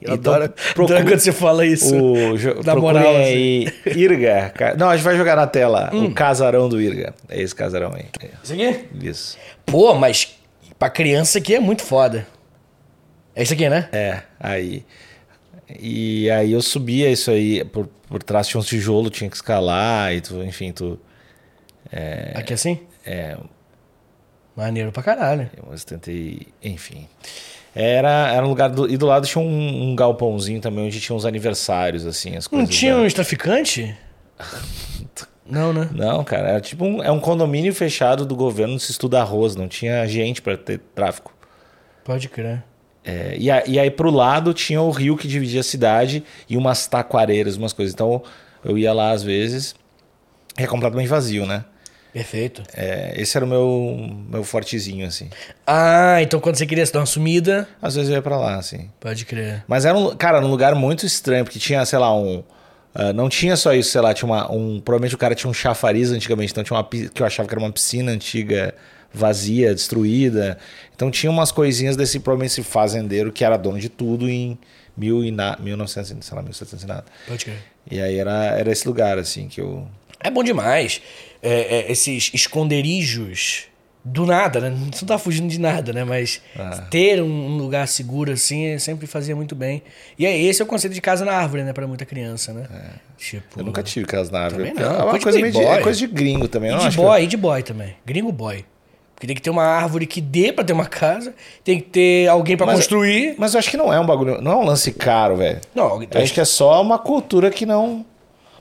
Eu 0.02 0.15
Então, 0.15 0.34
adoro, 0.34 0.54
procura- 0.74 1.00
adoro 1.00 1.12
quando 1.13 1.19
você 1.19 1.32
fala 1.32 1.65
isso. 1.65 1.95
O 1.95 2.38
jo- 2.38 2.56
procurem 2.56 2.82
moral, 2.82 3.15
assim. 3.17 3.24
aí, 3.24 3.67
Irga. 3.95 4.52
ca- 4.56 4.76
Não, 4.76 4.89
a 4.89 4.95
gente 4.95 5.04
vai 5.06 5.17
jogar 5.17 5.36
na 5.36 5.48
tela 5.48 5.89
Hum. 5.93 6.06
o 6.06 6.13
casarão 6.13 6.69
do 6.69 6.80
Irga. 6.82 7.13
É 7.28 7.41
esse 7.41 7.54
casarão 7.54 7.93
aí. 7.93 8.06
Isso 8.43 8.54
aqui? 8.54 8.86
Isso. 9.02 9.38
Pô, 9.65 9.93
mas 9.95 10.36
pra 10.78 10.89
criança 10.89 11.38
aqui 11.39 11.56
é 11.56 11.60
muito 11.60 11.84
foda. 11.84 12.26
É 13.36 13.43
isso 13.43 13.54
aqui, 13.54 13.69
né? 13.69 13.88
É, 13.91 14.22
aí. 14.39 14.86
E 15.80 16.30
aí 16.32 16.52
eu 16.52 16.62
subia 16.62 17.10
isso 17.12 17.30
aí, 17.30 17.63
por, 17.63 17.88
por 18.08 18.24
trás 18.24 18.48
tinha 18.48 18.60
um 18.60 18.63
tijolo, 18.63 19.10
tinha 19.10 19.30
que 19.30 19.36
escalar 19.36 20.13
e 20.13 20.19
tu, 20.22 20.41
enfim, 20.43 20.72
tu. 20.72 21.00
Aqui 22.34 22.54
assim? 22.54 22.80
É, 23.06 23.38
Maneiro 24.56 24.91
pra 24.91 25.02
caralho. 25.04 25.50
eu 25.56 25.78
tentei, 25.86 26.48
enfim. 26.62 27.08
Era, 27.75 28.32
era 28.34 28.45
um 28.45 28.49
lugar. 28.49 28.69
Do, 28.69 28.89
e 28.89 28.97
do 28.97 29.05
lado 29.05 29.27
tinha 29.27 29.43
um, 29.43 29.91
um 29.91 29.95
galpãozinho 29.95 30.60
também, 30.60 30.86
onde 30.88 30.99
tinha 30.99 31.15
uns 31.15 31.25
aniversários, 31.25 32.05
assim, 32.05 32.36
as 32.36 32.45
Não 32.49 32.60
coisas. 32.60 32.75
tinha 32.75 32.95
da- 32.95 33.01
uns 33.01 33.13
traficantes? 33.13 33.93
Não, 35.49 35.73
né? 35.73 35.89
Não, 35.91 36.23
cara, 36.23 36.49
era 36.49 36.62
tipo 36.62 36.86
um, 36.86 37.01
é 37.03 37.12
um 37.12 37.19
condomínio 37.19 37.73
fechado 37.73 38.23
do 38.23 38.36
governo 38.36 38.79
se 38.79 38.91
estuda 38.91 39.19
arroz, 39.19 39.55
não 39.55 39.67
tinha 39.67 40.05
gente 40.08 40.43
pra 40.43 40.55
ter 40.55 40.79
tráfico. 40.93 41.34
Pode 42.03 42.29
crer. 42.29 42.63
É, 43.03 43.36
e, 43.36 43.49
a- 43.49 43.63
e 43.65 43.79
aí 43.79 43.89
pro 43.89 44.12
lado 44.12 44.53
tinha 44.53 44.79
o 44.79 44.91
rio 44.91 45.17
que 45.17 45.27
dividia 45.27 45.62
a 45.62 45.63
cidade 45.63 46.23
e 46.47 46.55
umas 46.55 46.86
taquareiras, 46.86 47.55
umas 47.58 47.73
coisas. 47.73 47.93
Então 47.95 48.21
eu 48.63 48.77
ia 48.77 48.93
lá 48.93 49.10
às 49.10 49.23
vezes, 49.23 49.73
é 50.55 50.67
completamente 50.67 51.08
vazio, 51.08 51.47
né? 51.47 51.65
Perfeito. 52.13 52.63
É, 52.76 53.13
esse 53.17 53.38
era 53.38 53.45
o 53.45 53.48
meu, 53.50 53.98
meu 54.30 54.43
fortezinho, 54.43 55.06
assim. 55.06 55.30
Ah, 55.65 56.17
então 56.22 56.39
quando 56.39 56.56
você 56.56 56.65
queria 56.65 56.86
se 56.86 56.91
dar 56.91 57.00
uma 57.02 57.06
sumida, 57.06 57.67
Às 57.82 57.95
vezes 57.95 58.10
eu 58.10 58.15
ia 58.15 58.22
pra 58.22 58.38
lá, 58.38 58.56
assim. 58.56 58.89
pode 59.00 59.26
crer. 59.26 59.63
Mas 59.67 59.86
era, 59.86 59.98
um, 59.98 60.15
cara, 60.15 60.41
num 60.41 60.50
lugar 60.50 60.74
muito 60.76 61.06
estranho, 61.06 61.43
porque 61.45 61.60
tinha, 61.60 61.86
sei 61.86 62.00
lá, 62.00 62.15
um. 62.15 62.43
ah, 62.95 63.13
não 63.13 63.30
tinha 63.30 63.56
só 63.56 63.74
isso, 63.74 63.91
sei 63.91 64.02
lá, 64.02 64.13
tinha 64.13 64.28
uma, 64.28 64.52
um. 64.52 64.80
Provavelmente 64.82 65.13
o 65.13 65.17
cara 65.19 65.36
tinha 65.36 65.50
um 65.50 65.54
chafariz 65.54 66.12
antigamente, 66.12 66.52
então 66.52 66.63
tinha 66.63 66.78
uma 66.78 66.84
que 66.84 67.22
eu 67.22 67.26
achava 67.26 67.48
que 67.48 67.54
era 67.54 67.62
uma 67.63 67.72
piscina 67.72 68.12
antiga, 68.12 68.74
vazia, 69.13 69.74
destruída. 69.76 70.58
Então 70.95 71.12
tinha 71.12 71.30
umas 71.32 71.52
coisinhas 71.52 71.95
desse, 71.95 72.19
provavelmente, 72.19 72.54
esse 72.54 72.63
fazendeiro 72.63 73.32
que 73.32 73.43
era 73.45 73.56
dono 73.56 73.80
de 73.80 73.88
tudo 73.89 74.28
em 74.28 74.58
mil 74.98 75.24
e 75.24 75.30
na, 75.32 75.56
1900, 75.60 76.26
sei 76.28 76.36
lá, 76.36 76.41
1700 76.41 76.84
e 76.84 76.88
nada. 76.88 77.06
Pode 77.28 77.45
crer. 77.45 77.60
E 77.89 78.02
aí 78.02 78.17
era, 78.17 78.45
era 78.58 78.72
esse 78.72 78.88
lugar, 78.88 79.17
assim, 79.19 79.48
que 79.48 79.62
eu. 79.62 79.88
É 80.22 80.30
bom 80.30 80.43
demais. 80.43 81.02
É, 81.41 81.80
é, 81.88 81.91
esses 81.91 82.32
esconderijos 82.34 83.63
do 84.04 84.25
nada, 84.25 84.60
né? 84.62 84.69
Você 84.91 85.02
não 85.04 85.08
tá 85.08 85.17
fugindo 85.17 85.47
de 85.49 85.60
nada, 85.60 85.91
né? 85.93 86.04
Mas 86.04 86.41
Ah. 86.58 86.86
ter 86.89 87.21
um, 87.21 87.58
lugar 87.58 87.88
seguro 87.88 88.32
assim 88.32 88.78
sempre 88.80 89.06
fazia 89.08 89.36
muito 89.36 89.56
bem. 89.56 89.82
E 90.17 90.25
é 90.25 90.38
esse 90.38 90.62
é 90.62 90.65
o 90.65 90.67
conceito 90.67 90.93
de 90.93 91.02
casa 91.02 91.23
na 91.25 91.34
árvore, 91.34 91.63
né? 91.63 91.73
Pra 91.73 91.86
muita 91.88 92.06
criança, 92.06 92.54
né? 92.54 92.65
Tipo. 93.17 93.60
Eu 93.60 93.65
nunca 93.65 93.84
tive 93.84 94.06
casa 94.06 94.32
na 94.32 94.39
árvore. 94.41 94.69
Também 94.71 94.84
não, 94.84 94.99
É 94.99 95.04
uma 95.04 95.19
coisa 95.19 95.39
meio 95.39 95.52
de, 95.54 95.60
é 95.63 95.82
coisa 95.82 95.99
de 95.99 96.08
gringo 96.08 96.47
também. 96.47 96.71
E 96.71 96.78
de 96.78 96.88
acho 96.88 96.97
que- 96.97 97.04
boy, 97.04 97.23
e 97.23 97.28
de 97.28 97.38
boy 97.38 97.63
também. 97.63 97.95
Gringo 98.06 98.32
boy. 98.32 98.65
Porque 99.15 99.28
tem 99.28 99.36
que 99.36 99.41
ter 99.41 99.49
uma 99.49 99.63
árvore 99.65 100.08
que 100.08 100.21
dê 100.21 100.54
pra 100.54 100.63
ter 100.63 100.71
uma 100.71 100.86
casa, 100.86 101.36
tem 101.62 101.78
que 101.82 101.88
ter 101.89 102.30
alguém 102.30 102.56
pra 102.56 102.65
Mas- 102.65 102.78
construir. 102.78 103.36
Mas 103.38 103.54
eu 103.54 103.60
acho 103.60 103.69
que 103.69 103.75
não 103.75 103.91
é 103.93 103.99
um 103.99 104.06
bagulho. 104.06 104.41
Não 104.41 104.54
é 104.54 104.56
um 104.56 104.63
lance 104.63 104.93
caro, 104.93 105.36
velho. 105.36 105.60
Não, 105.75 106.02
Eu 106.02 106.21
acho 106.21 106.34
que 106.34 106.39
é 106.39 106.45
só 106.45 106.82
uma 106.82 106.97
cultura 106.97 107.49
que 107.52 107.65
não. 107.65 108.06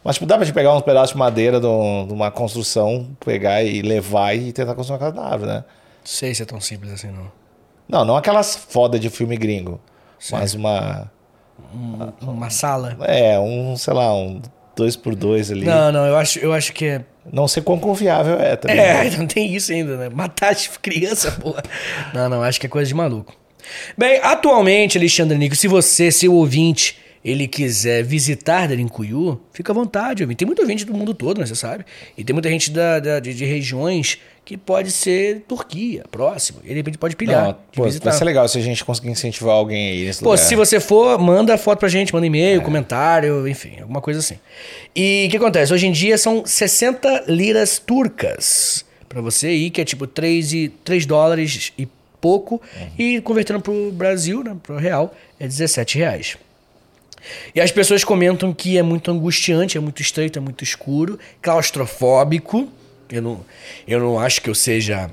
Mas, 0.09 0.15
tipo, 0.17 0.25
dá 0.25 0.39
pra 0.39 0.47
te 0.47 0.55
pegar 0.55 0.75
uns 0.75 0.81
pedaços 0.81 1.11
de 1.13 1.19
madeira 1.19 1.61
de, 1.61 1.67
um- 1.67 2.07
de 2.07 2.15
uma 2.15 2.31
construção, 2.31 3.07
pegar 3.23 3.63
e 3.63 3.83
levar 3.83 4.35
e 4.35 4.55
tentar 4.55 4.75
construir 4.75 4.95
uma 4.95 4.99
casa 5.01 5.15
na 5.15 5.23
árvore, 5.29 5.51
né? 5.51 5.57
Não 5.59 5.65
sei 6.03 6.35
se 6.35 6.43
é 6.43 6.47
tão 6.47 6.59
simples 6.63 6.91
assim, 6.95 7.09
não. 7.09 7.31
Não, 7.87 8.07
não 8.07 8.17
aquelas 8.17 8.57
foda 8.57 8.99
de 8.99 9.11
filme 9.11 9.37
gringo. 9.37 9.79
Mas 10.33 10.55
uma. 10.55 11.11
Uma 12.23 12.49
sala. 12.49 12.97
É, 13.03 13.39
um, 13.39 13.77
sei 13.77 13.93
lá, 13.93 14.15
um 14.15 14.41
dois 14.75 14.97
por 14.97 15.15
dois 15.15 15.51
ali. 15.51 15.67
Não, 15.67 15.93
Não, 15.93 16.01
não, 16.01 16.07
eu 16.07 16.17
acho, 16.17 16.39
eu 16.39 16.55
acho 16.55 16.73
que 16.73 16.87
é. 16.87 17.05
sei 17.47 17.63
quão 17.63 17.79
confiável 17.79 18.41
é 18.41 18.57
também. 18.57 18.79
É, 18.79 19.11
não 19.19 19.27
tem 19.27 19.55
isso 19.55 19.71
ainda, 19.73 19.95
né? 19.99 20.09
Matar 20.09 20.53
as 20.53 20.67
crianças, 20.79 21.35
porra. 21.35 21.63
Não, 22.15 22.31
não, 22.31 22.43
acho 22.43 22.59
que 22.59 22.65
é 22.65 22.71
coisa 22.71 22.89
de 22.89 22.95
maluco. 22.95 23.37
Bem, 23.99 24.21
atualmente, 24.23 24.97
Alexandre 24.97 25.37
Nico, 25.37 25.55
se 25.55 25.69
você, 25.69 26.11
seu 26.11 26.33
ouvinte, 26.33 26.97
ele 27.31 27.47
quiser 27.49 28.03
visitar 28.05 28.67
Derincuyu, 28.69 29.41
fica 29.53 29.73
à 29.73 29.75
vontade. 29.75 30.27
Tem 30.35 30.47
muita 30.47 30.65
gente 30.67 30.85
do 30.85 30.95
mundo 30.95 31.13
todo, 31.13 31.39
né, 31.41 31.47
você 31.47 31.55
sabe? 31.55 31.85
E 32.17 32.25
tem 32.25 32.33
muita 32.33 32.49
gente 32.49 32.71
da, 32.71 32.99
da- 33.01 33.21
de, 33.21 33.35
de 33.35 33.45
regiões 33.45 34.19
que 34.45 34.57
pode 34.57 34.91
ser 34.91 35.45
Turquia, 35.47 36.05
próximo. 36.11 36.61
E 36.65 36.69
de 36.69 36.75
repente 36.75 36.97
pode 36.97 37.15
pilhar 37.17 37.45
Não, 37.49 37.57
pô, 37.75 37.85
visitar. 37.85 38.11
vai 38.11 38.19
ser 38.19 38.25
legal 38.25 38.49
se 38.49 38.57
a 38.57 38.63
gente 38.63 38.83
conseguir 38.85 39.11
incentivar 39.11 39.55
alguém 39.55 39.91
aí 39.91 40.05
nesse 40.07 40.21
Pô, 40.23 40.31
lugar. 40.31 40.39
se 40.43 40.55
você 40.57 40.81
for, 40.81 41.19
manda 41.19 41.59
foto 41.59 41.81
pra 41.81 41.89
gente, 41.89 42.15
manda 42.15 42.25
É. 42.25 42.29
e-mail, 42.29 42.63
comentário, 42.63 43.47
enfim, 43.47 43.73
alguma 43.81 44.01
coisa 44.01 44.21
assim. 44.21 44.39
E 44.97 45.27
o 45.29 45.31
que 45.31 45.37
acontece? 45.37 45.73
Hoje 45.75 45.87
em 45.87 45.93
dia 45.93 46.17
são 46.17 46.47
60 46.47 47.25
liras 47.29 47.79
turcas 47.79 48.85
pra 49.09 49.21
você 49.21 49.51
ir, 49.53 49.71
que 49.71 49.81
é 49.81 49.85
tipo 49.85 50.07
3, 50.07 50.53
e, 50.55 50.69
3 50.85 51.05
dólares 51.05 51.73
e 51.79 51.87
pouco, 52.21 52.61
Uhum. 52.81 52.89
e 52.99 53.21
convertendo 53.21 53.61
pro 53.61 53.93
Brasil, 53.93 54.43
né, 54.43 54.57
pro 54.63 54.77
real, 54.77 55.15
é 55.39 55.47
17 55.47 55.99
reais. 55.99 56.37
E 57.55 57.61
as 57.61 57.71
pessoas 57.71 58.05
comentam 58.05 58.53
que 58.53 58.79
é 58.79 58.83
muito 58.83 59.11
angustiante, 59.11 59.77
é 59.77 59.81
muito 59.81 60.03
estreito, 60.03 60.39
é 60.39 60.41
muito 60.41 60.65
escuro, 60.65 61.19
claustrofóbico. 61.41 62.69
Eu 63.11 63.23
não, 63.23 63.41
eu 63.87 64.01
não 64.01 64.21
acho 64.21 64.43
que 64.43 64.51
eu 64.51 64.55
seja 64.55 65.11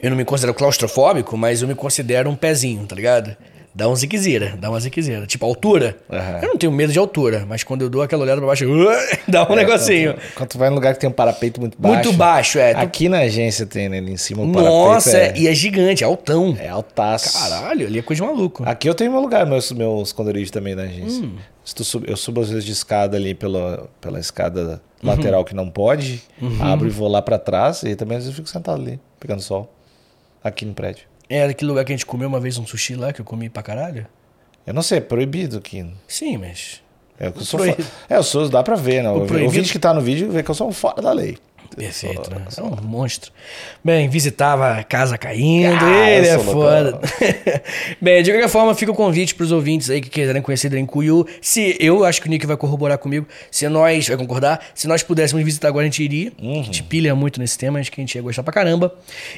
eu 0.00 0.10
não 0.10 0.16
me 0.16 0.24
considero 0.24 0.54
claustrofóbico, 0.54 1.36
mas 1.36 1.60
eu 1.60 1.68
me 1.68 1.74
considero 1.74 2.30
um 2.30 2.36
pezinho, 2.36 2.86
tá 2.86 2.94
ligado? 2.94 3.36
Dá 3.74 3.88
um 3.88 3.94
ziquezira, 3.94 4.56
dá 4.58 4.70
uma 4.70 4.80
ziquezira. 4.80 5.26
Tipo, 5.26 5.46
altura. 5.46 5.96
Aham. 6.10 6.40
Eu 6.42 6.48
não 6.48 6.56
tenho 6.56 6.72
medo 6.72 6.92
de 6.92 6.98
altura, 6.98 7.44
mas 7.48 7.62
quando 7.62 7.82
eu 7.82 7.88
dou 7.90 8.02
aquela 8.02 8.22
olhada 8.24 8.40
pra 8.40 8.48
baixo, 8.48 8.64
dá 9.28 9.48
um 9.48 9.54
negocinho. 9.54 10.14
Quando, 10.14 10.34
quando 10.34 10.48
tu 10.48 10.58
vai 10.58 10.68
num 10.68 10.74
lugar 10.74 10.94
que 10.94 11.00
tem 11.00 11.08
um 11.08 11.12
parapeito 11.12 11.60
muito 11.60 11.78
baixo. 11.80 11.94
Muito 11.94 12.12
baixo, 12.16 12.58
é. 12.58 12.74
Tu- 12.74 12.80
Aqui 12.80 13.08
na 13.08 13.18
agência 13.20 13.64
tem, 13.66 13.88
né? 13.88 13.98
Ali 13.98 14.12
em 14.12 14.16
cima 14.16 14.42
o 14.42 14.50
parapeito. 14.52 14.74
Nossa, 14.74 15.16
é, 15.18 15.38
e 15.38 15.46
é 15.46 15.54
gigante, 15.54 16.02
é 16.02 16.06
altão. 16.06 16.56
é 16.58 16.68
altaço. 16.68 17.38
Caralho, 17.38 17.86
ali 17.86 17.98
é 17.98 18.02
coisa 18.02 18.22
de 18.22 18.28
maluco. 18.28 18.64
Aqui 18.66 18.88
eu 18.88 18.94
tenho 18.94 19.12
meu 19.12 19.20
lugar, 19.20 19.46
meus, 19.46 19.70
meus 19.70 20.08
esconderijos 20.08 20.50
também 20.50 20.74
na 20.74 20.82
agência. 20.82 21.24
Hum. 21.24 21.36
Se 21.64 21.74
tu 21.74 21.84
sub- 21.84 22.08
eu 22.08 22.16
subo 22.16 22.40
às 22.40 22.48
vezes 22.48 22.64
de 22.64 22.72
escada 22.72 23.16
ali 23.16 23.34
pela, 23.34 23.88
pela 24.00 24.18
escada 24.18 24.80
Uhum. 25.02 25.10
lateral 25.10 25.44
que 25.44 25.54
não 25.54 25.68
pode, 25.70 26.20
abro 26.60 26.88
e 26.88 26.90
vou 26.90 27.06
lá 27.06 27.22
pra 27.22 27.38
trás 27.38 27.84
e 27.84 27.94
também 27.94 28.16
às 28.18 28.24
vezes 28.24 28.36
eu 28.36 28.42
fico 28.42 28.48
sentado 28.48 28.80
ali, 28.80 28.98
pegando 29.20 29.40
sol. 29.42 29.72
Aqui 30.42 30.64
no 30.64 30.72
prédio. 30.74 31.04
É 31.30 31.44
aquele 31.44 31.68
lugar 31.70 31.84
que 31.84 31.92
a 31.92 31.96
gente 31.96 32.06
comeu 32.06 32.28
uma 32.28 32.40
vez 32.40 32.56
um 32.58 32.66
sushi 32.66 32.94
lá, 32.94 33.12
que 33.12 33.20
eu 33.20 33.24
comi 33.24 33.48
pra 33.48 33.62
caralho? 33.62 34.06
Eu 34.66 34.72
não 34.74 34.82
sei, 34.82 34.98
é 34.98 35.00
proibido 35.00 35.58
aqui. 35.58 35.86
Sim, 36.06 36.36
mas. 36.38 36.82
É, 37.20 37.28
eu 37.28 37.40
sou, 37.40 37.64
é, 37.64 37.76
eu 38.10 38.22
sou, 38.22 38.48
dá 38.48 38.62
pra 38.62 38.76
ver, 38.76 39.02
né? 39.02 39.10
O, 39.10 39.26
proibido- 39.26 39.46
o 39.46 39.50
vídeo 39.50 39.72
que 39.72 39.78
tá 39.78 39.92
no 39.92 40.00
vídeo 40.00 40.30
vê 40.30 40.42
que 40.42 40.50
eu 40.50 40.54
sou 40.54 40.68
um 40.68 40.72
fora 40.72 41.02
da 41.02 41.12
lei. 41.12 41.36
Perfeito, 41.76 42.30
né? 42.30 42.44
É 42.56 42.62
um 42.62 42.76
monstro. 42.82 43.30
Bem, 43.84 44.08
visitava 44.08 44.72
a 44.78 44.82
casa 44.82 45.16
caindo, 45.16 45.78
Ah, 45.84 46.10
ele 46.10 46.26
é 46.26 46.38
foda. 46.38 46.98
Bem, 48.02 48.22
de 48.22 48.32
qualquer 48.32 48.48
forma, 48.48 48.74
fica 48.74 48.90
o 48.90 48.94
convite 48.94 49.34
pros 49.34 49.52
ouvintes 49.52 49.88
aí 49.88 50.00
que 50.00 50.08
quiserem 50.10 50.42
conhecer 50.42 50.68
Drencuyu. 50.68 51.24
Se 51.40 51.76
eu 51.78 52.04
acho 52.04 52.20
que 52.20 52.26
o 52.26 52.30
Nick 52.30 52.44
vai 52.46 52.56
corroborar 52.56 52.98
comigo, 52.98 53.28
se 53.50 53.68
nós, 53.68 54.08
vai 54.08 54.16
concordar, 54.16 54.60
se 54.74 54.88
nós 54.88 55.02
pudéssemos 55.04 55.44
visitar 55.44 55.68
agora, 55.68 55.84
a 55.84 55.86
gente 55.86 56.02
iria. 56.02 56.32
A 56.40 56.42
gente 56.62 56.82
pilha 56.82 57.14
muito 57.14 57.38
nesse 57.38 57.56
tema, 57.56 57.78
acho 57.78 57.92
que 57.92 58.00
a 58.00 58.02
gente 58.02 58.14
ia 58.16 58.22
gostar 58.22 58.42
pra 58.42 58.52
caramba. 58.52 58.94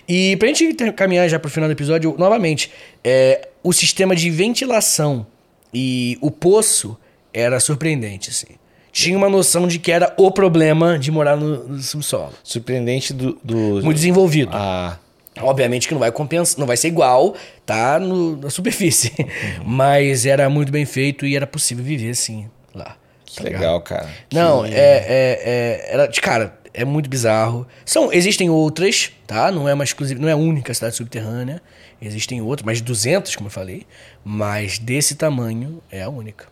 E 0.09 0.37
pra 0.37 0.49
gente 0.49 0.73
ter- 0.75 0.93
caminhar 0.95 1.29
já 1.29 1.39
pro 1.39 1.51
final 1.51 1.68
do 1.68 1.73
episódio, 1.73 2.14
novamente, 2.18 2.71
é, 3.05 3.49
o 3.62 3.73
sistema 3.73 4.16
de 4.16 4.31
ventilação 4.31 5.27
e 5.75 6.16
o 6.23 6.31
poço 6.31 6.97
era 7.35 7.61
surpreendente, 7.61 8.31
assim. 8.31 8.55
Tinha 8.93 9.16
uma 9.16 9.28
noção 9.28 9.66
de 9.68 9.78
que 9.78 9.93
era 9.93 10.12
o 10.16 10.30
problema 10.30 10.99
de 10.99 11.11
morar 11.11 11.36
no, 11.36 11.68
no 11.68 11.78
subsolo. 11.80 12.32
Surpreendente 12.43 13.12
do. 13.12 13.38
do 13.43 13.57
Muito 13.82 13.97
desenvolvido. 13.97 14.51
ah, 14.55 14.99
Obviamente 15.41 15.86
que 15.88 15.95
não 15.95 16.01
vai 16.01 16.11
compensar, 16.12 16.59
não 16.59 16.66
vai 16.66 16.76
ser 16.76 16.88
igual, 16.88 17.34
tá 17.64 17.99
no- 17.99 18.36
na 18.36 18.51
superfície. 18.51 19.12
Mas 19.64 20.26
era 20.26 20.51
muito 20.51 20.70
bem 20.72 20.84
feito 20.84 21.24
e 21.24 21.34
era 21.36 21.47
possível 21.47 21.84
viver 21.84 22.11
assim 22.11 22.49
lá. 22.74 22.97
que 23.24 23.36
tá 23.36 23.45
legal, 23.45 23.80
cara. 23.80 24.09
Não, 24.32 24.64
Que- 24.64 24.74
é, 24.74 24.78
é, 24.78 25.41
é, 25.88 25.93
era, 25.95 26.09
cara, 26.20 26.59
é 26.74 26.84
muito 26.84 27.09
bizarro. 27.09 27.66
São, 27.86 28.12
existem 28.12 28.51
outras, 28.51 29.12
tá? 29.26 29.51
Não 29.53 29.68
é 29.68 29.72
uma 29.72 29.84
exclusiva, 29.84 30.20
não 30.20 30.28
é 30.28 30.32
a 30.32 30.36
única 30.36 30.74
cidade 30.74 30.97
subterrânea. 30.97 31.62
Existem 32.03 32.41
outras, 32.43 32.64
mais 32.66 32.78
de 32.78 32.84
200, 32.84 33.36
como 33.36 33.47
eu 33.47 33.53
falei. 33.53 33.86
Mas 34.24 34.78
desse 34.78 35.14
tamanho 35.14 35.80
é 35.91 36.03
a 36.03 36.09
única. 36.11 36.47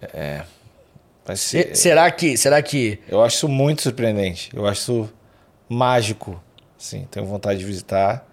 Vai 0.00 0.42
ser- 1.36 1.68
Se- 1.68 1.74
será 1.82 2.10
que, 2.10 2.36
será 2.36 2.60
que 2.62 2.98
Eu 3.08 3.22
acho 3.22 3.36
isso 3.36 3.48
muito 3.48 3.82
surpreendente. 3.82 4.50
Eu 4.54 4.66
acho 4.66 4.80
isso 4.80 5.12
mágico. 5.68 6.42
Sim, 6.78 7.06
tenho 7.10 7.24
vontade 7.26 7.58
de 7.60 7.64
visitar. 7.64 8.26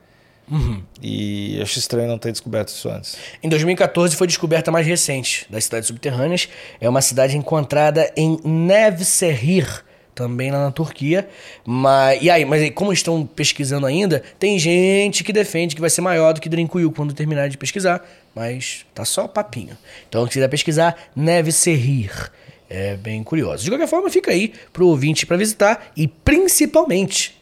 Uhum. 0.50 0.84
E 1.02 1.58
acho 1.62 1.80
estranho 1.80 2.10
não 2.10 2.18
ter 2.18 2.32
descoberto 2.32 2.68
isso 2.70 2.90
antes. 2.90 3.16
Em 3.42 3.48
2014 3.48 4.16
foi 4.18 4.28
descoberta 4.28 4.70
mais 4.70 4.86
recente 4.86 5.46
das 5.50 5.64
cidades 5.64 5.88
subterrâneas. 5.88 6.50
É 6.82 6.90
uma 6.90 7.02
cidade 7.02 7.38
encontrada 7.38 8.12
em 8.18 8.38
Nevşehir, 8.44 9.86
também 10.14 10.52
lá 10.52 10.62
na 10.66 10.72
Turquia. 10.72 11.30
Mas, 11.66 12.22
e 12.22 12.30
aí, 12.30 12.44
mas 12.44 12.70
como 12.72 12.92
estão 12.92 13.26
pesquisando 13.26 13.86
ainda, 13.86 14.22
tem 14.38 14.60
gente 14.60 15.24
que 15.24 15.32
defende 15.32 15.74
que 15.74 15.80
vai 15.80 15.90
ser 15.90 16.02
maior 16.02 16.34
do 16.34 16.42
que 16.42 16.50
Drinkuyu 16.50 16.92
quando 16.92 17.14
terminar 17.14 17.48
de 17.48 17.58
pesquisar. 17.58 18.06
Mas 18.36 18.86
tá 18.94 19.06
só 19.06 19.30
papinho. 19.30 19.78
Então, 20.10 20.26
se 20.26 20.34
quiser 20.34 20.50
pesquisar, 20.50 20.98
Nevşehir. 21.16 22.30
É 22.74 22.96
bem 22.96 23.22
curioso. 23.24 23.64
De 23.64 23.70
qualquer 23.70 23.88
forma, 23.88 24.10
fica 24.10 24.32
aí 24.32 24.54
pro 24.72 24.88
ouvinte 24.88 25.26
para 25.26 25.36
visitar 25.36 25.92
e 25.98 26.08
principalmente 26.08 27.38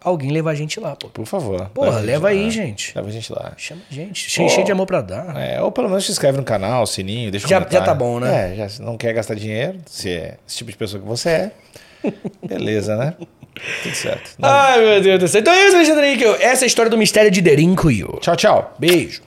alguém 0.00 0.30
levar 0.32 0.50
a 0.50 0.54
gente 0.54 0.78
lá, 0.80 0.96
pô. 0.96 1.08
Por 1.08 1.24
favor. 1.26 1.68
Porra, 1.72 2.00
leva 2.00 2.24
lá. 2.24 2.30
aí, 2.30 2.50
gente. 2.50 2.92
Leva 2.94 3.08
a 3.08 3.12
gente 3.12 3.32
lá. 3.32 3.52
Chama 3.56 3.82
a 3.90 3.94
gente. 3.94 4.28
Cheio, 4.28 4.48
cheio 4.50 4.66
de 4.66 4.72
amor 4.72 4.86
pra 4.86 5.00
dar. 5.00 5.36
É, 5.36 5.62
ou 5.62 5.70
pelo 5.72 5.88
menos 5.88 6.04
se 6.04 6.12
inscreve 6.12 6.36
no 6.38 6.44
canal, 6.44 6.86
sininho, 6.86 7.30
deixa 7.30 7.46
um 7.46 7.48
Já- 7.50 7.58
comentário. 7.58 7.86
já 7.86 7.92
tá 7.92 7.94
bom, 7.98 8.18
né? 8.20 8.52
É, 8.52 8.56
já 8.56 8.68
se 8.68 8.82
não 8.82 8.96
quer 8.98 9.12
gastar 9.12 9.34
dinheiro, 9.34 9.78
se 9.86 10.10
é 10.10 10.36
esse 10.46 10.56
tipo 10.58 10.70
de 10.70 10.76
pessoa 10.76 11.00
que 11.00 11.08
você 11.08 11.28
é, 11.30 11.50
beleza, 12.46 12.96
né? 12.96 13.14
Tudo 13.84 13.94
certo. 13.94 14.32
Ai, 14.42 14.80
meu 14.80 15.00
Deus 15.00 15.20
do 15.20 15.28
céu. 15.28 15.40
Então 15.40 15.52
é 15.54 15.66
isso, 15.68 15.76
Alexandre 15.76 16.10
Níquel. 16.10 16.34
Essa 16.40 16.64
é 16.64 16.66
a 16.66 16.66
história 16.66 16.90
do 16.90 16.98
mistério 16.98 17.30
de 17.30 17.40
Derinkuyu. 17.40 18.18
Tchau, 18.20 18.34
tchau. 18.36 18.74
Beijo. 18.78 19.22